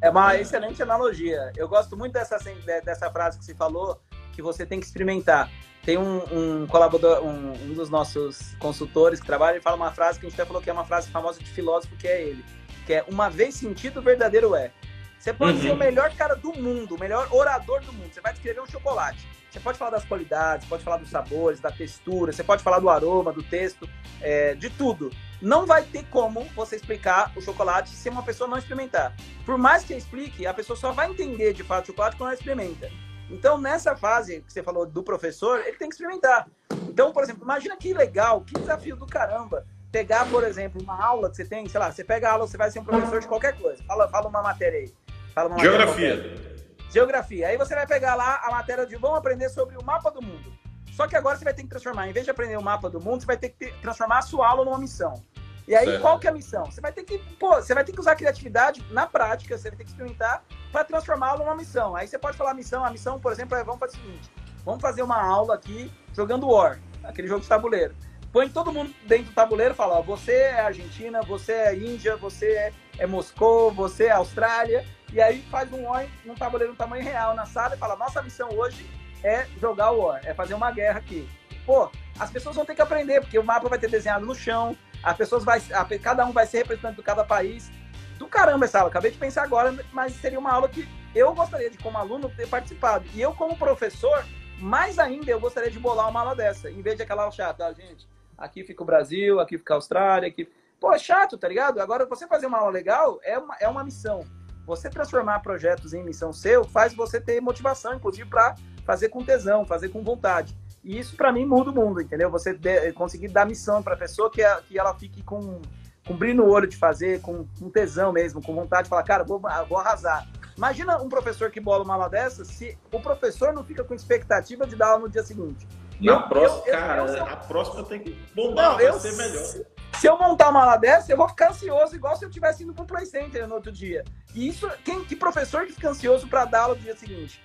É 0.00 0.08
uma 0.08 0.36
excelente 0.36 0.80
analogia. 0.80 1.52
Eu 1.56 1.66
gosto 1.68 1.96
muito 1.96 2.12
dessa, 2.12 2.36
assim, 2.36 2.54
dessa 2.84 3.10
frase 3.10 3.36
que 3.36 3.44
você 3.44 3.54
falou, 3.56 4.00
que 4.32 4.40
você 4.40 4.64
tem 4.64 4.78
que 4.78 4.86
experimentar. 4.86 5.50
Tem 5.88 5.96
um, 5.96 6.18
um 6.30 6.66
colaborador, 6.66 7.24
um, 7.24 7.52
um, 7.52 7.72
dos 7.72 7.88
nossos 7.88 8.54
consultores 8.58 9.20
que 9.20 9.26
trabalha, 9.26 9.54
ele 9.54 9.62
fala 9.62 9.74
uma 9.74 9.90
frase 9.90 10.20
que 10.20 10.26
a 10.26 10.28
gente 10.28 10.38
até 10.38 10.46
falou 10.46 10.60
que 10.60 10.68
é 10.68 10.72
uma 10.74 10.84
frase 10.84 11.10
famosa 11.10 11.38
de 11.38 11.46
filósofo, 11.46 11.96
que 11.96 12.06
é 12.06 12.24
ele, 12.24 12.44
que 12.84 12.92
é 12.92 13.06
uma 13.08 13.30
vez 13.30 13.54
sentido, 13.54 14.02
verdadeiro 14.02 14.54
é. 14.54 14.70
Você 15.18 15.32
pode 15.32 15.56
uhum. 15.56 15.62
ser 15.62 15.70
o 15.70 15.76
melhor 15.76 16.14
cara 16.14 16.34
do 16.34 16.52
mundo, 16.52 16.94
o 16.94 17.00
melhor 17.00 17.26
orador 17.30 17.80
do 17.80 17.90
mundo. 17.94 18.12
Você 18.12 18.20
vai 18.20 18.34
descrever 18.34 18.60
um 18.60 18.66
chocolate. 18.66 19.26
Você 19.50 19.58
pode 19.60 19.78
falar 19.78 19.92
das 19.92 20.04
qualidades, 20.04 20.68
pode 20.68 20.84
falar 20.84 20.98
dos 20.98 21.08
sabores, 21.08 21.58
da 21.58 21.72
textura, 21.72 22.34
você 22.34 22.44
pode 22.44 22.62
falar 22.62 22.80
do 22.80 22.90
aroma, 22.90 23.32
do 23.32 23.42
texto, 23.42 23.88
é, 24.20 24.54
de 24.54 24.68
tudo. 24.68 25.10
Não 25.40 25.64
vai 25.64 25.84
ter 25.84 26.04
como 26.10 26.44
você 26.54 26.76
explicar 26.76 27.32
o 27.34 27.40
chocolate 27.40 27.88
se 27.88 28.10
uma 28.10 28.22
pessoa 28.22 28.46
não 28.46 28.58
experimentar. 28.58 29.16
Por 29.46 29.56
mais 29.56 29.84
que 29.84 29.94
explique, 29.94 30.46
a 30.46 30.52
pessoa 30.52 30.76
só 30.76 30.92
vai 30.92 31.10
entender 31.10 31.54
de 31.54 31.62
fato 31.62 31.84
o 31.84 31.86
chocolate 31.86 32.14
quando 32.18 32.28
ela 32.28 32.38
experimenta. 32.38 32.90
Então, 33.30 33.58
nessa 33.58 33.94
fase 33.96 34.40
que 34.40 34.52
você 34.52 34.62
falou 34.62 34.86
do 34.86 35.02
professor, 35.02 35.60
ele 35.60 35.76
tem 35.76 35.88
que 35.88 35.94
experimentar. 35.94 36.48
Então, 36.88 37.12
por 37.12 37.22
exemplo, 37.22 37.42
imagina 37.42 37.76
que 37.76 37.92
legal, 37.92 38.40
que 38.40 38.54
desafio 38.54 38.96
do 38.96 39.06
caramba. 39.06 39.66
Pegar, 39.92 40.28
por 40.28 40.44
exemplo, 40.44 40.82
uma 40.82 41.02
aula 41.02 41.30
que 41.30 41.36
você 41.36 41.44
tem, 41.44 41.66
sei 41.68 41.80
lá, 41.80 41.90
você 41.90 42.04
pega 42.04 42.28
a 42.28 42.32
aula, 42.32 42.46
você 42.46 42.56
vai 42.56 42.70
ser 42.70 42.80
um 42.80 42.84
professor 42.84 43.20
de 43.20 43.28
qualquer 43.28 43.58
coisa. 43.58 43.82
Fala, 43.84 44.08
fala 44.08 44.28
uma 44.28 44.42
matéria 44.42 44.80
aí. 44.80 44.94
Fala 45.34 45.48
uma 45.48 45.58
Geografia. 45.58 46.16
Matéria 46.16 46.48
Geografia. 46.90 47.48
Aí 47.48 47.56
você 47.56 47.74
vai 47.74 47.86
pegar 47.86 48.14
lá 48.14 48.40
a 48.44 48.50
matéria 48.50 48.86
de 48.86 48.96
vamos 48.96 49.18
aprender 49.18 49.48
sobre 49.50 49.76
o 49.76 49.84
mapa 49.84 50.10
do 50.10 50.22
mundo. 50.22 50.52
Só 50.92 51.06
que 51.06 51.14
agora 51.14 51.36
você 51.36 51.44
vai 51.44 51.54
ter 51.54 51.62
que 51.62 51.68
transformar, 51.68 52.08
em 52.08 52.12
vez 52.12 52.24
de 52.24 52.30
aprender 52.30 52.56
o 52.56 52.62
mapa 52.62 52.90
do 52.90 53.00
mundo, 53.00 53.20
você 53.20 53.26
vai 53.26 53.36
ter 53.36 53.50
que 53.50 53.56
ter, 53.56 53.74
transformar 53.80 54.18
a 54.18 54.22
sua 54.22 54.48
aula 54.48 54.64
numa 54.64 54.78
missão. 54.78 55.22
E 55.68 55.76
aí, 55.76 55.84
certo. 55.84 56.00
qual 56.00 56.18
que 56.18 56.26
é 56.26 56.30
a 56.30 56.32
missão? 56.32 56.64
Você 56.64 56.80
vai 56.80 56.90
ter 56.90 57.04
que, 57.04 57.18
pô, 57.38 57.56
você 57.56 57.74
vai 57.74 57.84
ter 57.84 57.92
que 57.92 58.00
usar 58.00 58.12
a 58.12 58.16
criatividade 58.16 58.82
na 58.90 59.06
prática, 59.06 59.56
você 59.56 59.68
vai 59.68 59.76
ter 59.76 59.84
que 59.84 59.90
experimentar 59.90 60.42
para 60.72 60.82
transformá-la 60.82 61.38
numa 61.38 61.54
missão. 61.54 61.94
Aí 61.94 62.08
você 62.08 62.18
pode 62.18 62.38
falar 62.38 62.52
a 62.52 62.54
missão, 62.54 62.82
a 62.82 62.90
missão, 62.90 63.20
por 63.20 63.30
exemplo, 63.30 63.54
é 63.54 63.62
vamos 63.62 63.78
fazer 63.78 63.98
o 63.98 64.00
seguinte: 64.00 64.30
vamos 64.64 64.80
fazer 64.80 65.02
uma 65.02 65.22
aula 65.22 65.54
aqui 65.54 65.92
jogando 66.14 66.48
War, 66.48 66.80
aquele 67.04 67.28
jogo 67.28 67.42
de 67.42 67.48
tabuleiro. 67.48 67.94
Põe 68.32 68.48
todo 68.48 68.72
mundo 68.72 68.94
dentro 69.06 69.26
do 69.26 69.34
tabuleiro 69.34 69.74
e 69.74 69.76
fala: 69.76 69.98
ó, 69.98 70.02
você 70.02 70.32
é 70.32 70.60
Argentina, 70.60 71.20
você 71.20 71.52
é 71.52 71.76
Índia, 71.76 72.16
você 72.16 72.46
é, 72.46 72.72
é 73.00 73.06
Moscou, 73.06 73.70
você 73.70 74.04
é 74.04 74.12
Austrália. 74.12 74.86
E 75.12 75.20
aí 75.20 75.42
faz 75.50 75.70
um 75.70 75.86
War 75.86 76.06
num 76.24 76.34
tabuleiro 76.34 76.72
no 76.72 76.78
tamanho 76.78 77.04
real 77.04 77.34
na 77.34 77.44
sala 77.44 77.74
e 77.74 77.78
fala: 77.78 77.94
nossa 77.94 78.22
missão 78.22 78.48
hoje 78.56 78.88
é 79.22 79.46
jogar 79.60 79.90
o 79.90 79.98
War, 79.98 80.22
é 80.24 80.32
fazer 80.32 80.54
uma 80.54 80.70
guerra 80.70 80.98
aqui. 80.98 81.28
Pô, 81.66 81.90
as 82.18 82.30
pessoas 82.30 82.56
vão 82.56 82.64
ter 82.64 82.74
que 82.74 82.80
aprender, 82.80 83.20
porque 83.20 83.38
o 83.38 83.44
mapa 83.44 83.68
vai 83.68 83.78
ter 83.78 83.90
desenhado 83.90 84.24
no 84.24 84.34
chão, 84.34 84.74
as 85.02 85.16
pessoas 85.16 85.44
vai, 85.44 85.62
a, 85.72 85.84
cada 85.98 86.24
um 86.26 86.32
vai 86.32 86.46
ser 86.46 86.58
representante 86.58 86.96
de 86.96 87.02
cada 87.02 87.24
país. 87.24 87.70
Do 88.18 88.26
caramba 88.26 88.64
essa 88.64 88.78
aula, 88.78 88.90
acabei 88.90 89.10
de 89.10 89.18
pensar 89.18 89.44
agora, 89.44 89.74
mas 89.92 90.12
seria 90.14 90.38
uma 90.38 90.52
aula 90.52 90.68
que 90.68 90.88
eu 91.14 91.32
gostaria 91.34 91.70
de, 91.70 91.78
como 91.78 91.96
aluno, 91.98 92.30
ter 92.30 92.48
participado. 92.48 93.06
E 93.14 93.20
eu, 93.20 93.32
como 93.32 93.56
professor, 93.56 94.24
mais 94.58 94.98
ainda 94.98 95.30
eu 95.30 95.38
gostaria 95.38 95.70
de 95.70 95.78
bolar 95.78 96.08
uma 96.08 96.20
aula 96.20 96.34
dessa, 96.34 96.70
em 96.70 96.82
vez 96.82 96.96
de 96.96 97.02
aquela 97.02 97.22
aula 97.22 97.32
chata, 97.32 97.66
ah, 97.66 97.72
gente, 97.72 98.08
aqui 98.36 98.64
fica 98.64 98.82
o 98.82 98.86
Brasil, 98.86 99.38
aqui 99.40 99.56
fica 99.56 99.74
a 99.74 99.76
Austrália, 99.76 100.28
aqui... 100.28 100.48
Pô, 100.80 100.92
é 100.92 100.98
chato, 100.98 101.36
tá 101.36 101.48
ligado? 101.48 101.80
Agora, 101.80 102.06
você 102.06 102.26
fazer 102.26 102.46
uma 102.46 102.58
aula 102.58 102.70
legal 102.70 103.18
é 103.24 103.36
uma, 103.38 103.56
é 103.60 103.68
uma 103.68 103.82
missão. 103.82 104.24
Você 104.64 104.88
transformar 104.90 105.40
projetos 105.40 105.94
em 105.94 106.04
missão 106.04 106.32
seu 106.32 106.62
faz 106.62 106.94
você 106.94 107.20
ter 107.20 107.40
motivação, 107.40 107.94
inclusive, 107.94 108.28
para 108.28 108.54
fazer 108.84 109.08
com 109.08 109.24
tesão, 109.24 109.64
fazer 109.64 109.88
com 109.88 110.04
vontade. 110.04 110.56
E 110.88 110.98
isso, 110.98 111.14
para 111.14 111.30
mim, 111.30 111.44
muda 111.44 111.70
o 111.70 111.74
mundo, 111.74 112.00
entendeu? 112.00 112.30
Você 112.30 112.54
de, 112.54 112.94
conseguir 112.94 113.28
dar 113.28 113.44
missão 113.44 113.82
para 113.82 113.92
a 113.92 113.96
pessoa 113.96 114.30
que, 114.30 114.42
é, 114.42 114.58
que 114.66 114.78
ela 114.78 114.94
fique 114.94 115.22
com, 115.22 115.60
com 116.06 116.16
brilho 116.16 116.42
no 116.42 116.50
olho 116.50 116.66
de 116.66 116.78
fazer, 116.78 117.20
com, 117.20 117.46
com 117.58 117.68
tesão 117.68 118.10
mesmo, 118.10 118.40
com 118.40 118.54
vontade 118.54 118.84
de 118.84 118.88
falar, 118.88 119.02
cara, 119.02 119.22
vou, 119.22 119.38
vou 119.68 119.76
arrasar. 119.76 120.26
Imagina 120.56 120.96
um 120.96 121.10
professor 121.10 121.50
que 121.50 121.60
bola 121.60 121.84
uma 121.84 121.92
aula 121.92 122.08
dessa 122.08 122.42
se 122.42 122.78
o 122.90 122.98
professor 123.00 123.52
não 123.52 123.62
fica 123.62 123.84
com 123.84 123.92
expectativa 123.92 124.66
de 124.66 124.76
dar 124.76 124.92
aula 124.92 125.00
no 125.00 125.08
dia 125.10 125.22
seguinte. 125.22 125.68
Na 126.00 126.12
eu, 126.12 126.22
próxima, 126.22 126.62
eu, 126.64 126.72
cara, 126.72 127.04
eu, 127.04 127.22
a 127.22 127.36
próxima 127.36 127.84
tem 127.84 128.00
que 128.00 128.18
bombar, 128.34 128.70
não, 128.70 128.76
vai 128.78 128.92
ser 128.98 129.12
melhor. 129.12 129.44
Se, 129.44 129.66
se 129.92 130.06
eu 130.06 130.18
montar 130.18 130.48
uma 130.48 130.62
aula 130.62 130.78
dessa, 130.78 131.12
eu 131.12 131.18
vou 131.18 131.28
ficar 131.28 131.50
ansioso, 131.50 131.94
igual 131.94 132.16
se 132.16 132.24
eu 132.24 132.30
tivesse 132.30 132.64
indo 132.64 132.72
pro 132.72 132.86
Play 132.86 133.04
Center 133.04 133.46
no 133.46 133.56
outro 133.56 133.70
dia. 133.70 134.04
E 134.34 134.48
isso, 134.48 134.66
quem, 134.86 135.04
que 135.04 135.14
professor 135.14 135.66
que 135.66 135.74
fica 135.74 135.90
ansioso 135.90 136.26
para 136.28 136.46
dar 136.46 136.62
aula 136.62 136.76
no 136.76 136.80
dia 136.80 136.96
seguinte? 136.96 137.42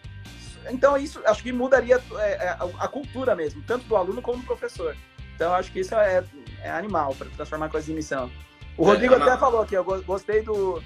Então, 0.69 0.97
isso 0.97 1.21
acho 1.26 1.43
que 1.43 1.52
mudaria 1.52 2.02
é, 2.17 2.32
é, 2.32 2.49
a, 2.49 2.69
a, 2.80 2.88
cultura 2.88 3.36
mesmo, 3.36 3.62
tanto 3.65 3.86
do 3.86 3.95
aluno 3.95 4.21
como 4.21 4.39
do 4.39 4.45
professor. 4.45 4.95
Então, 5.36 5.54
acho 5.54 5.71
que 5.71 5.80
isso 5.80 5.95
é, 5.95 6.23
é 6.62 6.69
animal 6.71 7.13
para 7.15 7.28
transformar 7.36 7.69
coisas 7.69 7.89
em 7.89 7.95
missão. 7.95 8.32
O 8.78 8.86
Rodrigo 8.86 9.13
é, 9.13 9.17
até 9.17 9.38
falou 9.38 9.62
aqui, 9.62 9.76
eu 9.76 9.84
gostei 9.84 10.41
do, 10.41 10.82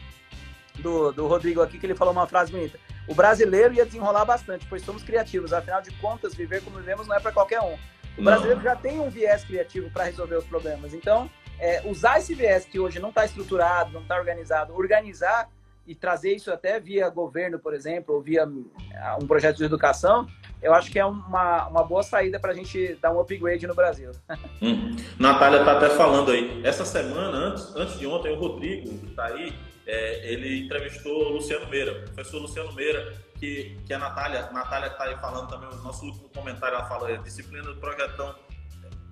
do, 0.79 1.11
do 1.11 1.27
Rodrigo 1.27 1.61
aqui, 1.61 1.77
que 1.77 1.85
ele 1.85 1.95
falou 1.95 2.13
uma 2.13 2.27
frase 2.27 2.51
bonita. 2.51 2.79
O 3.07 3.15
brasileiro 3.15 3.73
ia 3.73 3.85
desenrolar 3.85 4.25
bastante, 4.25 4.65
pois 4.67 4.83
somos 4.83 5.03
criativos. 5.03 5.53
Afinal 5.53 5.81
de 5.81 5.91
contas, 5.91 6.35
viver 6.35 6.61
como 6.61 6.77
vivemos 6.77 7.07
não 7.07 7.15
é 7.15 7.19
para 7.19 7.31
qualquer 7.31 7.61
um. 7.61 7.77
O 8.17 8.23
brasileiro 8.23 8.57
não. 8.57 8.63
já 8.63 8.75
tem 8.75 8.99
um 8.99 9.09
viés 9.09 9.43
criativo 9.45 9.89
para 9.91 10.03
resolver 10.03 10.35
os 10.35 10.45
problemas. 10.45 10.93
Então, 10.93 11.29
é, 11.59 11.81
usar 11.85 12.19
esse 12.19 12.33
viés 12.35 12.65
que 12.65 12.79
hoje 12.79 12.99
não 12.99 13.09
está 13.09 13.25
estruturado, 13.25 13.91
não 13.91 14.01
está 14.01 14.17
organizado, 14.17 14.75
organizar 14.75 15.49
e 15.87 15.95
trazer 15.95 16.35
isso 16.35 16.51
até 16.51 16.79
via 16.79 17.09
governo, 17.09 17.57
por 17.57 17.73
exemplo, 17.73 18.13
ou 18.15 18.21
via 18.21 18.45
um 18.45 19.25
projeto 19.25 19.57
de 19.57 19.63
educação, 19.63 20.27
eu 20.61 20.73
acho 20.73 20.91
que 20.91 20.99
é 20.99 21.05
uma, 21.05 21.67
uma 21.67 21.83
boa 21.83 22.03
saída 22.03 22.39
para 22.39 22.51
a 22.51 22.53
gente 22.53 22.95
dar 23.01 23.11
um 23.11 23.19
upgrade 23.19 23.65
no 23.65 23.73
Brasil. 23.73 24.11
Hum. 24.59 24.95
Natália 25.19 25.59
está 25.59 25.73
até 25.73 25.89
falando 25.91 26.31
aí. 26.31 26.65
Essa 26.65 26.83
semana, 26.83 27.37
antes, 27.37 27.75
antes 27.75 27.99
de 27.99 28.07
ontem, 28.07 28.33
o 28.33 28.39
Rodrigo, 28.39 28.89
que 28.97 29.05
está 29.05 29.25
aí, 29.25 29.53
é, 29.85 30.33
ele 30.33 30.65
entrevistou 30.65 31.27
o 31.27 31.29
Luciano 31.33 31.67
Meira, 31.69 31.91
o 31.91 32.03
professor 32.05 32.41
Luciano 32.41 32.73
Meira, 32.73 33.13
que, 33.35 33.77
que 33.85 33.93
a 33.93 33.99
Natália, 33.99 34.49
Natália 34.51 34.87
está 34.87 35.03
aí 35.03 35.15
falando 35.17 35.47
também, 35.47 35.69
o 35.69 35.83
nosso 35.83 36.05
último 36.07 36.27
comentário, 36.29 36.75
ela 36.75 36.87
fala, 36.87 37.11
é, 37.11 37.17
disciplina 37.17 37.65
do 37.65 37.75
projetão, 37.75 38.35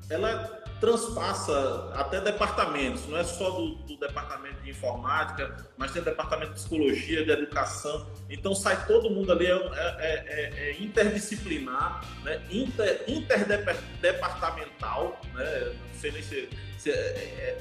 ela 0.09 0.64
transpassa 0.79 1.91
até 1.93 2.19
departamentos, 2.19 3.05
não 3.07 3.17
é 3.17 3.23
só 3.23 3.51
do, 3.51 3.75
do, 3.75 3.95
departamento 3.97 4.61
de 4.61 4.71
informática, 4.71 5.55
mas 5.77 5.91
tem 5.91 6.01
departamento 6.01 6.53
de 6.53 6.59
psicologia, 6.59 7.23
de 7.23 7.31
educação. 7.31 8.05
Então 8.29 8.53
sai 8.53 8.85
todo 8.85 9.09
mundo 9.09 9.31
ali, 9.31 9.45
é, 9.47 9.53
é, 9.53 9.95
é, 9.99 10.69
é 10.69 10.75
interdisciplinar, 10.81 12.03
né? 12.23 12.41
Inter, 12.51 13.05
interdepartamental, 13.07 15.21
né? 15.33 15.73
não 15.93 15.99
sei 15.99 16.11
nem 16.11 16.21
se, 16.21 16.49
se 16.77 16.91
é, 16.91 16.93
é, 16.93 17.57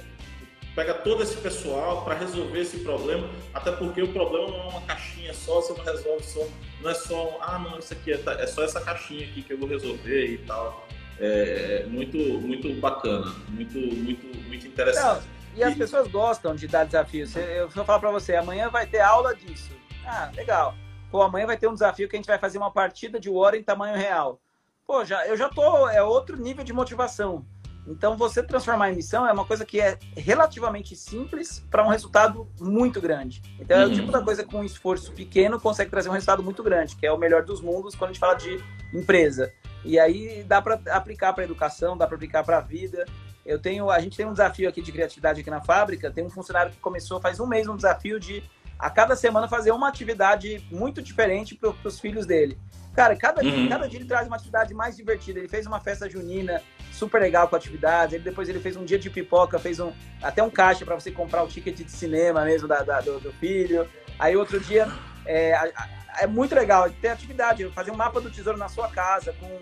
pega 0.75 0.95
todo 0.95 1.23
esse 1.23 1.37
pessoal 1.37 2.05
para 2.05 2.15
resolver 2.15 2.61
esse 2.61 2.81
problema, 2.81 3.29
até 3.53 3.71
porque 3.71 4.03
o 4.03 4.13
problema 4.13 4.49
não 4.49 4.61
é 4.61 4.69
uma 4.69 4.81
caixinha 4.83 5.33
só, 5.33 5.61
você 5.61 5.73
não 5.73 5.85
resolve 5.85 6.25
só, 6.25 6.47
não 6.83 6.91
é 6.91 6.95
só, 6.95 7.39
ah 7.41 7.59
não, 7.59 7.79
isso 7.79 7.93
aqui 7.93 8.13
é, 8.13 8.21
é 8.41 8.47
só 8.47 8.65
essa 8.65 8.81
caixinha 8.81 9.27
aqui 9.27 9.43
que 9.43 9.53
eu 9.53 9.59
vou 9.59 9.69
resolver 9.69 10.27
e 10.27 10.39
tal. 10.39 10.87
É, 11.19 11.83
é 11.83 11.87
muito, 11.87 12.19
muito 12.19 12.73
bacana, 12.81 13.33
muito, 13.49 13.79
muito, 13.79 14.27
muito 14.49 14.67
interessante. 14.67 15.25
Não, 15.27 15.35
e 15.57 15.63
as 15.63 15.75
pessoas 15.75 16.09
gostam 16.09 16.55
de 16.55 16.67
dar 16.67 16.85
desafios. 16.85 17.35
Eu 17.37 17.69
vou 17.69 17.85
falar 17.85 18.01
para 18.01 18.11
você, 18.11 18.35
amanhã 18.35 18.69
vai 18.69 18.87
ter 18.87 19.01
aula 19.01 19.35
disso. 19.35 19.71
Ah, 20.05 20.31
legal. 20.35 20.75
Pô, 21.11 21.23
amanhã 21.23 21.47
vai 21.47 21.57
ter 21.57 21.69
um 21.69 21.75
desafio 21.75 22.09
que 22.09 22.17
a 22.17 22.19
gente 22.19 22.27
vai 22.27 22.39
fazer 22.39 22.59
uma 22.59 22.73
partida 22.73 23.21
de 23.21 23.31
War 23.31 23.55
em 23.55 23.63
tamanho 23.63 23.97
real. 23.97 24.41
Pô, 24.87 25.05
já, 25.05 25.27
eu 25.27 25.37
já 25.37 25.49
tô, 25.49 25.89
é 25.89 26.03
outro 26.03 26.37
nível 26.37 26.65
de 26.65 26.73
motivação. 26.73 27.47
Então, 27.87 28.17
você 28.17 28.43
transformar 28.43 28.91
em 28.91 28.97
missão 28.97 29.27
é 29.27 29.33
uma 29.33 29.45
coisa 29.45 29.65
que 29.65 29.81
é 29.81 29.99
relativamente 30.17 30.97
simples 30.97 31.65
para 31.71 31.85
um 31.85 31.89
resultado 31.89 32.49
muito 32.59 33.01
grande. 33.01 33.43
Então, 33.61 33.79
é 33.79 33.87
o 33.87 33.93
tipo 33.93 34.11
da 34.11 34.23
coisa 34.23 34.43
que 34.43 34.51
com 34.51 34.61
um 34.61 34.65
esforço 34.65 35.13
pequeno 35.13 35.61
consegue 35.61 35.91
trazer 35.91 36.09
um 36.09 36.13
resultado 36.13 36.43
muito 36.43 36.63
grande, 36.63 36.97
que 36.97 37.07
é 37.07 37.13
o 37.13 37.19
melhor 37.19 37.43
dos 37.43 37.61
mundos 37.61 37.95
quando 37.95 38.11
a 38.11 38.13
gente 38.13 38.21
fala 38.21 38.35
de 38.35 38.59
empresa. 38.93 39.53
E 39.85 39.99
aí 39.99 40.43
dá 40.45 40.63
para 40.63 40.81
aplicar 40.91 41.33
para 41.33 41.45
educação, 41.45 41.97
dá 41.97 42.07
para 42.07 42.17
aplicar 42.17 42.43
para 42.43 42.59
a 42.59 42.61
vida. 42.61 43.05
Eu 43.45 43.59
tenho, 43.59 43.91
a 43.91 44.01
gente 44.01 44.17
tem 44.17 44.25
um 44.25 44.33
desafio 44.33 44.69
aqui 44.69 44.81
de 44.81 44.91
criatividade 44.91 45.41
aqui 45.41 45.51
na 45.51 45.61
fábrica. 45.61 46.11
Tem 46.11 46.25
um 46.25 46.31
funcionário 46.31 46.73
que 46.73 46.79
começou 46.79 47.21
faz 47.21 47.39
um 47.39 47.47
mês 47.47 47.69
um 47.69 47.77
desafio 47.77 48.19
de 48.19 48.43
a 48.79 48.91
cada 48.91 49.15
semana 49.15 49.49
fazer 49.49 49.71
uma 49.71 49.89
atividade 49.89 50.67
muito 50.71 51.01
diferente 51.01 51.55
para 51.55 51.73
os 51.85 52.01
filhos 52.01 52.27
dele. 52.27 52.59
Cara, 52.95 53.17
cada, 53.17 53.43
uhum. 53.43 53.51
dia, 53.51 53.69
cada 53.69 53.89
dia 53.89 53.99
ele 53.99 54.07
traz 54.07 54.27
uma 54.27 54.37
atividade 54.37 54.73
mais 54.73 54.97
divertida. 54.97 55.39
Ele 55.41 55.49
fez 55.49 55.67
uma 55.67 55.81
festa 55.81 56.09
junina 56.09 56.63
super 56.93 57.21
legal 57.21 57.49
com 57.49 57.57
atividades. 57.57 58.15
Ele, 58.15 58.23
depois 58.23 58.49
ele 58.49 58.61
fez 58.61 58.77
um 58.77 58.85
dia 58.85 58.99
de 58.99 59.11
pipoca, 59.11 59.59
fez 59.59 59.81
um, 59.81 59.93
até 60.23 60.43
um 60.43 60.51
caixa 60.51 60.85
para 60.85 60.95
você 60.95 61.11
comprar 61.11 61.43
o 61.43 61.49
ticket 61.49 61.77
de 61.77 61.91
cinema 61.91 62.45
mesmo 62.45 62.69
da, 62.69 62.83
da 62.83 63.01
do, 63.01 63.19
do, 63.19 63.33
filho. 63.33 63.89
Aí 64.19 64.37
outro 64.37 64.61
dia 64.61 64.89
é, 65.27 65.73
é 66.21 66.27
muito 66.27 66.55
legal. 66.55 66.91
Tem 66.91 67.11
atividade, 67.11 67.69
fazer 67.71 67.91
um 67.91 67.97
mapa 67.97 68.21
do 68.21 68.31
tesouro 68.31 68.59
na 68.59 68.69
sua 68.69 68.89
casa 68.89 69.35
com, 69.41 69.61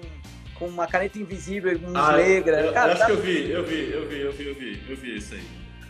com 0.59 0.67
uma 0.67 0.87
caneta 0.87 1.19
invisível, 1.19 1.79
com 1.79 1.97
ah, 1.97 2.17
negra. 2.17 2.61
Eu, 2.61 2.73
Cara, 2.73 2.93
acho 2.93 3.07
que 3.07 3.13
eu 3.13 3.21
vi, 3.21 3.51
eu 3.51 3.65
vi, 3.65 3.93
eu 3.93 4.09
vi, 4.09 4.21
eu 4.21 4.33
vi, 4.33 4.49
eu 4.49 4.55
vi, 4.55 4.85
eu 4.89 4.97
vi 4.97 5.17
isso 5.17 5.35
aí. 5.35 5.47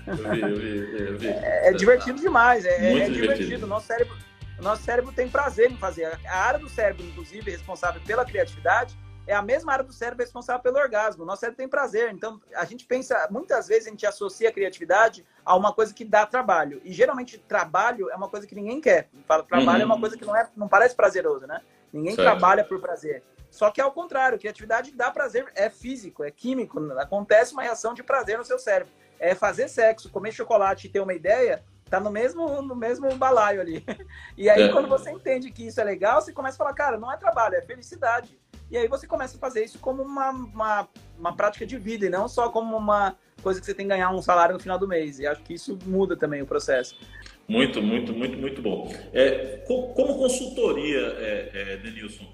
Eu 0.06 0.16
vi, 0.16 0.40
eu 0.40 0.56
vi, 0.56 1.02
eu 1.04 1.18
vi. 1.18 1.28
É, 1.28 1.68
é 1.68 1.72
divertido 1.72 2.20
demais, 2.20 2.64
é, 2.64 2.76
é 2.76 2.90
divertido. 2.90 3.20
divertido. 3.20 3.66
Nosso 3.66 3.86
cérebro, 3.86 4.16
nosso 4.60 4.82
cérebro 4.82 5.12
tem 5.12 5.28
prazer 5.28 5.70
em 5.70 5.76
fazer. 5.76 6.06
A 6.26 6.36
área 6.36 6.58
do 6.58 6.68
cérebro, 6.68 7.04
inclusive, 7.04 7.50
responsável 7.50 8.00
pela 8.06 8.24
criatividade, 8.24 8.96
é 9.26 9.34
a 9.34 9.42
mesma 9.42 9.72
área 9.72 9.84
do 9.84 9.92
cérebro 9.92 10.22
responsável 10.22 10.62
pelo 10.62 10.78
orgasmo. 10.78 11.24
Nosso 11.24 11.40
cérebro 11.40 11.58
tem 11.58 11.68
prazer. 11.68 12.12
Então, 12.12 12.40
a 12.54 12.64
gente 12.64 12.84
pensa, 12.84 13.28
muitas 13.30 13.68
vezes 13.68 13.86
a 13.86 13.90
gente 13.90 14.06
associa 14.06 14.48
a 14.48 14.52
criatividade 14.52 15.24
a 15.44 15.56
uma 15.56 15.72
coisa 15.72 15.94
que 15.94 16.04
dá 16.04 16.26
trabalho. 16.26 16.80
E 16.84 16.92
geralmente 16.92 17.38
trabalho 17.38 18.10
é 18.10 18.16
uma 18.16 18.28
coisa 18.28 18.46
que 18.46 18.54
ninguém 18.54 18.80
quer. 18.80 19.08
Trabalho 19.48 19.78
uhum. 19.78 19.82
é 19.82 19.84
uma 19.84 19.94
uhum. 19.94 20.00
coisa 20.00 20.16
que 20.16 20.24
não, 20.24 20.36
é, 20.36 20.48
não 20.56 20.68
parece 20.68 20.94
prazeroso, 20.94 21.46
né? 21.46 21.60
Ninguém 21.92 22.14
certo. 22.14 22.26
trabalha 22.26 22.64
por 22.64 22.80
prazer. 22.80 23.22
Só 23.50 23.70
que 23.70 23.80
ao 23.80 23.92
contrário, 23.92 24.38
criatividade 24.38 24.92
dá 24.92 25.10
prazer, 25.10 25.46
é 25.54 25.68
físico, 25.68 26.24
é 26.24 26.30
químico. 26.30 26.80
Acontece 26.98 27.52
uma 27.52 27.62
reação 27.62 27.92
de 27.92 28.02
prazer 28.02 28.38
no 28.38 28.44
seu 28.44 28.58
cérebro. 28.58 28.92
É 29.20 29.34
fazer 29.34 29.68
sexo, 29.68 30.10
comer 30.10 30.32
chocolate 30.32 30.86
e 30.86 30.90
ter 30.90 31.00
uma 31.00 31.12
ideia, 31.12 31.62
tá 31.88 32.00
no 32.00 32.10
mesmo, 32.10 32.62
no 32.62 32.74
mesmo 32.74 33.14
balaio 33.16 33.60
ali. 33.60 33.84
E 34.36 34.48
aí, 34.48 34.62
é. 34.62 34.68
quando 34.72 34.88
você 34.88 35.10
entende 35.10 35.50
que 35.50 35.66
isso 35.66 35.80
é 35.80 35.84
legal, 35.84 36.20
você 36.20 36.32
começa 36.32 36.56
a 36.56 36.58
falar, 36.58 36.72
cara, 36.72 36.98
não 36.98 37.12
é 37.12 37.16
trabalho, 37.18 37.54
é 37.54 37.60
felicidade. 37.60 38.40
E 38.72 38.78
aí 38.78 38.88
você 38.88 39.06
começa 39.06 39.36
a 39.36 39.38
fazer 39.38 39.62
isso 39.62 39.78
como 39.78 40.02
uma, 40.02 40.30
uma, 40.30 40.88
uma 41.18 41.36
prática 41.36 41.66
de 41.66 41.76
vida 41.76 42.06
e 42.06 42.08
não 42.08 42.26
só 42.26 42.48
como 42.48 42.74
uma 42.74 43.14
coisa 43.42 43.60
que 43.60 43.66
você 43.66 43.74
tem 43.74 43.84
que 43.84 43.90
ganhar 43.90 44.10
um 44.10 44.22
salário 44.22 44.54
no 44.54 44.58
final 44.58 44.78
do 44.78 44.88
mês. 44.88 45.18
E 45.18 45.26
acho 45.26 45.42
que 45.42 45.52
isso 45.52 45.78
muda 45.84 46.16
também 46.16 46.40
o 46.40 46.46
processo. 46.46 46.98
Muito, 47.46 47.82
muito, 47.82 48.14
muito, 48.14 48.38
muito 48.38 48.62
bom. 48.62 48.90
É, 49.12 49.62
como 49.66 50.16
consultoria, 50.16 51.00
é, 51.18 51.50
é, 51.52 51.76
Denilson, 51.76 52.26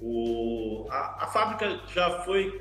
o, 0.00 0.86
a, 0.88 1.24
a, 1.24 1.26
fábrica 1.26 1.80
já 1.92 2.20
foi 2.20 2.56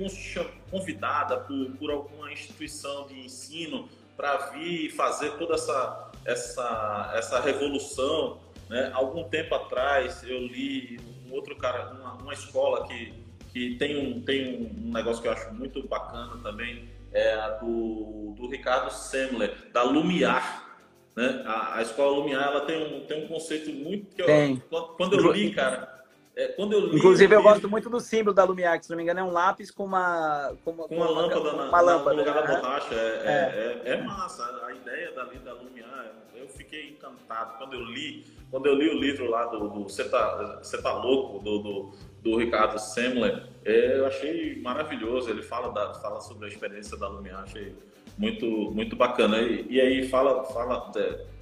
convidada 0.72 1.38
por, 1.42 1.70
por 1.78 1.92
alguma 1.92 2.34
instituição 2.34 3.06
de 3.06 3.20
ensino 3.20 3.88
para 4.18 4.38
vir 4.48 4.90
fazer 4.96 5.38
toda 5.38 5.54
essa, 5.54 6.12
essa, 6.26 7.12
essa 7.14 7.40
revolução. 7.40 8.40
Né? 8.68 8.90
Algum 8.92 9.24
tempo 9.26 9.54
atrás 9.54 10.24
eu 10.24 10.40
li 10.48 11.19
um 11.30 11.34
outro 11.34 11.56
cara, 11.56 11.92
uma, 11.92 12.14
uma 12.14 12.34
escola 12.34 12.88
que, 12.88 13.14
que 13.52 13.76
tem, 13.76 13.98
um, 13.98 14.22
tem 14.22 14.72
um 14.78 14.92
negócio 14.92 15.22
que 15.22 15.28
eu 15.28 15.32
acho 15.32 15.54
muito 15.54 15.88
bacana 15.88 16.38
também, 16.42 16.90
é 17.12 17.34
a 17.34 17.50
do, 17.50 18.34
do 18.38 18.48
Ricardo 18.50 18.92
Semler, 18.92 19.56
da 19.72 19.84
Lumiar. 19.84 20.68
Né? 21.16 21.44
A, 21.46 21.78
a 21.78 21.82
escola 21.82 22.18
Lumiar 22.18 22.44
ela 22.44 22.62
tem 22.62 22.82
um, 22.84 23.06
tem 23.06 23.24
um 23.24 23.28
conceito 23.28 23.72
muito 23.72 24.16
que 24.16 24.22
eu, 24.22 24.60
quando 24.98 25.16
eu 25.18 25.32
li, 25.32 25.52
cara, 25.52 26.00
é, 26.40 26.48
quando 26.50 26.72
eu 26.72 26.80
li, 26.88 26.96
Inclusive, 26.96 27.36
eu, 27.36 27.44
gosto 27.44 27.68
muito 27.68 27.90
do 27.90 28.00
símbolo 28.00 28.34
da 28.34 28.46
Lumiar, 28.46 28.80
que 28.80 28.86
se 28.86 28.90
não 28.90 28.96
me 28.96 29.04
engano 29.04 29.20
é 29.20 29.24
um 29.24 29.32
lápis 29.32 29.70
com 29.70 29.84
uma, 29.84 30.56
com 30.64 30.72
uma, 30.72 30.88
com 30.88 30.96
uma, 30.96 31.10
uma 31.10 31.22
lâmpada, 31.22 31.54
uma, 31.54 31.68
uma 31.68 31.82
lâmpada 31.82 32.14
no 32.14 32.20
lugar 32.20 32.36
né? 32.36 32.42
da 32.42 32.62
borracha. 32.62 32.96
É, 32.96 33.02
é. 33.26 33.82
É, 33.84 33.94
é, 33.94 34.02
massa. 34.04 34.46
A 34.66 34.72
ideia 34.72 35.12
dali 35.12 35.38
da 35.40 35.52
Lumiar, 35.52 36.14
eu 36.34 36.48
fiquei 36.48 36.92
encantado. 36.92 37.58
Quando 37.58 37.74
eu 37.74 37.84
li, 37.84 38.26
quando 38.50 38.66
eu 38.66 38.76
li 38.76 38.90
o 38.90 39.00
livro 39.00 39.30
lá 39.30 39.46
do 39.46 39.84
Você 39.84 40.04
tá, 40.08 40.62
tá 40.82 40.94
Louco, 40.94 41.44
do, 41.44 41.60
do, 41.60 41.92
do 42.22 42.38
Ricardo 42.38 42.80
Semler, 42.80 43.48
eu 43.64 44.06
achei 44.06 44.60
maravilhoso. 44.62 45.30
Ele 45.30 45.44
fala, 45.44 45.72
da, 45.72 45.94
fala 45.96 46.20
sobre 46.22 46.46
a 46.46 46.50
experiência 46.50 46.98
da 46.98 47.08
Lumiar, 47.08 47.44
achei 47.44 47.76
muito, 48.18 48.46
muito 48.46 48.96
bacana. 48.96 49.40
E, 49.40 49.68
e 49.70 49.80
aí 49.80 50.08
fala, 50.08 50.44
fala 50.46 50.92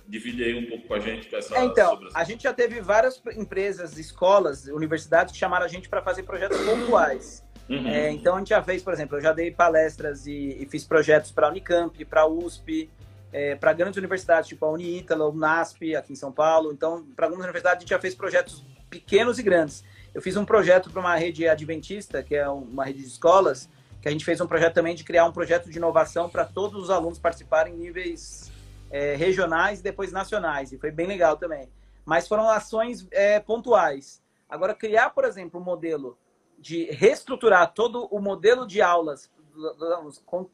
Divide 0.07 0.41
aí 0.41 0.57
um 0.57 0.69
pouco 0.69 0.87
com 0.87 0.93
a 0.93 0.99
gente 0.99 1.27
com 1.27 1.35
essa. 1.35 1.57
É, 1.57 1.65
então, 1.65 1.99
a 2.13 2.23
gente 2.23 2.43
já 2.43 2.53
teve 2.53 2.79
várias 2.79 3.21
empresas, 3.35 3.97
escolas, 3.97 4.65
universidades 4.67 5.33
que 5.33 5.37
chamaram 5.37 5.65
a 5.65 5.67
gente 5.67 5.89
para 5.89 6.01
fazer 6.01 6.23
projetos 6.23 6.57
pontuais. 6.59 7.45
Uhum. 7.69 7.85
É, 7.85 8.09
então 8.11 8.35
a 8.35 8.39
gente 8.39 8.49
já 8.49 8.63
fez, 8.63 8.81
por 8.81 8.93
exemplo, 8.93 9.17
eu 9.17 9.21
já 9.21 9.33
dei 9.33 9.51
palestras 9.51 10.25
e, 10.25 10.57
e 10.61 10.65
fiz 10.65 10.85
projetos 10.85 11.31
para 11.31 11.47
a 11.47 11.49
Unicamp, 11.49 12.05
para 12.05 12.21
a 12.21 12.27
USP, 12.27 12.89
é, 13.31 13.55
para 13.55 13.73
grandes 13.73 13.97
universidades, 13.97 14.47
tipo 14.47 14.65
a 14.65 14.71
Uniítala, 14.71 15.27
o 15.27 15.33
NASP, 15.33 15.95
aqui 15.95 16.13
em 16.13 16.15
São 16.15 16.31
Paulo. 16.31 16.71
Então, 16.71 17.05
para 17.15 17.25
algumas 17.25 17.43
universidades, 17.43 17.77
a 17.77 17.81
gente 17.81 17.89
já 17.89 17.99
fez 17.99 18.15
projetos 18.15 18.63
pequenos 18.89 19.37
e 19.39 19.43
grandes. 19.43 19.83
Eu 20.13 20.21
fiz 20.21 20.35
um 20.37 20.45
projeto 20.45 20.89
para 20.89 20.99
uma 20.99 21.15
rede 21.15 21.47
adventista, 21.47 22.23
que 22.23 22.35
é 22.35 22.47
uma 22.47 22.85
rede 22.85 22.99
de 22.99 23.07
escolas, 23.07 23.69
que 24.01 24.07
a 24.07 24.11
gente 24.11 24.25
fez 24.25 24.39
um 24.39 24.47
projeto 24.47 24.73
também 24.73 24.95
de 24.95 25.03
criar 25.03 25.25
um 25.25 25.31
projeto 25.31 25.69
de 25.69 25.77
inovação 25.77 26.29
para 26.29 26.45
todos 26.45 26.81
os 26.83 26.89
alunos 26.89 27.19
participarem 27.19 27.73
em 27.73 27.77
níveis 27.77 28.51
é, 28.89 29.15
regionais 29.15 29.79
e 29.79 29.83
depois 29.83 30.11
nacionais. 30.11 30.71
E 30.71 30.77
foi 30.77 30.91
bem 30.91 31.07
legal 31.07 31.37
também. 31.37 31.69
Mas 32.05 32.27
foram 32.27 32.49
ações 32.49 33.05
é, 33.11 33.39
pontuais. 33.39 34.21
Agora, 34.49 34.73
criar, 34.73 35.09
por 35.09 35.25
exemplo, 35.25 35.59
um 35.59 35.63
modelo 35.63 36.17
de 36.57 36.85
reestruturar 36.85 37.73
todo 37.73 38.05
o 38.05 38.19
modelo 38.19 38.65
de 38.65 38.81
aulas, 38.81 39.29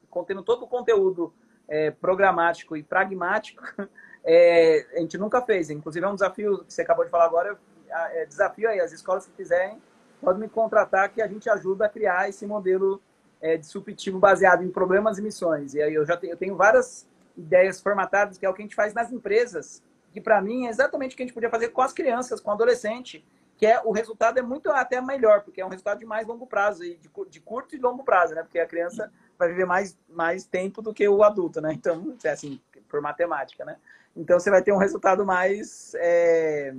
contendo 0.09 0.41
todo 0.41 0.63
o 0.63 0.67
conteúdo 0.67 1.33
é, 1.67 1.91
programático 1.91 2.75
e 2.75 2.83
pragmático, 2.83 3.63
é, 4.23 4.85
a 4.95 4.99
gente 4.99 5.17
nunca 5.17 5.41
fez. 5.41 5.69
Inclusive, 5.69 6.05
é 6.05 6.09
um 6.09 6.15
desafio 6.15 6.63
que 6.63 6.73
você 6.73 6.81
acabou 6.81 7.05
de 7.05 7.11
falar 7.11 7.25
agora. 7.25 7.57
É, 7.89 8.25
desafio 8.25 8.69
aí, 8.69 8.79
as 8.79 8.91
escolas 8.91 9.25
que 9.25 9.31
quiserem, 9.33 9.81
podem 10.19 10.41
me 10.41 10.49
contratar 10.49 11.09
que 11.09 11.21
a 11.21 11.27
gente 11.27 11.49
ajuda 11.49 11.85
a 11.85 11.89
criar 11.89 12.29
esse 12.29 12.45
modelo 12.45 13.01
é, 13.41 13.57
disruptivo 13.57 14.17
baseado 14.17 14.63
em 14.63 14.69
problemas 14.69 15.17
e 15.17 15.21
missões. 15.21 15.73
E 15.73 15.81
aí 15.81 15.93
eu 15.93 16.05
já 16.05 16.15
tenho, 16.15 16.33
eu 16.33 16.37
tenho 16.37 16.55
várias 16.55 17.05
ideias 17.37 17.81
formatadas, 17.81 18.37
que 18.37 18.45
é 18.45 18.49
o 18.49 18.53
que 18.53 18.61
a 18.61 18.65
gente 18.65 18.75
faz 18.75 18.93
nas 18.93 19.11
empresas, 19.11 19.83
que 20.11 20.21
para 20.21 20.41
mim 20.41 20.65
é 20.67 20.69
exatamente 20.69 21.13
o 21.13 21.17
que 21.17 21.23
a 21.23 21.25
gente 21.25 21.33
podia 21.33 21.49
fazer 21.49 21.69
com 21.69 21.81
as 21.81 21.91
crianças, 21.91 22.39
com 22.39 22.49
o 22.49 22.53
adolescente, 22.53 23.25
que 23.57 23.65
é 23.65 23.81
o 23.83 23.91
resultado 23.91 24.37
é 24.37 24.41
muito 24.41 24.69
até 24.71 25.01
melhor, 25.01 25.41
porque 25.41 25.61
é 25.61 25.65
um 25.65 25.69
resultado 25.69 25.99
de 25.99 26.05
mais 26.05 26.25
longo 26.25 26.47
prazo, 26.47 26.83
e 26.83 26.97
de, 26.97 27.09
de 27.29 27.39
curto 27.41 27.75
e 27.75 27.79
longo 27.79 28.03
prazo, 28.03 28.33
né? 28.33 28.43
Porque 28.43 28.59
a 28.59 28.65
criança 28.65 29.11
vai 29.37 29.49
viver 29.49 29.65
mais, 29.65 29.97
mais 30.09 30.45
tempo 30.45 30.81
do 30.81 30.93
que 30.93 31.07
o 31.07 31.23
adulto, 31.23 31.61
né? 31.61 31.73
Então, 31.73 32.15
é 32.23 32.29
assim, 32.29 32.59
por 32.87 33.01
matemática, 33.01 33.65
né? 33.65 33.77
Então 34.15 34.39
você 34.39 34.49
vai 34.49 34.61
ter 34.61 34.71
um 34.71 34.77
resultado 34.77 35.25
mais, 35.25 35.93
é, 35.95 36.73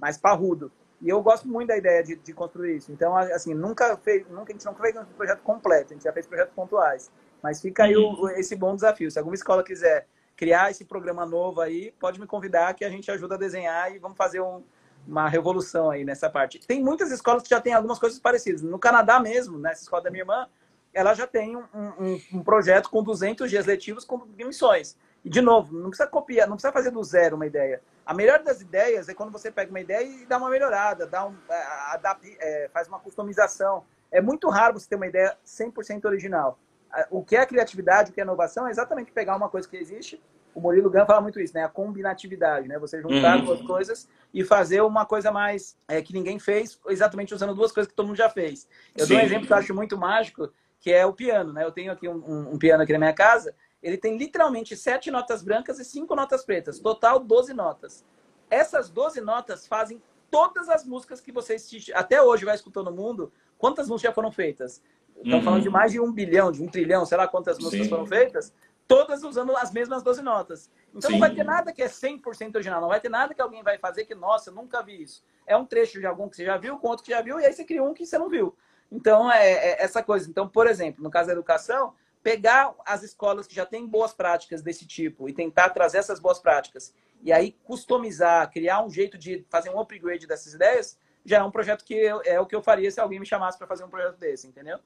mais 0.00 0.16
parrudo. 0.16 0.72
E 1.00 1.08
eu 1.08 1.20
gosto 1.20 1.48
muito 1.48 1.68
da 1.68 1.76
ideia 1.76 2.02
de, 2.02 2.16
de, 2.16 2.32
construir 2.32 2.76
isso. 2.76 2.92
Então, 2.92 3.16
assim, 3.16 3.52
nunca 3.54 3.96
fez, 3.96 4.26
nunca, 4.28 4.52
a 4.52 4.54
gente 4.54 4.64
não 4.64 4.74
fez 4.74 4.96
um 4.96 5.04
projeto 5.04 5.42
completo, 5.42 5.92
a 5.92 5.94
gente 5.94 6.04
já 6.04 6.12
fez 6.12 6.26
projetos 6.26 6.54
pontuais. 6.54 7.10
Mas 7.42 7.60
fica 7.60 7.84
aí 7.84 7.96
o, 7.96 8.28
esse 8.30 8.54
bom 8.54 8.74
desafio. 8.74 9.10
Se 9.10 9.18
alguma 9.18 9.34
escola 9.34 9.64
quiser 9.64 10.06
criar 10.36 10.70
esse 10.70 10.84
programa 10.84 11.26
novo 11.26 11.60
aí, 11.60 11.92
pode 11.98 12.20
me 12.20 12.26
convidar 12.26 12.72
que 12.74 12.84
a 12.84 12.88
gente 12.88 13.10
ajuda 13.10 13.34
a 13.34 13.38
desenhar 13.38 13.92
e 13.92 13.98
vamos 13.98 14.16
fazer 14.16 14.40
um, 14.40 14.62
uma 15.06 15.28
revolução 15.28 15.90
aí 15.90 16.04
nessa 16.04 16.30
parte. 16.30 16.60
Tem 16.66 16.82
muitas 16.82 17.10
escolas 17.10 17.42
que 17.42 17.50
já 17.50 17.60
têm 17.60 17.74
algumas 17.74 17.98
coisas 17.98 18.18
parecidas. 18.20 18.62
No 18.62 18.78
Canadá 18.78 19.18
mesmo, 19.18 19.58
nessa 19.58 19.82
escola 19.82 20.04
da 20.04 20.10
minha 20.10 20.22
irmã, 20.22 20.46
ela 20.92 21.14
já 21.14 21.26
tem 21.26 21.56
um, 21.56 21.64
um, 21.74 22.20
um 22.34 22.42
projeto 22.42 22.90
com 22.90 23.02
200 23.02 23.48
dias 23.50 23.66
letivos 23.66 24.04
com 24.04 24.26
missões. 24.36 24.96
E, 25.24 25.30
de 25.30 25.40
novo, 25.40 25.72
não 25.72 25.88
precisa 25.88 26.08
copiar, 26.08 26.48
não 26.48 26.56
precisa 26.56 26.72
fazer 26.72 26.90
do 26.90 27.02
zero 27.02 27.36
uma 27.36 27.46
ideia. 27.46 27.80
A 28.04 28.12
melhor 28.12 28.42
das 28.42 28.60
ideias 28.60 29.08
é 29.08 29.14
quando 29.14 29.30
você 29.30 29.50
pega 29.50 29.70
uma 29.70 29.80
ideia 29.80 30.02
e 30.02 30.26
dá 30.26 30.36
uma 30.36 30.50
melhorada, 30.50 31.06
dá 31.06 31.26
um, 31.26 31.34
é, 31.48 31.62
adapta, 31.92 32.26
é, 32.40 32.68
faz 32.72 32.88
uma 32.88 32.98
customização. 32.98 33.84
É 34.10 34.20
muito 34.20 34.48
raro 34.48 34.78
você 34.78 34.88
ter 34.88 34.96
uma 34.96 35.06
ideia 35.06 35.36
100% 35.46 36.04
original. 36.04 36.58
O 37.10 37.24
que 37.24 37.36
é 37.36 37.46
criatividade, 37.46 38.10
o 38.10 38.12
que 38.12 38.20
é 38.20 38.24
inovação, 38.24 38.66
é 38.66 38.70
exatamente 38.70 39.10
pegar 39.12 39.34
uma 39.34 39.48
coisa 39.48 39.66
que 39.66 39.76
existe 39.78 40.20
o 40.54 40.60
Murilo 40.60 40.90
Gun 40.90 41.06
fala 41.06 41.20
muito 41.20 41.40
isso, 41.40 41.54
né? 41.54 41.64
A 41.64 41.68
combinatividade, 41.68 42.68
né? 42.68 42.78
Você 42.78 43.00
juntar 43.00 43.38
uhum. 43.38 43.44
duas 43.44 43.62
coisas 43.62 44.08
e 44.32 44.44
fazer 44.44 44.82
uma 44.82 45.06
coisa 45.06 45.30
mais 45.30 45.76
é, 45.88 46.02
que 46.02 46.12
ninguém 46.12 46.38
fez, 46.38 46.78
exatamente 46.88 47.34
usando 47.34 47.54
duas 47.54 47.72
coisas 47.72 47.90
que 47.90 47.96
todo 47.96 48.06
mundo 48.06 48.16
já 48.16 48.28
fez. 48.28 48.68
Eu 48.96 49.06
Sim. 49.06 49.14
dou 49.14 49.22
um 49.22 49.24
exemplo 49.26 49.46
que 49.46 49.52
eu 49.52 49.56
acho 49.56 49.74
muito 49.74 49.96
mágico, 49.96 50.50
que 50.82 50.92
é 50.92 51.06
o 51.06 51.14
piano, 51.14 51.52
né? 51.52 51.64
Eu 51.64 51.72
tenho 51.72 51.90
aqui 51.90 52.06
um, 52.06 52.16
um, 52.16 52.52
um, 52.52 52.58
piano 52.58 52.82
aqui 52.82 52.92
na 52.92 52.98
minha 52.98 53.14
casa, 53.14 53.54
ele 53.82 53.96
tem 53.96 54.18
literalmente 54.18 54.76
sete 54.76 55.10
notas 55.10 55.42
brancas 55.42 55.78
e 55.78 55.84
cinco 55.84 56.14
notas 56.14 56.44
pretas, 56.44 56.78
total 56.78 57.18
12 57.20 57.54
notas. 57.54 58.04
Essas 58.50 58.90
12 58.90 59.20
notas 59.20 59.66
fazem 59.66 60.02
todas 60.30 60.68
as 60.68 60.84
músicas 60.84 61.20
que 61.20 61.32
você 61.32 61.56
até 61.94 62.20
hoje 62.20 62.44
vai 62.44 62.54
escutando 62.54 62.90
no 62.90 62.96
mundo. 62.96 63.32
Quantas 63.56 63.88
músicas 63.88 64.10
já 64.10 64.14
foram 64.14 64.30
feitas? 64.30 64.82
Estamos 65.16 65.34
uhum. 65.34 65.42
falando 65.42 65.62
de 65.62 65.70
mais 65.70 65.92
de 65.92 66.00
um 66.00 66.12
bilhão, 66.12 66.50
de 66.52 66.62
um 66.62 66.66
trilhão, 66.66 67.06
sei 67.06 67.16
lá 67.16 67.28
quantas 67.28 67.58
músicas 67.58 67.86
Sim. 67.86 67.90
foram 67.90 68.06
feitas 68.06 68.52
todas 68.92 69.22
usando 69.22 69.56
as 69.56 69.72
mesmas 69.72 70.02
12 70.02 70.20
notas. 70.20 70.70
Então 70.94 71.08
Sim. 71.08 71.12
não 71.12 71.20
vai 71.20 71.34
ter 71.34 71.44
nada 71.44 71.72
que 71.72 71.82
é 71.82 71.86
100% 71.86 72.54
original, 72.56 72.78
não 72.78 72.88
vai 72.88 73.00
ter 73.00 73.08
nada 73.08 73.32
que 73.32 73.40
alguém 73.40 73.62
vai 73.62 73.78
fazer 73.78 74.04
que, 74.04 74.14
nossa, 74.14 74.50
eu 74.50 74.54
nunca 74.54 74.82
vi 74.82 75.02
isso. 75.02 75.24
É 75.46 75.56
um 75.56 75.64
trecho 75.64 75.98
de 75.98 76.04
algum 76.04 76.28
que 76.28 76.36
você 76.36 76.44
já 76.44 76.58
viu, 76.58 76.78
com 76.78 76.88
outro 76.88 77.02
que 77.02 77.10
já 77.10 77.22
viu, 77.22 77.40
e 77.40 77.46
aí 77.46 77.52
você 77.52 77.64
cria 77.64 77.82
um 77.82 77.94
que 77.94 78.04
você 78.04 78.18
não 78.18 78.28
viu. 78.28 78.54
Então, 78.92 79.32
é, 79.32 79.52
é 79.52 79.82
essa 79.82 80.02
coisa. 80.02 80.28
Então, 80.28 80.46
por 80.46 80.66
exemplo, 80.66 81.02
no 81.02 81.10
caso 81.10 81.28
da 81.28 81.32
educação, 81.32 81.94
pegar 82.22 82.74
as 82.84 83.02
escolas 83.02 83.46
que 83.46 83.54
já 83.54 83.64
têm 83.64 83.86
boas 83.86 84.12
práticas 84.12 84.62
desse 84.62 84.86
tipo 84.86 85.28
e 85.28 85.32
tentar 85.32 85.70
trazer 85.70 85.98
essas 85.98 86.20
boas 86.20 86.38
práticas 86.38 86.94
e 87.22 87.32
aí 87.32 87.56
customizar, 87.64 88.50
criar 88.50 88.84
um 88.84 88.90
jeito 88.90 89.16
de 89.16 89.44
fazer 89.48 89.70
um 89.70 89.80
upgrade 89.80 90.26
dessas 90.26 90.52
ideias, 90.54 90.98
já 91.24 91.38
é 91.38 91.42
um 91.42 91.50
projeto 91.50 91.84
que 91.84 91.94
eu, 91.94 92.20
é 92.24 92.38
o 92.38 92.46
que 92.46 92.54
eu 92.54 92.62
faria 92.62 92.90
se 92.90 93.00
alguém 93.00 93.18
me 93.18 93.26
chamasse 93.26 93.56
para 93.56 93.66
fazer 93.66 93.84
um 93.84 93.88
projeto 93.88 94.18
desse, 94.18 94.46
entendeu? 94.46 94.78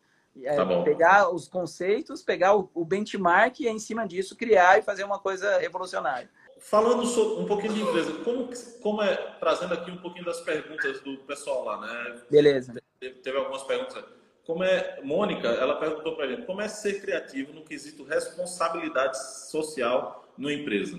É, 0.45 0.55
tá 0.55 0.83
pegar 0.83 1.31
os 1.31 1.49
conceitos, 1.49 2.23
pegar 2.23 2.55
o, 2.55 2.71
o, 2.75 2.85
benchmark 2.85 3.59
e, 3.61 3.69
em 3.69 3.79
cima 3.79 4.07
disso, 4.07 4.37
criar 4.37 4.79
e 4.79 4.83
fazer 4.83 5.03
uma 5.03 5.19
coisa 5.19 5.59
revolucionária. 5.59 6.29
Falando 6.67 7.07
sobre, 7.07 7.45
um 7.45 7.47
pouquinho 7.47 7.75
de 7.75 7.81
empresa, 7.81 8.13
como, 8.25 8.51
como 8.83 9.01
é, 9.01 9.15
trazendo 9.39 9.73
aqui 9.73 9.89
um 9.89 9.99
pouquinho 9.99 10.25
das 10.25 10.41
perguntas 10.41 11.01
do 11.01 11.17
pessoal 11.19 11.65
lá, 11.65 11.81
né? 11.81 12.23
Beleza. 12.29 12.75
Teve, 12.99 13.15
teve 13.21 13.39
algumas 13.39 13.63
perguntas. 13.63 14.05
Como 14.45 14.65
é, 14.65 15.01
Mônica, 15.01 15.47
ela 15.47 15.77
perguntou 15.79 16.17
para 16.17 16.27
gente, 16.27 16.45
como 16.45 16.61
é 16.61 16.67
ser 16.67 17.01
criativo 17.01 17.53
no 17.53 17.63
quesito 17.63 18.03
responsabilidade 18.03 19.17
social 19.49 20.29
numa 20.37 20.53
empresa? 20.53 20.99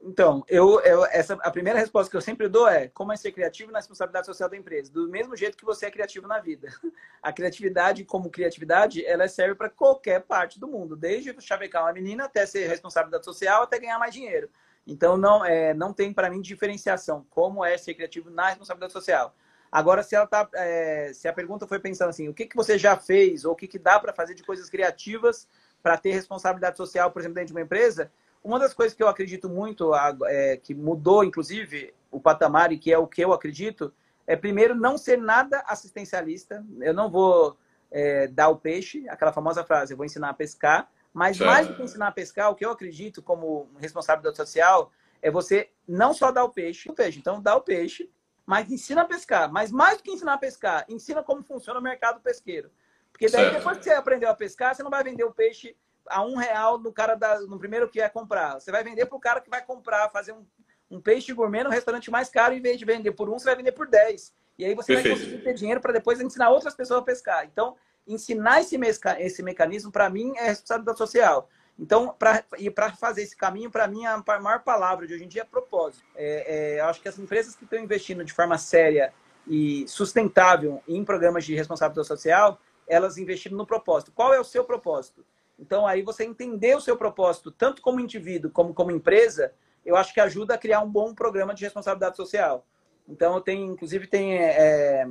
Então, 0.00 0.42
eu, 0.48 0.80
eu, 0.80 1.04
essa, 1.04 1.34
a 1.34 1.50
primeira 1.50 1.78
resposta 1.78 2.10
que 2.10 2.16
eu 2.16 2.22
sempre 2.22 2.48
dou 2.48 2.66
é 2.66 2.88
como 2.88 3.12
é 3.12 3.16
ser 3.16 3.32
criativo 3.32 3.70
na 3.70 3.80
responsabilidade 3.80 4.24
social 4.24 4.48
da 4.48 4.56
empresa. 4.56 4.90
Do 4.90 5.08
mesmo 5.08 5.36
jeito 5.36 5.58
que 5.58 5.64
você 5.64 5.86
é 5.86 5.90
criativo 5.90 6.26
na 6.26 6.40
vida. 6.40 6.68
A 7.22 7.30
criatividade, 7.32 8.02
como 8.02 8.30
criatividade, 8.30 9.04
ela 9.04 9.28
serve 9.28 9.54
para 9.54 9.68
qualquer 9.68 10.22
parte 10.22 10.58
do 10.58 10.66
mundo, 10.66 10.96
desde 10.96 11.38
chavecar 11.38 11.84
uma 11.84 11.92
menina 11.92 12.24
até 12.24 12.46
ser 12.46 12.66
responsabilidade 12.66 13.26
social, 13.26 13.62
até 13.62 13.78
ganhar 13.78 13.98
mais 13.98 14.14
dinheiro. 14.14 14.50
Então, 14.86 15.16
não, 15.16 15.44
é, 15.44 15.72
não 15.74 15.92
tem 15.92 16.12
para 16.12 16.28
mim 16.28 16.40
diferenciação 16.40 17.24
como 17.30 17.64
é 17.64 17.76
ser 17.78 17.94
criativo 17.94 18.30
na 18.30 18.48
responsabilidade 18.48 18.92
social. 18.92 19.34
Agora, 19.70 20.02
se, 20.02 20.14
ela 20.14 20.26
tá, 20.26 20.48
é, 20.54 21.12
se 21.14 21.26
a 21.26 21.32
pergunta 21.32 21.66
foi 21.66 21.78
pensando 21.78 22.10
assim, 22.10 22.28
o 22.28 22.34
que, 22.34 22.46
que 22.46 22.56
você 22.56 22.78
já 22.78 22.96
fez 22.96 23.44
ou 23.44 23.52
o 23.52 23.56
que, 23.56 23.66
que 23.66 23.78
dá 23.78 23.98
para 23.98 24.12
fazer 24.12 24.34
de 24.34 24.42
coisas 24.42 24.68
criativas 24.68 25.48
para 25.82 25.96
ter 25.96 26.12
responsabilidade 26.12 26.76
social, 26.76 27.10
por 27.10 27.20
exemplo, 27.20 27.36
dentro 27.36 27.48
de 27.48 27.52
uma 27.54 27.62
empresa, 27.64 28.10
uma 28.44 28.58
das 28.58 28.74
coisas 28.74 28.94
que 28.94 29.02
eu 29.02 29.08
acredito 29.08 29.48
muito, 29.48 29.92
é, 30.26 30.56
que 30.56 30.74
mudou, 30.74 31.24
inclusive, 31.24 31.94
o 32.10 32.20
patamar 32.20 32.72
e 32.72 32.78
que 32.78 32.92
é 32.92 32.98
o 32.98 33.06
que 33.06 33.24
eu 33.24 33.32
acredito, 33.32 33.94
é 34.26 34.36
primeiro 34.36 34.74
não 34.74 34.98
ser 34.98 35.16
nada 35.16 35.62
assistencialista. 35.66 36.64
Eu 36.80 36.92
não 36.92 37.10
vou 37.10 37.56
é, 37.90 38.26
dar 38.26 38.48
o 38.48 38.56
peixe, 38.56 39.08
aquela 39.08 39.32
famosa 39.32 39.64
frase, 39.64 39.92
eu 39.92 39.96
vou 39.96 40.06
ensinar 40.06 40.30
a 40.30 40.34
pescar. 40.34 40.90
Mas 41.12 41.36
certo. 41.36 41.50
mais 41.50 41.68
do 41.68 41.74
que 41.74 41.82
ensinar 41.82 42.08
a 42.08 42.12
pescar, 42.12 42.50
o 42.50 42.54
que 42.54 42.64
eu 42.64 42.70
acredito 42.70 43.22
como 43.22 43.70
responsabilidade 43.78 44.36
social 44.36 44.90
é 45.20 45.30
você 45.30 45.70
não 45.86 46.14
só 46.14 46.32
dar 46.32 46.44
o 46.44 46.50
peixe, 46.50 46.90
o 46.90 46.94
peixe, 46.94 47.18
então 47.18 47.40
dá 47.40 47.54
o 47.54 47.60
peixe, 47.60 48.10
mas 48.46 48.70
ensina 48.70 49.02
a 49.02 49.04
pescar. 49.04 49.52
Mas 49.52 49.70
mais 49.70 49.98
do 49.98 50.02
que 50.02 50.10
ensinar 50.10 50.34
a 50.34 50.38
pescar, 50.38 50.84
ensina 50.88 51.22
como 51.22 51.42
funciona 51.42 51.78
o 51.78 51.82
mercado 51.82 52.20
pesqueiro. 52.20 52.70
Porque 53.12 53.28
daí, 53.28 53.44
certo. 53.44 53.56
depois 53.58 53.78
que 53.78 53.84
você 53.84 53.90
aprendeu 53.90 54.30
a 54.30 54.34
pescar, 54.34 54.74
você 54.74 54.82
não 54.82 54.90
vai 54.90 55.04
vender 55.04 55.24
o 55.24 55.32
peixe 55.32 55.76
a 56.08 56.24
um 56.24 56.36
real 56.36 56.78
no 56.78 56.92
cara 56.92 57.14
da, 57.14 57.40
no 57.40 57.58
primeiro 57.58 57.88
que 57.88 58.00
é 58.00 58.08
comprar. 58.08 58.58
Você 58.58 58.72
vai 58.72 58.82
vender 58.82 59.06
para 59.06 59.16
o 59.16 59.20
cara 59.20 59.40
que 59.40 59.50
vai 59.50 59.64
comprar, 59.64 60.08
fazer 60.10 60.32
um, 60.32 60.44
um 60.90 61.00
peixe 61.00 61.32
gourmet 61.32 61.62
no 61.62 61.70
restaurante 61.70 62.10
mais 62.10 62.28
caro, 62.28 62.54
em 62.54 62.60
vez 62.60 62.78
de 62.78 62.84
vender 62.84 63.12
por 63.12 63.28
um, 63.28 63.38
você 63.38 63.44
vai 63.44 63.56
vender 63.56 63.72
por 63.72 63.86
10. 63.86 64.34
E 64.58 64.64
aí 64.64 64.74
você 64.74 64.94
Perfeito. 64.94 65.16
vai 65.16 65.24
conseguir 65.24 65.44
ter 65.44 65.54
dinheiro 65.54 65.80
para 65.80 65.92
depois 65.92 66.20
ensinar 66.20 66.50
outras 66.50 66.74
pessoas 66.74 67.00
a 67.00 67.04
pescar. 67.04 67.44
Então, 67.44 67.76
ensinar 68.06 68.60
esse, 68.60 68.78
esse 69.18 69.42
mecanismo, 69.42 69.90
para 69.90 70.10
mim, 70.10 70.32
é 70.36 70.46
responsabilidade 70.46 70.98
social. 70.98 71.48
Então, 71.78 72.14
pra, 72.18 72.44
e 72.58 72.70
para 72.70 72.92
fazer 72.92 73.22
esse 73.22 73.36
caminho, 73.36 73.70
para 73.70 73.88
mim, 73.88 74.04
a 74.06 74.22
maior 74.40 74.62
palavra 74.62 75.06
de 75.06 75.14
hoje 75.14 75.24
em 75.24 75.28
dia 75.28 75.42
é 75.42 75.44
propósito. 75.44 76.04
É, 76.14 76.76
é, 76.76 76.80
eu 76.80 76.84
acho 76.86 77.00
que 77.00 77.08
as 77.08 77.18
empresas 77.18 77.56
que 77.56 77.64
estão 77.64 77.78
investindo 77.78 78.24
de 78.24 78.32
forma 78.32 78.58
séria 78.58 79.12
e 79.46 79.86
sustentável 79.88 80.82
em 80.86 81.04
programas 81.04 81.44
de 81.44 81.54
responsabilidade 81.54 82.06
social, 82.06 82.60
elas 82.86 83.18
investiram 83.18 83.56
no 83.56 83.66
propósito. 83.66 84.12
Qual 84.12 84.32
é 84.32 84.38
o 84.38 84.44
seu 84.44 84.64
propósito? 84.64 85.24
Então, 85.58 85.86
aí 85.86 86.02
você 86.02 86.24
entender 86.24 86.76
o 86.76 86.80
seu 86.80 86.96
propósito, 86.96 87.50
tanto 87.50 87.82
como 87.82 88.00
indivíduo 88.00 88.50
como 88.50 88.74
como 88.74 88.90
empresa, 88.90 89.52
eu 89.84 89.96
acho 89.96 90.12
que 90.12 90.20
ajuda 90.20 90.54
a 90.54 90.58
criar 90.58 90.80
um 90.80 90.90
bom 90.90 91.14
programa 91.14 91.54
de 91.54 91.64
responsabilidade 91.64 92.16
social. 92.16 92.66
Então, 93.08 93.40
tem, 93.40 93.64
inclusive, 93.64 94.06
tem 94.06 94.36
é, 94.38 95.06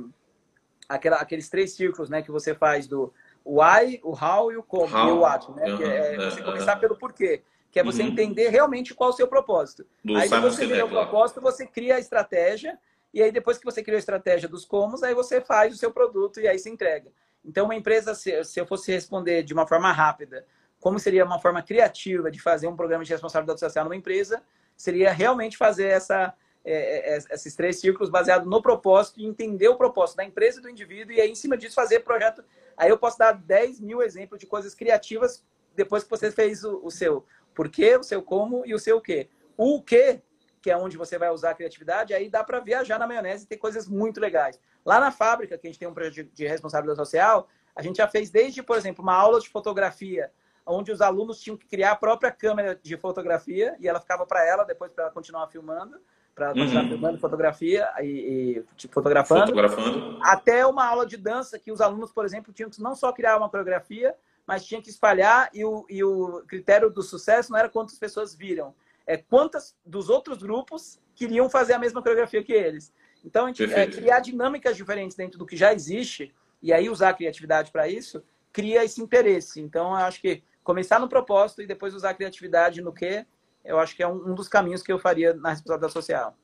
aquela, 0.94 1.16
aqueles 1.16 1.48
três 1.48 1.72
círculos 1.72 2.10
né, 2.10 2.22
que 2.22 2.30
você 2.30 2.54
faz 2.54 2.86
do 2.86 3.12
why, 3.44 4.00
o 4.02 4.12
how 4.12 4.52
e 4.52 4.56
o 4.56 4.62
como, 4.62 4.94
how. 4.94 5.08
e 5.08 5.12
o 5.12 5.20
what. 5.20 5.50
Né? 5.52 5.76
que 5.76 5.84
é, 5.84 6.14
é 6.14 6.30
você 6.30 6.42
começar 6.42 6.76
pelo 6.76 6.96
porquê. 6.96 7.42
que 7.70 7.80
é 7.80 7.84
você 7.84 8.02
uhum. 8.02 8.08
entender 8.08 8.48
realmente 8.48 8.94
qual 8.94 9.10
é 9.10 9.12
o 9.12 9.16
seu 9.16 9.26
propósito. 9.26 9.86
Do 10.04 10.16
aí, 10.16 10.28
você 10.28 10.66
cria 10.66 10.84
o 10.84 10.88
propósito, 10.88 11.40
você 11.40 11.66
cria 11.66 11.96
a 11.96 11.98
estratégia, 11.98 12.78
e 13.12 13.22
aí 13.22 13.32
depois 13.32 13.58
que 13.58 13.64
você 13.64 13.82
criou 13.82 13.96
a 13.96 13.98
estratégia 13.98 14.48
dos 14.48 14.64
comos, 14.64 15.02
aí 15.02 15.14
você 15.14 15.40
faz 15.40 15.74
o 15.74 15.76
seu 15.76 15.90
produto 15.90 16.40
e 16.40 16.46
aí 16.46 16.58
se 16.58 16.70
entrega. 16.70 17.10
Então, 17.44 17.64
uma 17.64 17.74
empresa, 17.74 18.14
se, 18.14 18.44
se 18.44 18.60
eu 18.60 18.66
fosse 18.66 18.92
responder 18.92 19.42
de 19.42 19.52
uma 19.52 19.66
forma 19.66 19.90
rápida, 19.90 20.46
como 20.78 20.98
seria 20.98 21.24
uma 21.24 21.40
forma 21.40 21.62
criativa 21.62 22.30
de 22.30 22.40
fazer 22.40 22.68
um 22.68 22.76
programa 22.76 23.04
de 23.04 23.10
responsabilidade 23.10 23.60
social 23.60 23.84
numa 23.84 23.96
empresa, 23.96 24.42
seria 24.76 25.12
realmente 25.12 25.56
fazer 25.56 25.86
essa, 25.86 26.34
é, 26.64 27.14
é, 27.14 27.16
é, 27.16 27.34
esses 27.34 27.56
três 27.56 27.80
círculos 27.80 28.08
baseado 28.08 28.48
no 28.48 28.62
propósito 28.62 29.20
e 29.20 29.26
entender 29.26 29.68
o 29.68 29.76
propósito 29.76 30.16
da 30.16 30.24
empresa 30.24 30.58
e 30.58 30.62
do 30.62 30.70
indivíduo 30.70 31.12
e 31.12 31.20
aí, 31.20 31.30
em 31.30 31.34
cima 31.34 31.56
disso, 31.56 31.74
fazer 31.74 32.00
projeto. 32.00 32.44
Aí 32.76 32.88
eu 32.88 32.98
posso 32.98 33.18
dar 33.18 33.32
10 33.32 33.80
mil 33.80 34.00
exemplos 34.00 34.38
de 34.38 34.46
coisas 34.46 34.74
criativas 34.74 35.44
depois 35.74 36.04
que 36.04 36.10
você 36.10 36.30
fez 36.30 36.62
o, 36.62 36.80
o 36.84 36.90
seu 36.90 37.26
porquê, 37.54 37.96
o 37.96 38.02
seu 38.02 38.22
como 38.22 38.64
e 38.64 38.74
o 38.74 38.78
seu 38.78 39.00
quê. 39.00 39.28
O 39.56 39.82
que, 39.82 40.20
que 40.60 40.70
é 40.70 40.76
onde 40.76 40.96
você 40.96 41.18
vai 41.18 41.30
usar 41.30 41.50
a 41.50 41.54
criatividade, 41.54 42.14
aí 42.14 42.30
dá 42.30 42.44
para 42.44 42.60
viajar 42.60 42.98
na 42.98 43.06
maionese 43.06 43.44
e 43.44 43.48
ter 43.48 43.56
coisas 43.56 43.88
muito 43.88 44.20
legais. 44.20 44.58
Lá 44.84 45.00
na 45.00 45.10
fábrica, 45.10 45.58
que 45.58 45.66
a 45.66 45.70
gente 45.70 45.78
tem 45.78 45.88
um 45.88 45.94
projeto 45.94 46.30
de 46.32 46.46
responsabilidade 46.46 46.98
social, 46.98 47.48
a 47.74 47.82
gente 47.82 47.96
já 47.96 48.06
fez 48.06 48.30
desde, 48.30 48.62
por 48.62 48.76
exemplo, 48.76 49.02
uma 49.02 49.14
aula 49.14 49.40
de 49.40 49.48
fotografia, 49.48 50.30
onde 50.64 50.92
os 50.92 51.00
alunos 51.00 51.40
tinham 51.40 51.56
que 51.56 51.66
criar 51.66 51.92
a 51.92 51.96
própria 51.96 52.30
câmera 52.30 52.78
de 52.80 52.96
fotografia 52.96 53.76
e 53.80 53.88
ela 53.88 54.00
ficava 54.00 54.24
para 54.24 54.46
ela, 54.46 54.62
depois 54.62 54.92
para 54.92 55.04
ela 55.04 55.12
continuar 55.12 55.48
filmando 55.48 56.00
para 56.34 56.52
continuar 56.52 56.82
uhum. 56.84 56.88
filmando 56.88 57.18
fotografia 57.18 57.88
e, 58.00 58.06
e 58.06 58.64
tipo, 58.76 58.94
fotografando. 58.94 59.46
fotografando. 59.46 60.18
Até 60.22 60.66
uma 60.66 60.86
aula 60.86 61.06
de 61.06 61.16
dança 61.16 61.58
que 61.58 61.70
os 61.70 61.80
alunos, 61.80 62.10
por 62.12 62.24
exemplo, 62.24 62.52
tinham 62.52 62.70
que 62.70 62.80
não 62.80 62.94
só 62.94 63.12
criar 63.12 63.36
uma 63.36 63.48
coreografia, 63.48 64.14
mas 64.46 64.64
tinham 64.64 64.82
que 64.82 64.90
espalhar 64.90 65.50
e 65.52 65.64
o, 65.64 65.84
e 65.88 66.02
o 66.02 66.42
critério 66.46 66.90
do 66.90 67.02
sucesso 67.02 67.52
não 67.52 67.58
era 67.58 67.68
quantas 67.68 67.98
pessoas 67.98 68.34
viram, 68.34 68.74
é 69.06 69.16
quantas 69.16 69.76
dos 69.84 70.08
outros 70.08 70.42
grupos 70.42 71.00
queriam 71.14 71.48
fazer 71.48 71.74
a 71.74 71.78
mesma 71.78 72.00
coreografia 72.00 72.42
que 72.42 72.52
eles. 72.52 72.92
Então, 73.24 73.44
a 73.44 73.48
gente 73.48 73.62
é, 73.72 73.86
criar 73.86 74.20
dinâmicas 74.20 74.76
diferentes 74.76 75.16
dentro 75.16 75.38
do 75.38 75.46
que 75.46 75.56
já 75.56 75.72
existe 75.72 76.34
e 76.62 76.72
aí 76.72 76.88
usar 76.88 77.10
a 77.10 77.14
criatividade 77.14 77.70
para 77.70 77.88
isso, 77.88 78.22
cria 78.52 78.84
esse 78.84 79.00
interesse. 79.00 79.60
Então, 79.60 79.90
eu 79.90 79.96
acho 79.96 80.20
que 80.20 80.42
começar 80.64 80.98
no 80.98 81.08
propósito 81.08 81.62
e 81.62 81.66
depois 81.66 81.94
usar 81.94 82.10
a 82.10 82.14
criatividade 82.14 82.80
no 82.80 82.92
que 82.92 83.24
eu 83.64 83.78
acho 83.78 83.94
que 83.96 84.02
é 84.02 84.08
um, 84.08 84.30
um 84.30 84.34
dos 84.34 84.48
caminhos 84.48 84.82
que 84.82 84.92
eu 84.92 84.98
faria 84.98 85.34
na 85.34 85.50
responsabilidade 85.50 85.92
social. 85.92 86.36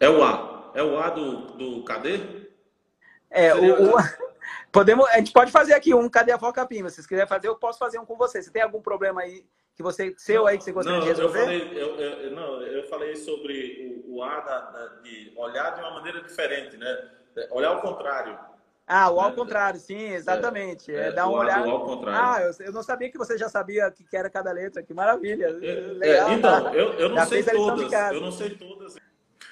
É 0.00 0.08
o 0.08 0.22
A. 0.22 0.70
É 0.74 0.82
o 0.82 0.98
A 0.98 1.10
do, 1.10 1.46
do 1.56 1.84
KD? 1.84 2.48
É, 3.30 3.54
o, 3.54 3.94
o, 3.94 3.96
podemos, 4.72 5.08
a 5.08 5.18
gente 5.18 5.32
pode 5.32 5.50
fazer 5.50 5.74
aqui 5.74 5.94
um 5.94 6.08
Cadê 6.08 6.32
a 6.32 6.38
Foca 6.38 6.66
Pima. 6.66 6.88
Se 6.88 6.96
vocês 6.96 7.06
quiserem 7.06 7.28
fazer, 7.28 7.48
eu 7.48 7.56
posso 7.56 7.78
fazer 7.78 7.98
um 7.98 8.06
com 8.06 8.16
você. 8.16 8.42
Você 8.42 8.50
tem 8.50 8.62
algum 8.62 8.80
problema 8.80 9.22
aí 9.22 9.44
que 9.74 9.82
você 9.82 10.14
seu 10.16 10.46
aí 10.46 10.58
que 10.58 10.64
você 10.64 10.72
gostaria 10.72 10.98
não, 10.98 11.06
de 11.06 11.12
resolver? 11.12 11.38
Eu 11.38 11.44
falei, 11.44 11.82
eu, 11.82 11.96
eu, 11.96 12.30
não, 12.32 12.62
eu 12.62 12.88
falei 12.88 13.16
sobre 13.16 14.02
o, 14.06 14.16
o 14.16 14.22
A 14.22 14.40
da, 14.40 14.60
da, 14.70 14.86
de 15.02 15.32
olhar 15.36 15.70
de 15.74 15.80
uma 15.80 15.92
maneira 15.92 16.20
diferente, 16.22 16.76
né? 16.76 17.10
Olhar 17.50 17.68
ao 17.68 17.80
contrário. 17.80 18.38
Ah, 18.88 19.10
o 19.10 19.20
ao 19.20 19.34
contrário, 19.34 19.78
sim, 19.78 20.14
exatamente. 20.14 20.90
É, 20.90 21.08
é, 21.08 21.12
dar 21.12 21.28
uma 21.28 21.40
olhada. 21.40 21.68
Ao 21.68 21.84
contrário. 21.84 22.20
Ah, 22.20 22.40
eu, 22.40 22.66
eu, 22.66 22.72
não 22.72 22.82
sabia 22.82 23.10
que 23.10 23.18
você 23.18 23.36
já 23.36 23.46
sabia 23.46 23.88
o 23.88 23.92
que, 23.92 24.02
que 24.02 24.16
era 24.16 24.30
cada 24.30 24.50
letra. 24.50 24.82
Que 24.82 24.94
maravilha. 24.94 25.44
É, 25.44 25.50
Legal. 25.50 26.30
É, 26.30 26.34
então, 26.34 26.74
eu, 26.74 26.94
eu 26.94 27.08
não 27.10 27.26
sei 27.26 27.42
todas. 27.42 27.92
Eu 27.92 28.20
não 28.22 28.32
sei 28.32 28.50
todas. 28.56 28.96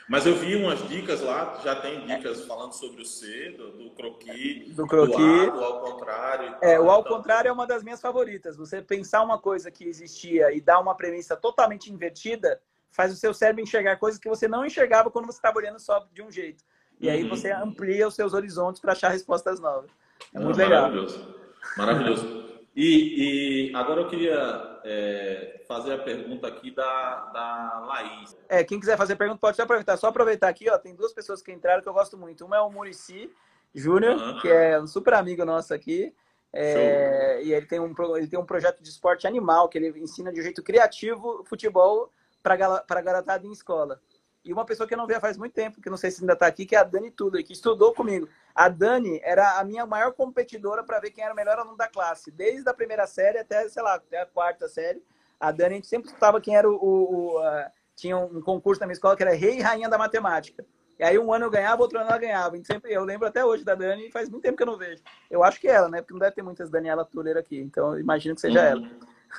Mas 0.09 0.25
eu 0.25 0.37
vi 0.37 0.55
umas 0.57 0.89
dicas 0.89 1.21
lá, 1.21 1.61
já 1.65 1.75
tem 1.81 2.07
dicas 2.07 2.45
falando 2.47 2.73
sobre 2.73 3.03
o 3.03 3.05
C, 3.05 3.51
do, 3.51 3.73
do 3.73 3.91
croqui, 3.91 4.73
do, 4.73 4.87
croqui. 4.87 5.17
do, 5.17 5.51
A, 5.51 5.51
do 5.51 5.65
ao 5.65 5.81
contrário. 5.81 6.57
É, 6.63 6.79
o 6.79 6.89
ao 6.89 7.01
então... 7.01 7.13
contrário 7.17 7.49
é 7.49 7.53
uma 7.53 7.67
das 7.67 7.83
minhas 7.83 8.01
favoritas. 8.01 8.57
Você 8.57 8.81
pensar 8.81 9.23
uma 9.23 9.39
coisa 9.39 9.71
que 9.71 9.85
existia 9.85 10.53
e 10.53 10.61
dar 10.61 10.79
uma 10.79 10.97
premissa 10.97 11.37
totalmente 11.37 11.93
invertida, 11.93 12.61
faz 12.91 13.13
o 13.13 13.17
seu 13.17 13.35
cérebro 13.35 13.63
enxergar 13.63 13.97
coisas 13.97 14.19
que 14.19 14.29
você 14.29 14.47
não 14.47 14.65
enxergava 14.65 15.11
quando 15.11 15.27
você 15.27 15.39
estava 15.39 15.59
olhando 15.59 15.81
só 15.81 16.07
de 16.13 16.23
um 16.23 16.31
jeito. 16.31 16.65
E 17.01 17.11
aí 17.11 17.23
uhum. 17.23 17.29
você 17.29 17.51
amplia 17.53 18.09
os 18.09 18.15
seus 18.15 18.33
horizontes 18.33 18.81
para 18.81 18.93
achar 18.93 19.11
respostas 19.11 19.61
novas. 19.61 19.91
É 20.35 20.39
muito 20.39 20.61
ah, 20.61 20.65
legal. 20.65 20.83
Maravilhoso. 20.83 21.35
Maravilhoso. 21.77 22.47
E, 22.75 23.71
e 23.71 23.75
agora 23.75 24.03
eu 24.03 24.09
queria 24.09 24.81
é, 24.85 25.65
fazer 25.67 25.95
a 25.95 25.99
pergunta 25.99 26.47
aqui 26.47 26.71
da, 26.71 27.25
da 27.33 27.85
Laís. 27.87 28.37
É, 28.49 28.63
quem 28.63 28.79
quiser 28.79 28.99
fazer 28.99 29.17
pergunta 29.17 29.41
pode 29.41 29.61
aproveitar. 29.61 29.97
Só 29.97 30.09
aproveitar 30.09 30.49
aqui, 30.49 30.69
ó, 30.69 30.77
tem 30.77 30.95
duas 30.95 31.13
pessoas 31.13 31.41
que 31.41 31.51
entraram 31.51 31.83
que 31.83 31.89
eu 31.89 31.95
gosto 31.95 32.19
muito. 32.19 32.45
Uma 32.45 32.57
é 32.57 32.61
o 32.61 32.71
Murici 32.71 33.31
Júnior, 33.75 34.17
uhum. 34.17 34.41
que 34.41 34.49
é 34.49 34.79
um 34.79 34.87
super 34.87 35.15
amigo 35.15 35.45
nosso 35.45 35.73
aqui. 35.73 36.15
É, 36.53 37.43
e 37.43 37.53
ele 37.53 37.67
tem, 37.67 37.81
um, 37.81 37.95
ele 38.17 38.27
tem 38.27 38.39
um 38.39 38.47
projeto 38.47 38.83
de 38.83 38.89
esporte 38.89 39.27
animal 39.27 39.69
que 39.69 39.77
ele 39.77 39.99
ensina 39.99 40.33
de 40.33 40.41
um 40.41 40.43
jeito 40.43 40.63
criativo 40.63 41.45
futebol 41.45 42.11
para 42.43 43.03
garotada 43.03 43.47
em 43.47 43.53
escola. 43.53 44.01
E 44.47 44.53
uma 44.53 44.65
pessoa 44.65 44.87
que 44.87 44.95
eu 44.95 44.99
não 44.99 45.07
vejo 45.09 45.21
faz 45.21 45.37
muito 45.37 45.53
tempo, 45.53 45.81
que 45.81 45.91
não 45.91 45.97
sei 45.97 46.11
se 46.11 46.21
ainda 46.21 46.35
está 46.35 46.47
aqui, 46.47 46.65
que 46.65 46.77
é 46.77 46.79
a 46.79 46.85
Dani 46.85 47.11
Tudor, 47.11 47.43
que 47.43 47.53
estudou 47.53 47.93
comigo. 47.93 48.29
A 48.55 48.69
Dani 48.69 49.21
era 49.25 49.59
a 49.59 49.65
minha 49.65 49.85
maior 49.85 50.13
competidora 50.13 50.85
para 50.85 51.01
ver 51.01 51.11
quem 51.11 51.25
era 51.25 51.33
o 51.33 51.37
melhor 51.37 51.59
aluno 51.59 51.77
da 51.77 51.89
classe, 51.89 52.31
desde 52.31 52.69
a 52.69 52.73
primeira 52.73 53.07
série 53.09 53.39
até, 53.39 53.69
sei 53.69 53.83
lá, 53.83 53.95
até 53.97 54.21
a 54.21 54.27
quarta 54.27 54.69
série. 54.69 55.03
A 55.41 55.51
Dani, 55.51 55.73
a 55.73 55.77
gente 55.77 55.89
sempre 55.89 56.11
estava 56.11 56.41
quem 56.41 56.57
era 56.57 56.71
o. 56.71 56.75
o, 56.75 57.35
o 57.35 57.41
uh, 57.41 57.71
tinha 57.97 58.17
um 58.17 58.41
concurso 58.41 58.81
na 58.81 58.87
minha 58.87 58.93
escola 58.93 59.17
que 59.17 59.23
era 59.23 59.35
Rei 59.35 59.59
e 59.59 59.63
Rainha 59.63 59.89
da 59.89 59.99
Matemática. 59.99 60.65
E 60.99 61.03
aí 61.05 61.19
um 61.19 61.33
ano 61.33 61.47
eu 61.47 61.51
ganhava, 61.51 61.83
outro 61.83 61.99
ano 61.99 62.09
ela 62.09 62.19
ganhava. 62.19 62.57
Sempre, 62.65 62.93
eu 62.93 63.05
lembro 63.05 63.27
até 63.27 63.45
hoje 63.45 63.65
da 63.65 63.75
Dani, 63.75 64.11
faz 64.11 64.29
muito 64.29 64.43
tempo 64.43 64.57
que 64.57 64.63
eu 64.63 64.67
não 64.67 64.79
vejo. 64.79 65.03
Eu 65.31 65.43
acho 65.43 65.61
que 65.61 65.67
é 65.67 65.73
ela, 65.73 65.89
né? 65.89 66.01
Porque 66.01 66.13
não 66.13 66.21
deve 66.21 66.35
ter 66.35 66.43
muitas 66.43 66.71
Daniela 66.71 67.05
Tuller 67.05 67.37
aqui. 67.37 67.59
Então 67.59 67.99
imagino 67.99 68.35
que 68.35 68.41
seja 68.41 68.61
ela. 68.61 68.83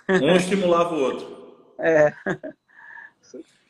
Um 0.10 0.36
estimulava 0.36 0.94
o 0.94 1.00
outro. 1.00 1.58
É. 1.80 2.14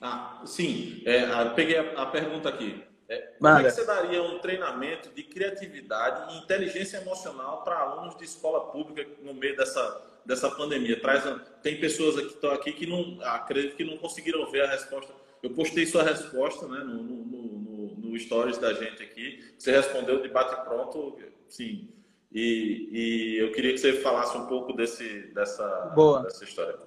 Ah, 0.02 0.42
sim, 0.46 1.02
é, 1.06 1.46
peguei 1.56 1.78
a, 1.78 2.02
a, 2.02 2.06
pergunta 2.06 2.50
aqui. 2.50 2.84
É, 3.10 3.18
como 3.40 3.58
é 3.58 3.64
que 3.64 3.72
você 3.72 3.86
daria 3.86 4.22
um 4.22 4.40
treinamento 4.40 5.10
de 5.10 5.24
criatividade 5.24 6.34
e 6.34 6.38
inteligência 6.40 6.98
emocional 6.98 7.64
para 7.64 7.78
alunos 7.78 8.18
de 8.18 8.26
escola 8.26 8.72
pública 8.72 9.08
no 9.22 9.34
meio 9.34 9.56
dessa, 9.56 10.02
dessa 10.26 10.52
pandemia? 10.52 11.00
Traz, 11.00 11.24
tem 11.64 11.80
pessoas 11.80 12.18
aqui, 12.18 12.28
estão 12.28 12.52
aqui 12.52 12.74
que 12.74 12.86
não 12.86 13.20
acredito 13.24 13.76
que 13.76 13.86
não 13.86 13.98
conseguiram 13.98 14.50
ver 14.52 14.64
a 14.64 14.72
resposta. 14.72 15.14
Eu 15.42 15.52
postei 15.52 15.86
sua 15.86 16.04
resposta 16.04 16.68
né, 16.68 16.80
no, 16.80 17.02
no, 17.02 17.26
no, 17.26 17.96
no 17.96 18.20
stories 18.20 18.58
da 18.58 18.74
gente 18.74 19.02
aqui. 19.02 19.54
Você 19.58 19.72
respondeu 19.72 20.22
de 20.22 20.28
bate 20.28 20.56
pronto, 20.66 21.18
sim. 21.48 21.90
E, 22.32 22.90
e 22.92 23.38
eu 23.38 23.52
queria 23.52 23.72
que 23.72 23.78
você 23.78 23.94
falasse 23.94 24.38
um 24.38 24.48
pouco 24.48 24.74
desse, 24.74 25.32
dessa, 25.34 25.94
dessa 26.24 26.44
história. 26.44 26.87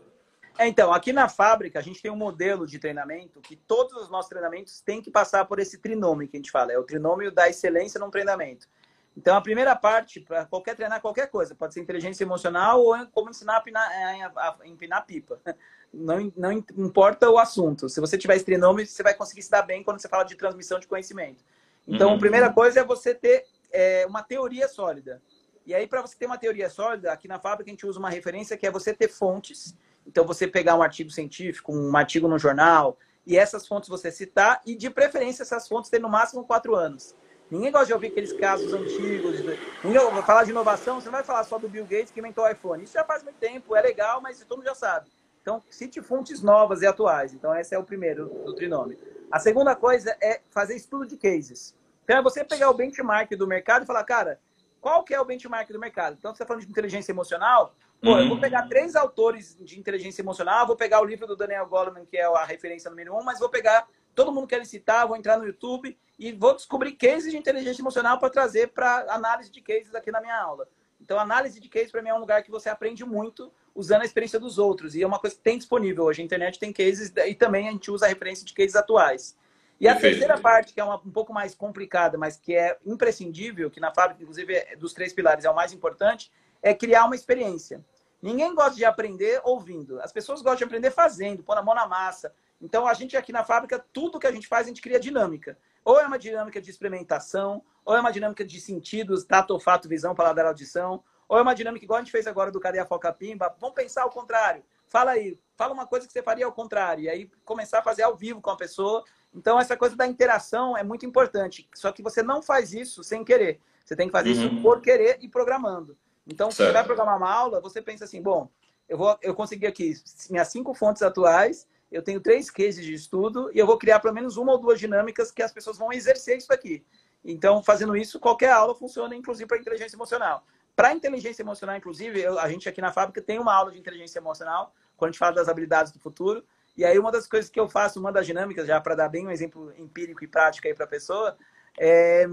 É, 0.60 0.68
então, 0.68 0.92
aqui 0.92 1.10
na 1.10 1.26
fábrica, 1.26 1.78
a 1.78 1.82
gente 1.82 2.02
tem 2.02 2.10
um 2.10 2.16
modelo 2.16 2.66
de 2.66 2.78
treinamento 2.78 3.40
que 3.40 3.56
todos 3.56 3.94
os 3.94 4.10
nossos 4.10 4.28
treinamentos 4.28 4.82
têm 4.82 5.00
que 5.00 5.10
passar 5.10 5.46
por 5.46 5.58
esse 5.58 5.78
trinômio 5.78 6.28
que 6.28 6.36
a 6.36 6.38
gente 6.38 6.50
fala. 6.50 6.70
É 6.70 6.78
o 6.78 6.84
trinômio 6.84 7.32
da 7.32 7.48
excelência 7.48 7.98
num 7.98 8.10
treinamento. 8.10 8.68
Então, 9.16 9.34
a 9.34 9.40
primeira 9.40 9.74
parte, 9.74 10.20
para 10.20 10.44
qualquer 10.44 10.76
treinar 10.76 11.00
qualquer 11.00 11.30
coisa, 11.30 11.54
pode 11.54 11.72
ser 11.72 11.80
inteligência 11.80 12.24
emocional 12.24 12.84
ou 12.84 12.94
como 13.06 13.30
ensinar 13.30 13.56
a, 13.56 13.60
pinar, 13.62 13.88
a 14.36 14.58
empinar 14.66 15.06
pipa. 15.06 15.40
Não, 15.92 16.32
não 16.36 16.52
importa 16.52 17.28
o 17.28 17.36
assunto. 17.36 17.88
Se 17.88 18.00
você 18.00 18.16
tiver 18.16 18.36
esse 18.36 18.44
trinômio, 18.44 18.86
você 18.86 19.02
vai 19.02 19.12
conseguir 19.12 19.42
se 19.42 19.50
dar 19.50 19.62
bem 19.62 19.82
quando 19.82 19.98
você 19.98 20.08
fala 20.08 20.22
de 20.22 20.36
transmissão 20.36 20.78
de 20.78 20.86
conhecimento. 20.86 21.42
Então, 21.84 22.10
uhum. 22.10 22.14
a 22.14 22.18
primeira 22.18 22.52
coisa 22.52 22.78
é 22.78 22.84
você 22.84 23.12
ter 23.12 23.44
é, 23.72 24.06
uma 24.06 24.22
teoria 24.22 24.68
sólida. 24.68 25.20
E 25.66 25.74
aí, 25.74 25.88
para 25.88 26.00
você 26.00 26.16
ter 26.16 26.26
uma 26.26 26.38
teoria 26.38 26.70
sólida, 26.70 27.10
aqui 27.10 27.26
na 27.26 27.40
fábrica 27.40 27.68
a 27.68 27.72
gente 27.72 27.84
usa 27.84 27.98
uma 27.98 28.08
referência 28.08 28.56
que 28.56 28.68
é 28.68 28.70
você 28.70 28.94
ter 28.94 29.08
fontes 29.08 29.74
então, 30.06 30.26
você 30.26 30.46
pegar 30.46 30.76
um 30.76 30.82
artigo 30.82 31.10
científico, 31.10 31.72
um 31.72 31.96
artigo 31.96 32.26
no 32.26 32.38
jornal, 32.38 32.98
e 33.26 33.36
essas 33.36 33.66
fontes 33.66 33.88
você 33.88 34.10
citar, 34.10 34.60
e 34.66 34.74
de 34.74 34.90
preferência 34.90 35.42
essas 35.42 35.68
fontes 35.68 35.90
ter 35.90 36.00
no 36.00 36.08
máximo 36.08 36.44
quatro 36.44 36.74
anos. 36.74 37.14
Ninguém 37.50 37.72
gosta 37.72 37.86
de 37.86 37.92
ouvir 37.92 38.08
aqueles 38.08 38.32
casos 38.32 38.72
antigos. 38.72 39.40
Ninguém 39.82 40.10
vai 40.10 40.22
falar 40.22 40.44
de 40.44 40.50
inovação, 40.50 41.00
você 41.00 41.06
não 41.06 41.12
vai 41.12 41.24
falar 41.24 41.42
só 41.44 41.58
do 41.58 41.68
Bill 41.68 41.84
Gates 41.84 42.12
que 42.12 42.20
inventou 42.20 42.44
o 42.44 42.48
iPhone. 42.48 42.84
Isso 42.84 42.92
já 42.92 43.04
faz 43.04 43.22
muito 43.24 43.36
tempo, 43.36 43.74
é 43.74 43.82
legal, 43.82 44.20
mas 44.20 44.38
todo 44.44 44.58
mundo 44.58 44.66
já 44.66 44.74
sabe. 44.74 45.10
Então, 45.42 45.62
cite 45.68 46.00
fontes 46.00 46.42
novas 46.42 46.82
e 46.82 46.86
atuais. 46.86 47.34
Então, 47.34 47.54
esse 47.56 47.74
é 47.74 47.78
o 47.78 47.82
primeiro 47.82 48.26
do 48.44 48.54
trinômio. 48.54 48.96
A 49.30 49.38
segunda 49.40 49.74
coisa 49.74 50.16
é 50.20 50.40
fazer 50.50 50.76
estudo 50.76 51.06
de 51.06 51.16
cases. 51.16 51.74
Então, 52.04 52.18
é 52.18 52.22
você 52.22 52.44
pegar 52.44 52.70
o 52.70 52.74
benchmark 52.74 53.30
do 53.32 53.46
mercado 53.46 53.82
e 53.82 53.86
falar, 53.86 54.04
cara, 54.04 54.40
qual 54.80 55.02
que 55.02 55.12
é 55.14 55.20
o 55.20 55.24
benchmark 55.24 55.70
do 55.72 55.78
mercado? 55.78 56.16
Então, 56.18 56.30
você 56.30 56.36
está 56.42 56.46
falando 56.46 56.64
de 56.64 56.70
inteligência 56.70 57.10
emocional, 57.10 57.74
Pô, 58.02 58.18
eu 58.18 58.26
vou 58.26 58.34
uhum. 58.36 58.40
pegar 58.40 58.66
três 58.66 58.96
autores 58.96 59.56
de 59.60 59.78
inteligência 59.78 60.22
emocional, 60.22 60.66
vou 60.66 60.76
pegar 60.76 61.02
o 61.02 61.04
livro 61.04 61.26
do 61.26 61.36
Daniel 61.36 61.66
Goleman, 61.66 62.06
que 62.06 62.16
é 62.16 62.24
a 62.24 62.44
referência 62.44 62.88
número 62.90 63.14
um, 63.14 63.22
mas 63.22 63.38
vou 63.38 63.50
pegar 63.50 63.86
todo 64.14 64.32
mundo 64.32 64.46
que 64.46 64.54
ele 64.54 64.64
citar, 64.64 65.06
vou 65.06 65.16
entrar 65.16 65.38
no 65.38 65.46
YouTube 65.46 65.96
e 66.18 66.32
vou 66.32 66.54
descobrir 66.54 66.92
cases 66.92 67.30
de 67.30 67.36
inteligência 67.36 67.82
emocional 67.82 68.18
para 68.18 68.30
trazer 68.30 68.68
para 68.68 69.06
análise 69.12 69.50
de 69.50 69.60
cases 69.60 69.94
aqui 69.94 70.10
na 70.10 70.20
minha 70.20 70.38
aula. 70.38 70.66
Então, 71.00 71.18
análise 71.18 71.60
de 71.60 71.68
cases 71.68 71.90
para 71.90 72.02
mim 72.02 72.10
é 72.10 72.14
um 72.14 72.20
lugar 72.20 72.42
que 72.42 72.50
você 72.50 72.68
aprende 72.68 73.04
muito 73.04 73.52
usando 73.74 74.02
a 74.02 74.04
experiência 74.04 74.38
dos 74.38 74.58
outros. 74.58 74.94
E 74.94 75.02
é 75.02 75.06
uma 75.06 75.18
coisa 75.18 75.36
que 75.36 75.42
tem 75.42 75.56
disponível 75.56 76.04
hoje. 76.04 76.20
A 76.20 76.24
internet 76.24 76.58
tem 76.58 76.72
cases 76.72 77.12
e 77.26 77.34
também 77.34 77.68
a 77.68 77.72
gente 77.72 77.90
usa 77.90 78.06
a 78.06 78.08
referência 78.08 78.44
de 78.44 78.52
cases 78.52 78.76
atuais. 78.76 79.36
E 79.80 79.88
a 79.88 79.92
Perfeito. 79.92 80.18
terceira 80.18 80.38
parte, 80.38 80.74
que 80.74 80.80
é 80.80 80.84
uma, 80.84 80.96
um 80.96 81.10
pouco 81.10 81.32
mais 81.32 81.54
complicada, 81.54 82.18
mas 82.18 82.36
que 82.36 82.54
é 82.54 82.76
imprescindível, 82.84 83.70
que 83.70 83.80
na 83.80 83.90
fábrica, 83.90 84.22
inclusive, 84.22 84.54
é, 84.54 84.76
dos 84.76 84.92
três 84.92 85.12
pilares 85.12 85.46
é 85.46 85.50
o 85.50 85.54
mais 85.54 85.72
importante, 85.72 86.30
é 86.62 86.74
criar 86.74 87.04
uma 87.04 87.14
experiência. 87.14 87.84
Ninguém 88.22 88.54
gosta 88.54 88.76
de 88.76 88.84
aprender 88.84 89.40
ouvindo. 89.44 90.00
As 90.00 90.12
pessoas 90.12 90.42
gostam 90.42 90.58
de 90.58 90.64
aprender 90.64 90.90
fazendo, 90.90 91.42
pôr 91.42 91.56
a 91.56 91.62
mão 91.62 91.74
na 91.74 91.86
massa. 91.86 92.32
Então, 92.60 92.86
a 92.86 92.92
gente 92.92 93.16
aqui 93.16 93.32
na 93.32 93.42
fábrica, 93.42 93.82
tudo 93.92 94.18
que 94.18 94.26
a 94.26 94.32
gente 94.32 94.46
faz, 94.46 94.66
a 94.66 94.68
gente 94.68 94.82
cria 94.82 95.00
dinâmica. 95.00 95.56
Ou 95.82 95.98
é 95.98 96.06
uma 96.06 96.18
dinâmica 96.18 96.60
de 96.60 96.70
experimentação, 96.70 97.62
ou 97.84 97.96
é 97.96 98.00
uma 98.00 98.12
dinâmica 98.12 98.44
de 98.44 98.60
sentidos, 98.60 99.24
tato, 99.24 99.52
olfato, 99.52 99.88
visão, 99.88 100.14
paladar, 100.14 100.44
audição, 100.44 101.02
ou 101.26 101.38
é 101.38 101.42
uma 101.42 101.54
dinâmica 101.54 101.84
igual 101.84 101.98
a 101.98 102.02
gente 102.02 102.12
fez 102.12 102.26
agora 102.26 102.50
do 102.50 102.60
Cadê 102.60 102.78
a 102.78 102.84
Foca 102.84 103.12
Pimba. 103.12 103.54
Vamos 103.58 103.74
pensar 103.74 104.02
ao 104.02 104.10
contrário. 104.10 104.62
Fala 104.88 105.12
aí, 105.12 105.38
fala 105.54 105.72
uma 105.72 105.86
coisa 105.86 106.06
que 106.06 106.12
você 106.12 106.22
faria 106.22 106.44
ao 106.44 106.52
contrário. 106.52 107.04
E 107.04 107.08
aí 107.08 107.30
começar 107.44 107.78
a 107.78 107.82
fazer 107.82 108.02
ao 108.02 108.16
vivo 108.16 108.40
com 108.40 108.50
a 108.50 108.56
pessoa. 108.56 109.04
Então, 109.32 109.58
essa 109.58 109.76
coisa 109.76 109.94
da 109.96 110.06
interação 110.06 110.76
é 110.76 110.82
muito 110.82 111.06
importante. 111.06 111.70
Só 111.72 111.92
que 111.92 112.02
você 112.02 112.22
não 112.22 112.42
faz 112.42 112.74
isso 112.74 113.04
sem 113.04 113.24
querer. 113.24 113.60
Você 113.84 113.94
tem 113.94 114.08
que 114.08 114.12
fazer 114.12 114.30
uhum. 114.30 114.34
isso 114.34 114.62
por 114.62 114.80
querer 114.80 115.18
e 115.20 115.28
programando. 115.28 115.96
Então, 116.26 116.50
certo. 116.50 116.68
você 116.68 116.72
vai 116.72 116.84
programar 116.84 117.16
uma 117.16 117.30
aula, 117.30 117.60
você 117.60 117.80
pensa 117.80 118.04
assim, 118.04 118.22
bom, 118.22 118.50
eu 118.88 118.98
vou, 118.98 119.18
eu 119.22 119.34
consegui 119.34 119.66
aqui 119.66 119.94
minhas 120.30 120.48
cinco 120.48 120.74
fontes 120.74 121.02
atuais, 121.02 121.66
eu 121.90 122.02
tenho 122.02 122.20
três 122.20 122.50
cases 122.50 122.84
de 122.84 122.94
estudo 122.94 123.50
e 123.52 123.58
eu 123.58 123.66
vou 123.66 123.78
criar 123.78 124.00
pelo 124.00 124.14
menos 124.14 124.36
uma 124.36 124.52
ou 124.52 124.58
duas 124.58 124.78
dinâmicas 124.78 125.30
que 125.30 125.42
as 125.42 125.52
pessoas 125.52 125.78
vão 125.78 125.92
exercer 125.92 126.36
isso 126.36 126.52
aqui. 126.52 126.84
Então, 127.24 127.62
fazendo 127.62 127.96
isso, 127.96 128.18
qualquer 128.18 128.50
aula 128.50 128.74
funciona, 128.74 129.14
inclusive 129.14 129.46
para 129.46 129.58
inteligência 129.58 129.96
emocional. 129.96 130.44
Para 130.74 130.92
inteligência 130.92 131.42
emocional, 131.42 131.76
inclusive, 131.76 132.20
eu, 132.20 132.38
a 132.38 132.48
gente 132.48 132.68
aqui 132.68 132.80
na 132.80 132.92
fábrica 132.92 133.20
tem 133.20 133.38
uma 133.38 133.54
aula 133.54 133.72
de 133.72 133.78
inteligência 133.78 134.18
emocional, 134.18 134.74
quando 134.96 135.10
a 135.10 135.12
gente 135.12 135.18
fala 135.18 135.34
das 135.34 135.48
habilidades 135.48 135.92
do 135.92 135.98
futuro. 135.98 136.44
E 136.76 136.84
aí, 136.84 136.98
uma 136.98 137.12
das 137.12 137.26
coisas 137.26 137.50
que 137.50 137.60
eu 137.60 137.68
faço, 137.68 138.00
uma 138.00 138.12
das 138.12 138.26
dinâmicas, 138.26 138.66
já 138.66 138.80
para 138.80 138.94
dar 138.94 139.08
bem 139.08 139.26
um 139.26 139.30
exemplo 139.30 139.72
empírico 139.76 140.24
e 140.24 140.28
prático 140.28 140.66
aí 140.66 140.74
para 140.74 140.84
a 140.84 140.88
pessoa, 140.88 141.36
é, 141.78 142.26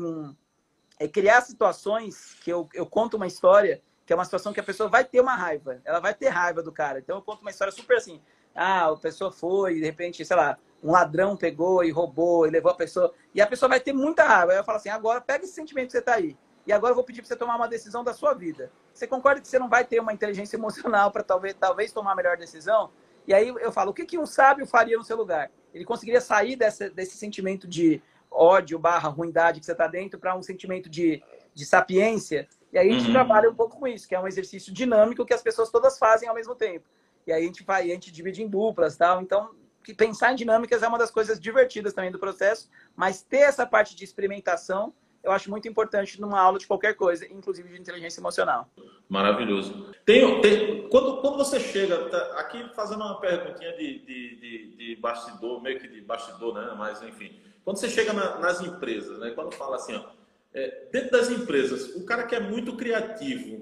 é, 0.99 1.07
criar 1.07 1.41
situações 1.41 2.35
que 2.43 2.51
eu, 2.51 2.67
eu 2.73 2.85
conto 2.85 3.17
uma 3.17 3.27
história, 3.27 3.81
que 4.05 4.13
é 4.13 4.15
uma 4.15 4.25
situação 4.25 4.53
que 4.53 4.59
a 4.59 4.63
pessoa 4.63 4.89
vai 4.89 5.03
ter 5.03 5.19
uma 5.19 5.35
raiva, 5.35 5.81
ela 5.85 5.99
vai 5.99 6.13
ter 6.13 6.29
raiva 6.29 6.63
do 6.63 6.71
cara. 6.71 6.99
Então, 6.99 7.17
eu 7.17 7.21
conto 7.21 7.41
uma 7.41 7.51
história 7.51 7.71
super 7.71 7.97
assim: 7.97 8.21
ah, 8.55 8.89
a 8.89 8.97
pessoa 8.97 9.31
foi, 9.31 9.75
de 9.75 9.85
repente, 9.85 10.23
sei 10.25 10.35
lá, 10.35 10.57
um 10.83 10.91
ladrão 10.91 11.35
pegou 11.35 11.83
e 11.83 11.91
roubou 11.91 12.47
e 12.47 12.49
levou 12.49 12.71
a 12.71 12.75
pessoa. 12.75 13.13
E 13.33 13.41
a 13.41 13.47
pessoa 13.47 13.69
vai 13.69 13.79
ter 13.79 13.93
muita 13.93 14.23
raiva. 14.23 14.53
Aí 14.53 14.57
eu 14.57 14.63
falo 14.63 14.77
assim: 14.77 14.89
agora 14.89 15.21
pega 15.21 15.43
esse 15.43 15.53
sentimento 15.53 15.87
que 15.87 15.91
você 15.91 15.99
está 15.99 16.15
aí. 16.15 16.37
E 16.65 16.73
agora 16.73 16.91
eu 16.91 16.95
vou 16.95 17.03
pedir 17.03 17.21
para 17.21 17.29
você 17.29 17.35
tomar 17.35 17.55
uma 17.55 17.67
decisão 17.67 18.03
da 18.03 18.13
sua 18.13 18.33
vida. 18.33 18.71
Você 18.93 19.07
concorda 19.07 19.39
que 19.39 19.47
você 19.47 19.57
não 19.57 19.69
vai 19.69 19.85
ter 19.85 19.99
uma 19.99 20.11
inteligência 20.11 20.57
emocional 20.57 21.11
para 21.11 21.23
talvez, 21.23 21.55
talvez 21.59 21.91
tomar 21.91 22.13
a 22.13 22.15
melhor 22.15 22.37
decisão? 22.37 22.91
E 23.27 23.33
aí 23.33 23.47
eu 23.47 23.71
falo: 23.71 23.91
o 23.91 23.93
que, 23.93 24.05
que 24.05 24.17
um 24.17 24.25
sábio 24.25 24.65
faria 24.65 24.97
no 24.97 25.03
seu 25.03 25.17
lugar? 25.17 25.51
Ele 25.73 25.85
conseguiria 25.85 26.21
sair 26.21 26.55
desse, 26.55 26.89
desse 26.89 27.17
sentimento 27.17 27.67
de 27.67 28.01
ódio 28.31 28.77
barra 28.77 29.09
ruindade 29.09 29.59
que 29.59 29.65
você 29.65 29.71
está 29.71 29.87
dentro 29.87 30.19
para 30.19 30.35
um 30.35 30.41
sentimento 30.41 30.89
de, 30.89 31.23
de 31.53 31.65
sapiência. 31.65 32.47
E 32.71 32.77
aí 32.77 32.89
a 32.89 32.93
gente 32.93 33.07
uhum. 33.07 33.13
trabalha 33.13 33.49
um 33.49 33.55
pouco 33.55 33.79
com 33.79 33.87
isso, 33.87 34.07
que 34.07 34.15
é 34.15 34.19
um 34.19 34.27
exercício 34.27 34.73
dinâmico 34.73 35.25
que 35.25 35.33
as 35.33 35.41
pessoas 35.41 35.69
todas 35.69 35.97
fazem 35.97 36.27
ao 36.27 36.35
mesmo 36.35 36.55
tempo. 36.55 36.85
E 37.25 37.31
aí 37.31 37.43
a 37.43 37.45
gente 37.45 37.63
vai, 37.63 37.83
a 37.83 37.93
gente 37.93 38.11
divide 38.11 38.43
em 38.43 38.47
duplas, 38.47 38.95
tal. 38.95 39.21
Então, 39.21 39.51
pensar 39.97 40.31
em 40.31 40.35
dinâmicas 40.35 40.83
é 40.83 40.87
uma 40.87 40.97
das 40.97 41.11
coisas 41.11 41.39
divertidas 41.39 41.93
também 41.93 42.11
do 42.11 42.19
processo, 42.19 42.69
mas 42.95 43.21
ter 43.21 43.39
essa 43.39 43.65
parte 43.65 43.95
de 43.95 44.03
experimentação 44.03 44.93
eu 45.27 45.31
acho 45.33 45.49
muito 45.49 45.67
importante 45.67 46.21
numa 46.21 46.39
aula 46.39 46.57
de 46.57 46.65
qualquer 46.65 46.93
coisa, 46.93 47.25
inclusive 47.25 47.67
de 47.67 47.79
inteligência 47.79 48.21
emocional. 48.21 48.69
Maravilhoso. 49.09 49.91
Tem, 50.05 50.39
tem, 50.39 50.87
quando, 50.89 51.17
quando 51.17 51.37
você 51.37 51.59
chega, 51.59 52.09
tá, 52.09 52.39
aqui 52.39 52.63
fazendo 52.73 53.03
uma 53.03 53.19
perguntinha 53.19 53.73
de, 53.73 53.99
de, 53.99 54.35
de, 54.35 54.75
de, 54.77 54.95
bastidor, 54.95 55.61
meio 55.61 55.79
que 55.81 55.87
de 55.87 55.99
bastidor, 55.99 56.53
né? 56.53 56.73
Mas 56.77 57.01
enfim, 57.01 57.41
quando 57.67 57.79
você 57.79 57.89
chega 57.89 58.13
na, 58.13 58.39
nas 58.39 58.61
empresas, 58.61 59.19
né? 59.19 59.31
Quando 59.31 59.53
fala 59.53 59.75
assim, 59.75 59.93
ó, 59.93 60.05
é, 60.53 60.87
dentro 60.89 61.11
das 61.11 61.29
empresas, 61.29 61.97
o 61.97 62.05
cara 62.05 62.23
que 62.23 62.33
é 62.33 62.39
muito 62.39 62.77
criativo, 62.77 63.61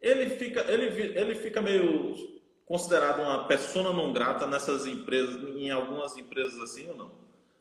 ele 0.00 0.30
fica, 0.30 0.62
ele, 0.72 0.86
ele 1.18 1.34
fica 1.34 1.60
meio 1.60 2.40
considerado 2.64 3.20
uma 3.20 3.46
persona 3.46 3.92
não 3.92 4.10
grata 4.10 4.46
nessas 4.46 4.86
empresas, 4.86 5.36
em 5.54 5.70
algumas 5.70 6.16
empresas 6.16 6.58
assim 6.60 6.88
ou 6.88 6.96
não? 6.96 7.10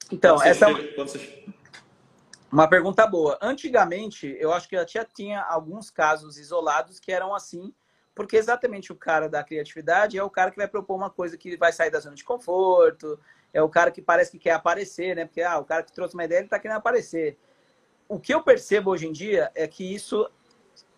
Então, 0.10 0.42
essa 0.42 0.72
é 0.72 0.76
chega, 0.76 0.96
você... 0.96 1.46
uma 2.50 2.70
pergunta 2.70 3.06
boa. 3.06 3.38
Antigamente, 3.42 4.34
eu 4.40 4.54
acho 4.54 4.70
que 4.70 4.82
já 4.88 5.04
tinha 5.04 5.42
alguns 5.42 5.90
casos 5.90 6.38
isolados 6.38 7.02
que 7.02 7.12
eram 7.12 7.36
assim, 7.36 7.74
porque 8.16 8.38
exatamente 8.38 8.94
o 8.94 8.96
cara 8.96 9.28
da 9.28 9.44
criatividade 9.44 10.18
é 10.18 10.24
o 10.24 10.30
cara 10.30 10.52
que 10.52 10.58
vai 10.58 10.70
propor 10.70 10.96
uma 10.96 11.10
coisa 11.10 11.38
que 11.38 11.58
vai 11.58 11.74
sair 11.74 11.92
da 11.92 12.00
zona 12.00 12.16
de 12.16 12.24
conforto, 12.24 13.20
é 13.54 13.62
o 13.62 13.70
cara 13.70 13.92
que 13.92 14.02
parece 14.02 14.32
que 14.32 14.40
quer 14.40 14.52
aparecer, 14.52 15.16
né? 15.16 15.26
Porque 15.26 15.42
ah, 15.42 15.60
o 15.60 15.66
cara 15.66 15.84
que 15.84 15.92
trouxe 15.92 16.14
uma 16.14 16.24
ideia, 16.24 16.40
ele 16.40 16.48
está 16.48 16.60
querendo 16.60 16.78
aparecer. 16.78 17.38
O 18.08 18.20
que 18.20 18.34
eu 18.34 18.42
percebo 18.42 18.92
hoje 18.92 19.08
em 19.08 19.12
dia 19.12 19.52
é 19.56 19.68
que 19.68 19.94
isso 19.94 20.30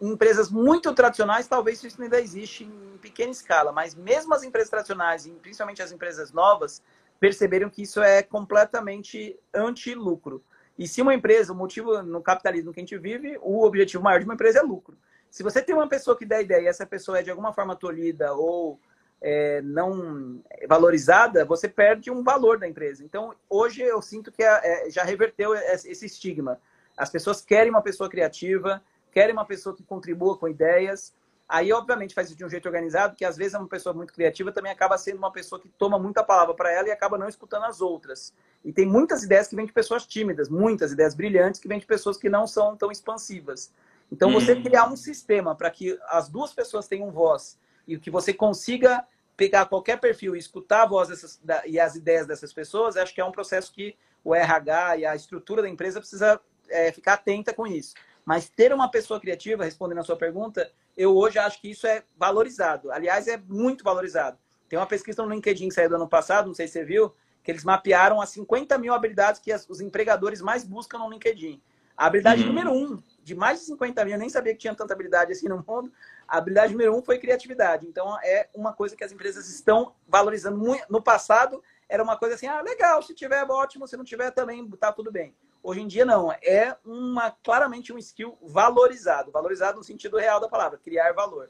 em 0.01 0.11
empresas 0.11 0.51
muito 0.51 0.93
tradicionais, 0.93 1.47
talvez 1.47 1.83
isso 1.83 2.01
ainda 2.01 2.19
existe 2.19 2.65
em 2.65 2.97
pequena 2.97 3.31
escala, 3.31 3.71
mas 3.71 3.95
mesmo 3.95 4.33
as 4.33 4.43
empresas 4.43 4.69
tradicionais, 4.69 5.29
principalmente 5.41 5.81
as 5.81 5.91
empresas 5.91 6.31
novas, 6.31 6.81
perceberam 7.19 7.69
que 7.69 7.83
isso 7.83 8.01
é 8.01 8.21
completamente 8.21 9.39
anti-lucro. 9.53 10.43
E 10.77 10.87
se 10.87 11.01
uma 11.01 11.13
empresa, 11.13 11.53
o 11.53 11.55
motivo 11.55 12.01
no 12.01 12.21
capitalismo 12.21 12.73
que 12.73 12.79
a 12.79 12.83
gente 12.83 12.97
vive, 12.97 13.37
o 13.41 13.63
objetivo 13.63 14.03
maior 14.03 14.19
de 14.19 14.25
uma 14.25 14.33
empresa 14.33 14.59
é 14.59 14.61
lucro. 14.61 14.97
Se 15.29 15.41
você 15.41 15.61
tem 15.61 15.73
uma 15.73 15.87
pessoa 15.87 16.17
que 16.17 16.25
dá 16.25 16.41
ideia 16.41 16.63
e 16.63 16.67
essa 16.67 16.85
pessoa 16.85 17.19
é 17.19 17.23
de 17.23 17.29
alguma 17.29 17.53
forma 17.53 17.75
tolhida 17.75 18.33
ou 18.33 18.79
é, 19.23 19.61
não 19.61 20.43
valorizada, 20.67 21.45
você 21.45 21.69
perde 21.69 22.11
um 22.11 22.21
valor 22.21 22.59
da 22.59 22.67
empresa. 22.67 23.05
Então, 23.05 23.33
hoje 23.49 23.81
eu 23.81 24.01
sinto 24.01 24.29
que 24.29 24.43
é, 24.43 24.87
é 24.87 24.89
já 24.89 25.03
reverteu 25.03 25.55
esse 25.55 26.05
estigma. 26.05 26.59
As 26.97 27.09
pessoas 27.09 27.41
querem 27.41 27.69
uma 27.69 27.81
pessoa 27.81 28.09
criativa, 28.09 28.83
querem 29.13 29.33
uma 29.33 29.45
pessoa 29.45 29.73
que 29.73 29.81
contribua 29.81 30.37
com 30.37 30.49
ideias. 30.49 31.13
Aí, 31.47 31.71
obviamente, 31.71 32.13
faz 32.13 32.27
isso 32.27 32.37
de 32.37 32.43
um 32.43 32.49
jeito 32.49 32.65
organizado, 32.65 33.15
que 33.15 33.23
às 33.23 33.37
vezes 33.37 33.53
é 33.53 33.57
uma 33.57 33.67
pessoa 33.67 33.93
muito 33.93 34.13
criativa 34.13 34.51
também 34.51 34.71
acaba 34.71 34.97
sendo 34.97 35.17
uma 35.17 35.31
pessoa 35.31 35.59
que 35.59 35.69
toma 35.69 35.97
muita 35.97 36.21
palavra 36.21 36.53
para 36.53 36.71
ela 36.71 36.89
e 36.89 36.91
acaba 36.91 37.17
não 37.17 37.29
escutando 37.29 37.63
as 37.63 37.79
outras. 37.79 38.33
E 38.63 38.73
tem 38.73 38.85
muitas 38.85 39.23
ideias 39.23 39.47
que 39.47 39.55
vêm 39.55 39.65
de 39.65 39.73
pessoas 39.73 40.05
tímidas, 40.05 40.49
muitas 40.49 40.91
ideias 40.91 41.15
brilhantes 41.15 41.61
que 41.61 41.67
vêm 41.67 41.79
de 41.79 41.85
pessoas 41.85 42.17
que 42.17 42.27
não 42.27 42.45
são 42.45 42.75
tão 42.75 42.91
expansivas. 42.91 43.71
Então, 44.11 44.29
hum. 44.29 44.33
você 44.33 44.55
criar 44.61 44.91
um 44.91 44.97
sistema 44.97 45.55
para 45.55 45.71
que 45.71 45.97
as 46.09 46.27
duas 46.27 46.53
pessoas 46.53 46.87
tenham 46.87 47.09
voz 47.09 47.57
e 47.87 47.97
que 47.97 48.09
você 48.09 48.33
consiga 48.33 49.05
pegar 49.35 49.65
qualquer 49.65 49.99
perfil 49.99 50.35
e 50.35 50.39
escutar 50.39 50.83
a 50.83 50.85
voz 50.85 51.09
dessas, 51.09 51.39
da, 51.43 51.65
e 51.65 51.79
as 51.79 51.95
ideias 51.95 52.27
dessas 52.27 52.53
pessoas, 52.53 52.97
acho 52.97 53.13
que 53.13 53.21
é 53.21 53.25
um 53.25 53.31
processo 53.31 53.73
que 53.73 53.95
o 54.23 54.33
RH 54.33 54.97
e 54.97 55.05
a 55.05 55.15
estrutura 55.15 55.61
da 55.61 55.69
empresa 55.69 55.99
precisa 55.99 56.39
é, 56.69 56.91
ficar 56.91 57.13
atenta 57.13 57.53
com 57.53 57.67
isso. 57.67 57.93
Mas 58.25 58.47
ter 58.49 58.73
uma 58.73 58.89
pessoa 58.89 59.19
criativa, 59.19 59.65
respondendo 59.65 59.99
a 59.99 60.03
sua 60.03 60.15
pergunta, 60.15 60.71
eu 60.95 61.15
hoje 61.15 61.37
acho 61.39 61.59
que 61.59 61.71
isso 61.71 61.85
é 61.85 62.03
valorizado. 62.17 62.91
Aliás, 62.91 63.27
é 63.27 63.37
muito 63.37 63.83
valorizado. 63.83 64.37
Tem 64.69 64.79
uma 64.79 64.87
pesquisa 64.87 65.23
no 65.23 65.33
LinkedIn 65.33 65.67
que 65.67 65.73
saiu 65.73 65.89
do 65.89 65.95
ano 65.95 66.07
passado, 66.07 66.47
não 66.47 66.53
sei 66.53 66.67
se 66.67 66.73
você 66.73 66.85
viu, 66.85 67.13
que 67.43 67.51
eles 67.51 67.63
mapearam 67.63 68.21
as 68.21 68.29
50 68.29 68.77
mil 68.77 68.93
habilidades 68.93 69.41
que 69.41 69.51
as, 69.51 69.67
os 69.69 69.81
empregadores 69.81 70.41
mais 70.41 70.63
buscam 70.63 70.99
no 70.99 71.09
LinkedIn. 71.09 71.61
A 71.97 72.07
habilidade 72.07 72.41
uhum. 72.41 72.47
número 72.47 72.71
um, 72.71 73.03
de 73.23 73.35
mais 73.35 73.59
de 73.59 73.65
50 73.65 74.05
mil, 74.05 74.13
eu 74.13 74.19
nem 74.19 74.29
sabia 74.29 74.53
que 74.53 74.59
tinha 74.59 74.73
tanta 74.73 74.93
habilidade 74.93 75.31
assim 75.31 75.47
no 75.47 75.63
mundo, 75.67 75.91
a 76.27 76.37
habilidade 76.37 76.73
número 76.73 76.95
um 76.95 77.01
foi 77.01 77.17
criatividade. 77.17 77.87
Então, 77.87 78.17
é 78.23 78.47
uma 78.53 78.73
coisa 78.73 78.95
que 78.95 79.03
as 79.03 79.11
empresas 79.11 79.49
estão 79.49 79.93
valorizando 80.07 80.57
muito. 80.57 80.85
No 80.89 81.01
passado, 81.01 81.63
era 81.87 82.03
uma 82.03 82.17
coisa 82.17 82.35
assim, 82.35 82.47
ah, 82.47 82.61
legal, 82.61 83.01
se 83.01 83.13
tiver, 83.13 83.43
ótimo, 83.49 83.87
se 83.87 83.97
não 83.97 84.03
tiver, 84.03 84.31
também 84.31 84.67
tá 84.71 84.91
tudo 84.91 85.11
bem. 85.11 85.35
Hoje 85.61 85.81
em 85.81 85.87
dia, 85.87 86.03
não. 86.03 86.31
É 86.31 86.75
uma 86.83 87.31
claramente 87.31 87.93
um 87.93 87.97
skill 87.97 88.37
valorizado. 88.41 89.31
Valorizado 89.31 89.77
no 89.77 89.83
sentido 89.83 90.17
real 90.17 90.39
da 90.39 90.49
palavra, 90.49 90.77
criar 90.77 91.13
valor. 91.13 91.49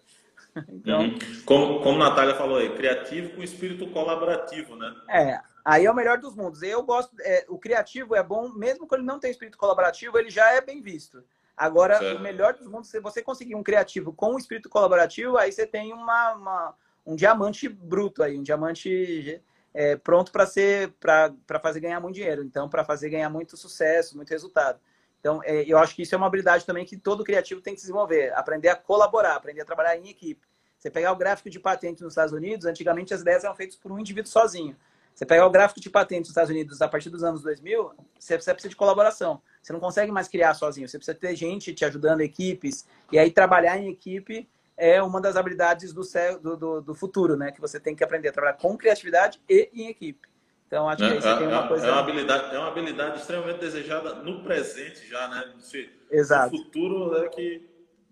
Então, 0.69 1.01
uhum. 1.01 1.17
como, 1.47 1.81
como 1.81 2.03
a 2.03 2.09
Natália 2.09 2.35
falou 2.35 2.57
aí, 2.57 2.75
criativo 2.75 3.35
com 3.35 3.41
espírito 3.41 3.89
colaborativo, 3.89 4.75
né? 4.75 4.95
É, 5.09 5.39
aí 5.65 5.85
é 5.85 5.89
o 5.89 5.95
melhor 5.95 6.19
dos 6.19 6.35
mundos. 6.35 6.61
Eu 6.61 6.83
gosto, 6.83 7.11
é, 7.21 7.43
o 7.49 7.57
criativo 7.57 8.15
é 8.15 8.21
bom, 8.21 8.49
mesmo 8.49 8.85
quando 8.85 9.01
ele 9.01 9.07
não 9.07 9.19
tem 9.19 9.31
espírito 9.31 9.57
colaborativo, 9.57 10.15
ele 10.15 10.29
já 10.29 10.51
é 10.51 10.61
bem 10.61 10.79
visto. 10.79 11.23
Agora, 11.55 11.99
certo. 11.99 12.17
o 12.17 12.21
melhor 12.21 12.53
dos 12.53 12.67
mundos, 12.67 12.89
se 12.89 12.99
você 12.99 13.21
conseguir 13.21 13.55
um 13.55 13.63
criativo 13.63 14.11
com 14.11 14.33
um 14.33 14.37
espírito 14.37 14.69
colaborativo, 14.69 15.37
aí 15.37 15.51
você 15.51 15.67
tem 15.67 15.93
uma, 15.93 16.33
uma 16.33 16.75
um 17.05 17.15
diamante 17.15 17.69
bruto 17.69 18.23
aí, 18.23 18.37
um 18.37 18.43
diamante 18.43 19.41
é, 19.73 19.95
pronto 19.95 20.31
para 20.31 20.45
ser 20.45 20.93
para 20.99 21.59
fazer 21.61 21.79
ganhar 21.79 21.99
muito 21.99 22.15
dinheiro, 22.15 22.43
então 22.43 22.69
para 22.69 22.83
fazer 22.83 23.09
ganhar 23.09 23.29
muito 23.29 23.55
sucesso, 23.57 24.15
muito 24.15 24.29
resultado. 24.29 24.79
Então, 25.19 25.41
é, 25.43 25.63
eu 25.65 25.77
acho 25.77 25.95
que 25.95 26.01
isso 26.01 26.13
é 26.13 26.17
uma 26.17 26.27
habilidade 26.27 26.65
também 26.65 26.83
que 26.83 26.97
todo 26.97 27.23
criativo 27.23 27.61
tem 27.61 27.73
que 27.73 27.79
desenvolver, 27.79 28.33
aprender 28.33 28.67
a 28.67 28.75
colaborar, 28.75 29.35
aprender 29.35 29.61
a 29.61 29.65
trabalhar 29.65 29.95
em 29.95 30.09
equipe. 30.09 30.45
Você 30.77 30.91
pegar 30.91 31.13
o 31.13 31.15
gráfico 31.15 31.49
de 31.49 31.61
patente 31.61 32.03
nos 32.03 32.11
Estados 32.11 32.33
Unidos, 32.33 32.65
antigamente 32.65 33.13
as 33.13 33.21
ideias 33.21 33.45
eram 33.45 33.55
feitas 33.55 33.77
por 33.77 33.89
um 33.89 33.97
indivíduo 33.97 34.29
sozinho. 34.29 34.75
Você 35.13 35.25
pegar 35.25 35.45
o 35.45 35.49
gráfico 35.49 35.79
de 35.79 35.89
patente 35.89 36.21
nos 36.21 36.29
Estados 36.29 36.49
Unidos 36.49 36.81
a 36.81 36.87
partir 36.87 37.09
dos 37.09 37.23
anos 37.23 37.43
2000, 37.43 37.91
você 38.17 38.35
precisa 38.35 38.69
de 38.69 38.75
colaboração. 38.75 39.41
Você 39.61 39.71
não 39.71 39.79
consegue 39.79 40.11
mais 40.11 40.27
criar 40.27 40.53
sozinho, 40.53 40.87
você 40.87 40.97
precisa 40.97 41.15
ter 41.15 41.35
gente 41.35 41.73
te 41.73 41.85
ajudando, 41.85 42.21
equipes, 42.21 42.87
e 43.11 43.19
aí 43.19 43.31
trabalhar 43.31 43.77
em 43.77 43.89
equipe 43.89 44.49
é 44.75 45.01
uma 45.03 45.21
das 45.21 45.35
habilidades 45.35 45.93
do, 45.93 46.57
do, 46.57 46.81
do, 46.81 46.95
futuro, 46.95 47.37
né? 47.37 47.51
Que 47.51 47.61
você 47.61 47.79
tem 47.79 47.95
que 47.95 48.03
aprender 48.03 48.29
a 48.29 48.31
trabalhar 48.31 48.57
com 48.57 48.75
criatividade 48.75 49.39
e 49.47 49.69
em 49.73 49.87
equipe. 49.87 50.27
Então, 50.67 50.89
acho 50.89 50.97
que 50.97 51.03
aí 51.03 51.21
você 51.21 51.29
é, 51.29 51.37
tem 51.37 51.47
uma 51.47 51.65
é, 51.65 51.67
coisa... 51.67 51.87
É 51.87 51.91
uma, 51.91 51.99
habilidade, 51.99 52.55
é 52.55 52.57
uma 52.57 52.67
habilidade 52.69 53.19
extremamente 53.19 53.59
desejada 53.59 54.15
no 54.15 54.43
presente 54.43 55.07
já, 55.07 55.27
né? 55.27 55.53
Se, 55.59 55.87
Exato. 56.09 56.51
No 56.51 56.63
futuro 56.63 57.15
é 57.17 57.29
que 57.29 57.69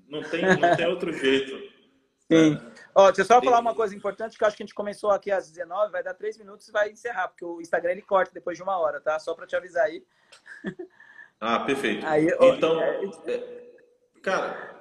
não 0.08 0.22
tem, 0.22 0.44
não 0.44 0.76
tem 0.76 0.86
outro 0.86 1.12
jeito. 1.12 1.71
Sim. 2.32 2.56
É. 2.56 2.72
Ó, 2.96 3.08
deixa 3.08 3.22
eu 3.22 3.26
só 3.26 3.42
falar 3.42 3.60
uma 3.60 3.76
coisa 3.76 3.96
importante, 3.96 4.38
que 4.38 4.44
eu 4.44 4.48
acho 4.48 4.56
que 4.56 4.64
a 4.64 4.66
gente 4.66 4.76
começou 4.76 5.12
aqui 5.12 5.32
às 5.32 5.50
19, 5.50 5.92
vai 5.92 6.04
dar 6.04 6.14
3 6.14 6.38
minutos 6.38 6.68
e 6.68 6.72
vai 6.72 6.90
encerrar, 6.90 7.30
porque 7.30 7.44
o 7.44 7.62
Instagram 7.62 7.92
ele 7.92 8.02
corta 8.02 8.34
depois 8.34 8.58
de 8.58 8.64
uma 8.64 8.78
hora, 8.78 9.00
tá? 9.02 9.18
Só 9.20 9.34
para 9.34 9.48
te 9.48 9.56
avisar 9.56 9.86
aí. 9.86 10.04
Ah, 11.44 11.62
perfeito. 11.62 12.06
Aí, 12.06 12.28
então, 12.40 12.80
é... 12.80 13.04
é 13.26 13.72
cara, 14.22 14.80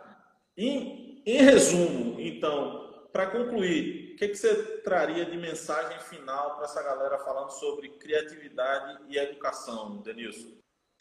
em, 0.55 1.23
em 1.25 1.39
resumo, 1.39 2.21
então, 2.21 3.09
para 3.11 3.29
concluir, 3.29 4.13
o 4.13 4.17
que, 4.17 4.29
que 4.29 4.35
você 4.35 4.55
traria 4.83 5.25
de 5.25 5.39
mensagem 5.39 5.99
final 6.01 6.57
para 6.57 6.67
essa 6.67 6.83
galera 6.83 7.19
falando 7.21 7.49
sobre 7.49 7.89
criatividade 7.89 8.99
e 9.09 9.17
educação, 9.17 10.03
Denilson? 10.03 10.61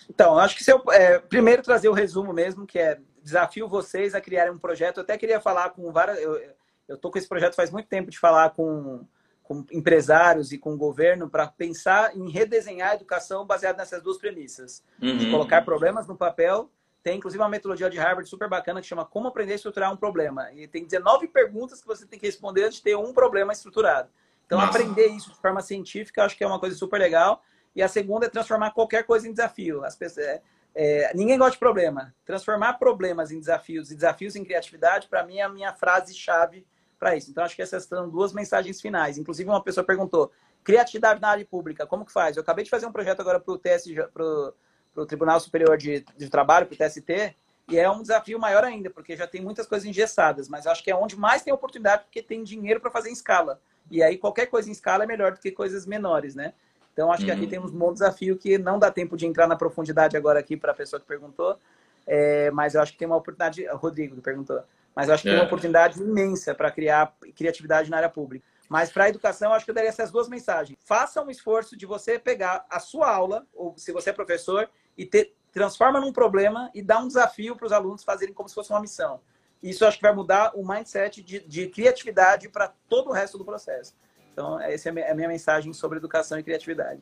Então, 0.09 0.39
acho 0.39 0.55
que 0.55 0.63
se 0.63 0.71
eu 0.71 0.81
é, 0.91 1.19
primeiro 1.19 1.61
trazer 1.61 1.89
o 1.89 1.93
resumo 1.93 2.31
mesmo, 2.31 2.65
que 2.65 2.79
é 2.79 3.01
desafio 3.23 3.67
vocês 3.67 4.15
a 4.15 4.21
criarem 4.21 4.51
um 4.51 4.57
projeto. 4.57 4.97
Eu 4.97 5.03
até 5.03 5.17
queria 5.17 5.39
falar 5.39 5.69
com 5.71 5.91
várias. 5.91 6.19
Eu, 6.19 6.39
eu 6.87 6.97
tô 6.97 7.11
com 7.11 7.17
esse 7.17 7.27
projeto 7.27 7.55
faz 7.55 7.71
muito 7.71 7.87
tempo 7.87 8.09
de 8.09 8.17
falar 8.17 8.51
com, 8.51 9.05
com 9.43 9.65
empresários 9.71 10.51
e 10.51 10.57
com 10.57 10.73
o 10.73 10.77
governo 10.77 11.29
para 11.29 11.47
pensar 11.47 12.15
em 12.15 12.29
redesenhar 12.29 12.91
a 12.91 12.95
educação 12.95 13.45
baseada 13.45 13.77
nessas 13.77 14.01
duas 14.01 14.17
premissas: 14.17 14.83
uhum. 15.01 15.17
de 15.17 15.29
colocar 15.29 15.63
problemas 15.63 16.07
no 16.07 16.17
papel. 16.17 16.69
Tem 17.01 17.17
inclusive 17.17 17.41
uma 17.41 17.49
metodologia 17.49 17.89
de 17.89 17.97
Harvard 17.97 18.29
super 18.29 18.49
bacana 18.49 18.81
que 18.81 18.87
chama 18.87 19.05
Como 19.05 19.27
Aprender 19.27 19.53
a 19.53 19.55
Estruturar 19.55 19.93
um 19.93 19.95
Problema. 19.95 20.51
E 20.51 20.67
tem 20.67 20.83
19 20.83 21.29
perguntas 21.29 21.79
que 21.79 21.87
você 21.87 22.05
tem 22.05 22.19
que 22.19 22.25
responder 22.25 22.65
antes 22.65 22.77
de 22.79 22.83
ter 22.83 22.97
um 22.97 23.13
problema 23.13 23.53
estruturado. 23.53 24.09
Então, 24.45 24.59
Nossa. 24.59 24.71
aprender 24.71 25.07
isso 25.07 25.29
de 25.29 25.37
forma 25.37 25.61
científica, 25.61 26.25
acho 26.25 26.35
que 26.35 26.43
é 26.43 26.47
uma 26.47 26.59
coisa 26.59 26.75
super 26.75 26.99
legal. 26.99 27.41
E 27.75 27.81
a 27.81 27.87
segunda 27.87 28.25
é 28.25 28.29
transformar 28.29 28.71
qualquer 28.71 29.03
coisa 29.03 29.27
em 29.27 29.31
desafio. 29.31 29.85
As 29.85 29.95
pessoas, 29.95 30.41
é, 30.75 31.11
ninguém 31.15 31.37
gosta 31.37 31.53
de 31.53 31.59
problema. 31.59 32.13
Transformar 32.25 32.73
problemas 32.73 33.31
em 33.31 33.39
desafios 33.39 33.91
e 33.91 33.95
desafios 33.95 34.35
em 34.35 34.43
criatividade, 34.43 35.07
para 35.07 35.23
mim, 35.25 35.37
é 35.37 35.43
a 35.43 35.49
minha 35.49 35.73
frase-chave 35.73 36.65
para 36.99 37.15
isso. 37.15 37.31
Então, 37.31 37.43
acho 37.43 37.55
que 37.55 37.61
essas 37.61 37.85
são 37.85 38.09
duas 38.09 38.33
mensagens 38.33 38.81
finais. 38.81 39.17
Inclusive, 39.17 39.49
uma 39.49 39.63
pessoa 39.63 39.83
perguntou: 39.83 40.31
criatividade 40.63 41.21
na 41.21 41.29
área 41.29 41.45
pública, 41.45 41.87
como 41.87 42.05
que 42.05 42.11
faz? 42.11 42.35
Eu 42.35 42.41
acabei 42.41 42.63
de 42.63 42.69
fazer 42.69 42.85
um 42.85 42.91
projeto 42.91 43.21
agora 43.21 43.39
para 43.39 43.53
o 43.53 43.57
TSJ, 43.57 44.07
para 44.13 44.53
o 44.95 45.05
Tribunal 45.05 45.39
Superior 45.39 45.77
de, 45.77 46.05
de 46.17 46.29
Trabalho, 46.29 46.67
para 46.67 46.75
o 46.75 46.77
TST, 46.77 47.35
e 47.69 47.77
é 47.77 47.89
um 47.89 48.01
desafio 48.01 48.39
maior 48.39 48.63
ainda, 48.63 48.89
porque 48.89 49.15
já 49.15 49.27
tem 49.27 49.41
muitas 49.41 49.67
coisas 49.67 49.87
engessadas, 49.87 50.49
mas 50.49 50.67
acho 50.67 50.83
que 50.83 50.91
é 50.91 50.95
onde 50.95 51.15
mais 51.15 51.43
tem 51.43 51.53
oportunidade, 51.53 52.03
porque 52.03 52.21
tem 52.21 52.43
dinheiro 52.43 52.79
para 52.81 52.91
fazer 52.91 53.09
em 53.09 53.13
escala. 53.13 53.61
E 53.91 54.03
aí, 54.03 54.17
qualquer 54.17 54.47
coisa 54.47 54.69
em 54.69 54.71
escala 54.71 55.03
é 55.03 55.07
melhor 55.07 55.31
do 55.33 55.39
que 55.39 55.51
coisas 55.51 55.85
menores, 55.85 56.35
né? 56.35 56.53
Então, 56.93 57.11
acho 57.11 57.21
uhum. 57.21 57.27
que 57.27 57.31
aqui 57.31 57.43
uhum. 57.43 57.49
temos 57.49 57.71
um 57.71 57.77
bom 57.77 57.93
desafio 57.93 58.37
que 58.37 58.57
não 58.57 58.77
dá 58.77 58.91
tempo 58.91 59.15
de 59.15 59.25
entrar 59.25 59.47
na 59.47 59.55
profundidade 59.55 60.17
agora 60.17 60.39
aqui 60.39 60.57
para 60.57 60.71
a 60.71 60.75
pessoa 60.75 60.99
que 60.99 61.05
perguntou, 61.05 61.57
é, 62.05 62.49
mas 62.51 62.75
eu 62.75 62.81
acho 62.81 62.91
que 62.91 62.97
tem 62.97 63.07
uma 63.07 63.17
oportunidade. 63.17 63.65
Rodrigo 63.67 64.15
que 64.15 64.21
perguntou. 64.21 64.61
Mas 64.95 65.07
eu 65.07 65.13
acho 65.13 65.23
que 65.23 65.29
é. 65.29 65.31
tem 65.31 65.39
uma 65.39 65.45
é. 65.45 65.47
oportunidade 65.47 66.01
imensa 66.01 66.55
para 66.55 66.71
criar 66.71 67.15
criatividade 67.35 67.89
na 67.89 67.97
área 67.97 68.09
pública. 68.09 68.45
Mas 68.67 68.91
para 68.91 69.05
a 69.05 69.09
educação, 69.09 69.49
eu 69.49 69.55
acho 69.55 69.65
que 69.65 69.71
eu 69.71 69.75
daria 69.75 69.89
essas 69.89 70.11
duas 70.11 70.27
mensagens. 70.27 70.77
Faça 70.83 71.21
um 71.23 71.29
esforço 71.29 71.75
de 71.75 71.85
você 71.85 72.19
pegar 72.19 72.65
a 72.69 72.79
sua 72.79 73.09
aula, 73.09 73.45
ou 73.53 73.73
se 73.77 73.91
você 73.91 74.11
é 74.11 74.13
professor, 74.13 74.69
e 74.97 75.05
ter, 75.05 75.33
transforma 75.51 75.99
num 75.99 76.13
problema 76.13 76.69
e 76.73 76.81
dá 76.81 76.99
um 76.99 77.07
desafio 77.07 77.55
para 77.55 77.65
os 77.65 77.71
alunos 77.71 78.03
fazerem 78.03 78.33
como 78.33 78.47
se 78.47 78.55
fosse 78.55 78.69
uma 78.71 78.79
missão. 78.79 79.19
Isso 79.61 79.85
acho 79.85 79.97
que 79.97 80.03
vai 80.03 80.13
mudar 80.13 80.51
o 80.55 80.67
mindset 80.67 81.21
de, 81.21 81.39
de 81.39 81.67
criatividade 81.67 82.47
para 82.47 82.71
todo 82.87 83.09
o 83.09 83.13
resto 83.13 83.37
do 83.37 83.45
processo. 83.45 83.93
Então, 84.39 84.57
essa 84.57 84.87
é 84.87 85.11
a 85.11 85.13
minha 85.13 85.27
mensagem 85.27 85.73
sobre 85.73 85.97
educação 85.97 86.39
e 86.39 86.43
criatividade. 86.43 87.01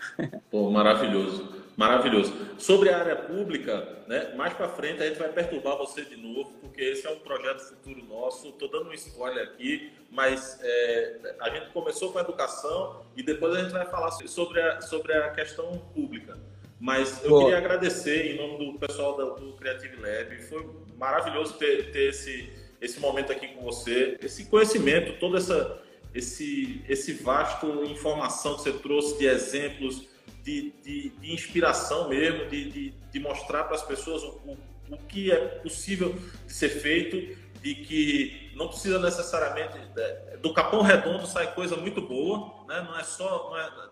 Pô, 0.50 0.70
maravilhoso, 0.70 1.52
maravilhoso. 1.76 2.32
Sobre 2.56 2.88
a 2.88 2.98
área 2.98 3.14
pública, 3.14 4.04
né, 4.06 4.32
mais 4.34 4.54
para 4.54 4.70
frente 4.70 5.02
a 5.02 5.06
gente 5.06 5.18
vai 5.18 5.28
perturbar 5.28 5.76
você 5.76 6.02
de 6.02 6.16
novo, 6.16 6.50
porque 6.62 6.80
esse 6.80 7.06
é 7.06 7.10
um 7.10 7.18
projeto 7.18 7.60
futuro 7.60 8.02
nosso. 8.06 8.48
Estou 8.48 8.70
dando 8.70 8.88
um 8.88 8.94
spoiler 8.94 9.48
aqui, 9.48 9.92
mas 10.10 10.58
é, 10.62 11.36
a 11.40 11.50
gente 11.50 11.70
começou 11.72 12.10
com 12.10 12.20
a 12.20 12.22
educação 12.22 13.02
e 13.14 13.22
depois 13.22 13.54
a 13.54 13.60
gente 13.60 13.72
vai 13.72 13.84
falar 13.84 14.10
sobre 14.10 14.58
a, 14.58 14.80
sobre 14.80 15.12
a 15.12 15.28
questão 15.32 15.76
pública. 15.94 16.38
Mas 16.80 17.22
eu 17.22 17.28
Pô. 17.28 17.40
queria 17.40 17.58
agradecer 17.58 18.32
em 18.32 18.36
nome 18.38 18.72
do 18.72 18.78
pessoal 18.78 19.14
do, 19.14 19.34
do 19.34 19.52
Creative 19.58 19.96
Lab. 19.96 20.42
Foi 20.44 20.66
maravilhoso 20.96 21.52
ter, 21.58 21.90
ter 21.90 22.08
esse, 22.08 22.50
esse 22.80 22.98
momento 22.98 23.30
aqui 23.30 23.48
com 23.48 23.60
você, 23.60 24.16
esse 24.22 24.46
conhecimento, 24.46 25.18
toda 25.18 25.36
essa 25.36 25.86
esse, 26.14 26.82
esse 26.88 27.12
vasto 27.14 27.84
informação 27.84 28.56
que 28.56 28.62
você 28.62 28.72
trouxe 28.72 29.18
de 29.18 29.26
exemplos, 29.26 30.06
de, 30.42 30.72
de, 30.82 31.10
de 31.10 31.32
inspiração 31.32 32.08
mesmo, 32.08 32.46
de, 32.46 32.70
de, 32.70 32.90
de 32.90 33.20
mostrar 33.20 33.64
para 33.64 33.74
as 33.74 33.82
pessoas 33.82 34.22
o, 34.22 34.28
o, 34.46 34.58
o, 34.90 34.96
que 34.96 35.30
é 35.30 35.36
possível 35.36 36.14
de 36.46 36.52
ser 36.52 36.70
feito, 36.70 37.36
de 37.60 37.74
que 37.74 38.50
não 38.54 38.68
precisa 38.68 38.98
necessariamente 38.98 39.76
é, 39.96 40.38
do 40.40 40.52
capão 40.52 40.80
redondo 40.80 41.26
sai 41.26 41.52
coisa 41.54 41.76
muito 41.76 42.00
boa, 42.00 42.64
né? 42.66 42.80
Não 42.80 42.98
é 42.98 43.04
só 43.04 43.50
não 43.50 43.58
é, 43.58 43.88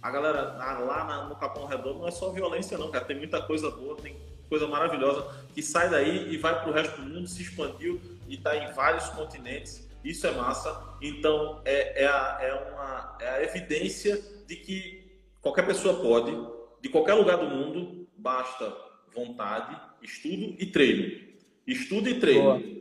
a 0.00 0.10
galera 0.10 0.42
lá 0.78 1.26
no 1.28 1.36
capão 1.36 1.66
redondo 1.66 1.98
não 1.98 2.08
é 2.08 2.10
só 2.10 2.30
violência 2.30 2.78
não, 2.78 2.90
cara, 2.90 3.04
tem 3.04 3.16
muita 3.16 3.42
coisa 3.42 3.70
boa, 3.70 3.96
tem 3.96 4.16
coisa 4.48 4.66
maravilhosa 4.66 5.26
que 5.54 5.62
sai 5.62 5.90
daí 5.90 6.32
e 6.32 6.38
vai 6.38 6.60
para 6.60 6.70
o 6.70 6.72
resto 6.72 7.00
do 7.00 7.08
mundo, 7.08 7.28
se 7.28 7.42
expandiu 7.42 8.00
e 8.26 8.34
está 8.34 8.56
em 8.56 8.72
vários 8.72 9.08
continentes 9.10 9.89
isso 10.04 10.26
é 10.26 10.32
massa. 10.32 10.96
Então, 11.00 11.60
é, 11.64 12.04
é, 12.04 12.06
a, 12.06 12.38
é, 12.40 12.54
uma, 12.54 13.18
é 13.20 13.28
a 13.30 13.42
evidência 13.42 14.20
de 14.46 14.56
que 14.56 15.20
qualquer 15.40 15.66
pessoa 15.66 16.00
pode, 16.00 16.36
de 16.80 16.88
qualquer 16.88 17.14
lugar 17.14 17.36
do 17.36 17.46
mundo, 17.46 18.08
basta 18.16 18.74
vontade, 19.14 19.78
estudo 20.02 20.56
e 20.58 20.66
treino. 20.66 21.28
Estudo 21.66 22.08
e 22.08 22.18
treino. 22.18 22.42
Boa. 22.42 22.80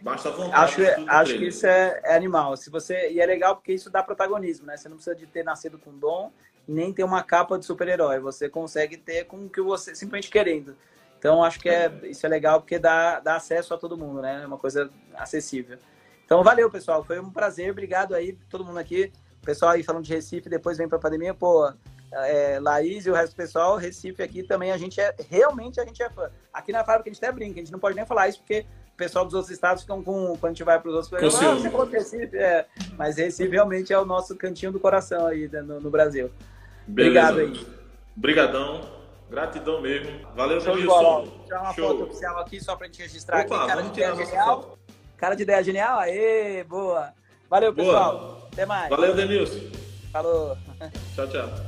Basta 0.00 0.30
vontade. 0.30 0.82
Acho, 0.86 1.10
acho 1.10 1.38
que 1.38 1.46
isso 1.48 1.66
é, 1.66 2.00
é, 2.04 2.16
animal. 2.16 2.56
Se 2.56 2.70
você 2.70 3.10
e 3.10 3.20
é 3.20 3.26
legal 3.26 3.56
porque 3.56 3.72
isso 3.72 3.90
dá 3.90 4.02
protagonismo, 4.02 4.66
né? 4.66 4.76
Você 4.76 4.88
não 4.88 4.96
precisa 4.96 5.16
de 5.16 5.26
ter 5.26 5.42
nascido 5.42 5.78
com 5.78 5.96
dom 5.96 6.32
nem 6.66 6.92
ter 6.92 7.02
uma 7.02 7.22
capa 7.22 7.58
de 7.58 7.64
super-herói. 7.64 8.20
Você 8.20 8.48
consegue 8.48 8.96
ter 8.96 9.24
com 9.24 9.46
o 9.46 9.48
que 9.48 9.60
você 9.60 9.94
simplesmente 9.94 10.30
querendo. 10.30 10.76
Então 11.18 11.42
acho 11.42 11.58
que 11.58 11.68
é, 11.68 11.90
isso 12.04 12.24
é 12.24 12.28
legal 12.28 12.60
porque 12.60 12.78
dá, 12.78 13.18
dá 13.18 13.36
acesso 13.36 13.74
a 13.74 13.78
todo 13.78 13.96
mundo, 13.96 14.22
né? 14.22 14.42
É 14.44 14.46
uma 14.46 14.58
coisa 14.58 14.90
acessível. 15.14 15.78
Então, 16.28 16.44
valeu, 16.44 16.70
pessoal. 16.70 17.02
Foi 17.02 17.18
um 17.18 17.30
prazer. 17.30 17.70
Obrigado 17.70 18.14
aí, 18.14 18.34
todo 18.50 18.62
mundo 18.62 18.78
aqui. 18.78 19.10
O 19.42 19.46
pessoal 19.46 19.70
aí 19.70 19.82
falando 19.82 20.04
de 20.04 20.12
Recife, 20.12 20.46
depois 20.46 20.76
vem 20.76 20.86
para 20.86 20.98
a 20.98 21.00
pandemia. 21.00 21.32
Pô, 21.32 21.72
é, 22.12 22.60
Laís 22.60 23.06
e 23.06 23.10
o 23.10 23.14
resto 23.14 23.32
do 23.32 23.36
pessoal, 23.36 23.78
Recife 23.78 24.22
aqui 24.22 24.42
também, 24.42 24.70
a 24.70 24.76
gente 24.76 25.00
é, 25.00 25.16
realmente 25.30 25.80
a 25.80 25.86
gente 25.86 26.02
é 26.02 26.10
fã. 26.10 26.30
Aqui 26.52 26.70
na 26.70 26.84
fábrica 26.84 27.08
a 27.08 27.12
gente 27.14 27.24
até 27.24 27.32
brinca, 27.32 27.54
a 27.54 27.62
gente 27.62 27.72
não 27.72 27.78
pode 27.78 27.96
nem 27.96 28.04
falar 28.04 28.28
isso, 28.28 28.40
porque 28.40 28.66
o 28.92 28.96
pessoal 28.98 29.24
dos 29.24 29.32
outros 29.32 29.50
estados 29.50 29.84
ficam 29.84 30.02
com, 30.02 30.36
quando 30.36 30.44
a 30.44 30.48
gente 30.48 30.64
vai 30.64 30.78
para 30.78 30.90
os 30.90 31.10
outros, 31.10 31.34
ah, 31.42 31.54
você 31.54 31.70
falou 31.70 31.86
Recife, 31.86 32.36
é. 32.36 32.66
Mas 32.98 33.16
Recife 33.16 33.50
realmente 33.50 33.90
é 33.94 33.98
o 33.98 34.04
nosso 34.04 34.36
cantinho 34.36 34.70
do 34.70 34.78
coração 34.78 35.26
aí 35.26 35.48
né, 35.48 35.62
no, 35.62 35.80
no 35.80 35.88
Brasil. 35.88 36.30
Beleza. 36.86 37.30
Obrigado 37.30 37.38
aí. 37.38 37.66
Obrigadão. 38.14 38.98
Gratidão 39.30 39.80
mesmo. 39.80 40.28
Valeu. 40.34 40.60
Vou 40.60 40.76
tirar 41.44 41.62
uma 41.62 41.72
Show. 41.72 41.88
foto 41.88 42.02
oficial 42.04 42.38
aqui 42.38 42.62
só 42.62 42.76
pra 42.76 42.86
gente 42.86 43.00
registrar 43.00 43.46
Opa, 43.46 43.56
aqui, 43.56 43.66
cara. 43.66 43.80
Vamos 43.80 43.96
tirar 43.96 44.14
genial. 44.14 44.62
Foto. 44.62 44.77
Cara 45.18 45.34
de 45.34 45.42
ideia 45.42 45.62
genial? 45.62 45.98
Aê, 45.98 46.64
boa. 46.64 47.12
Valeu, 47.50 47.74
pessoal. 47.74 48.18
Boa. 48.18 48.48
Até 48.52 48.64
mais. 48.64 48.88
Valeu, 48.88 49.14
Denilson. 49.14 49.58
Falou. 50.12 50.56
Tchau, 51.14 51.26
tchau. 51.26 51.67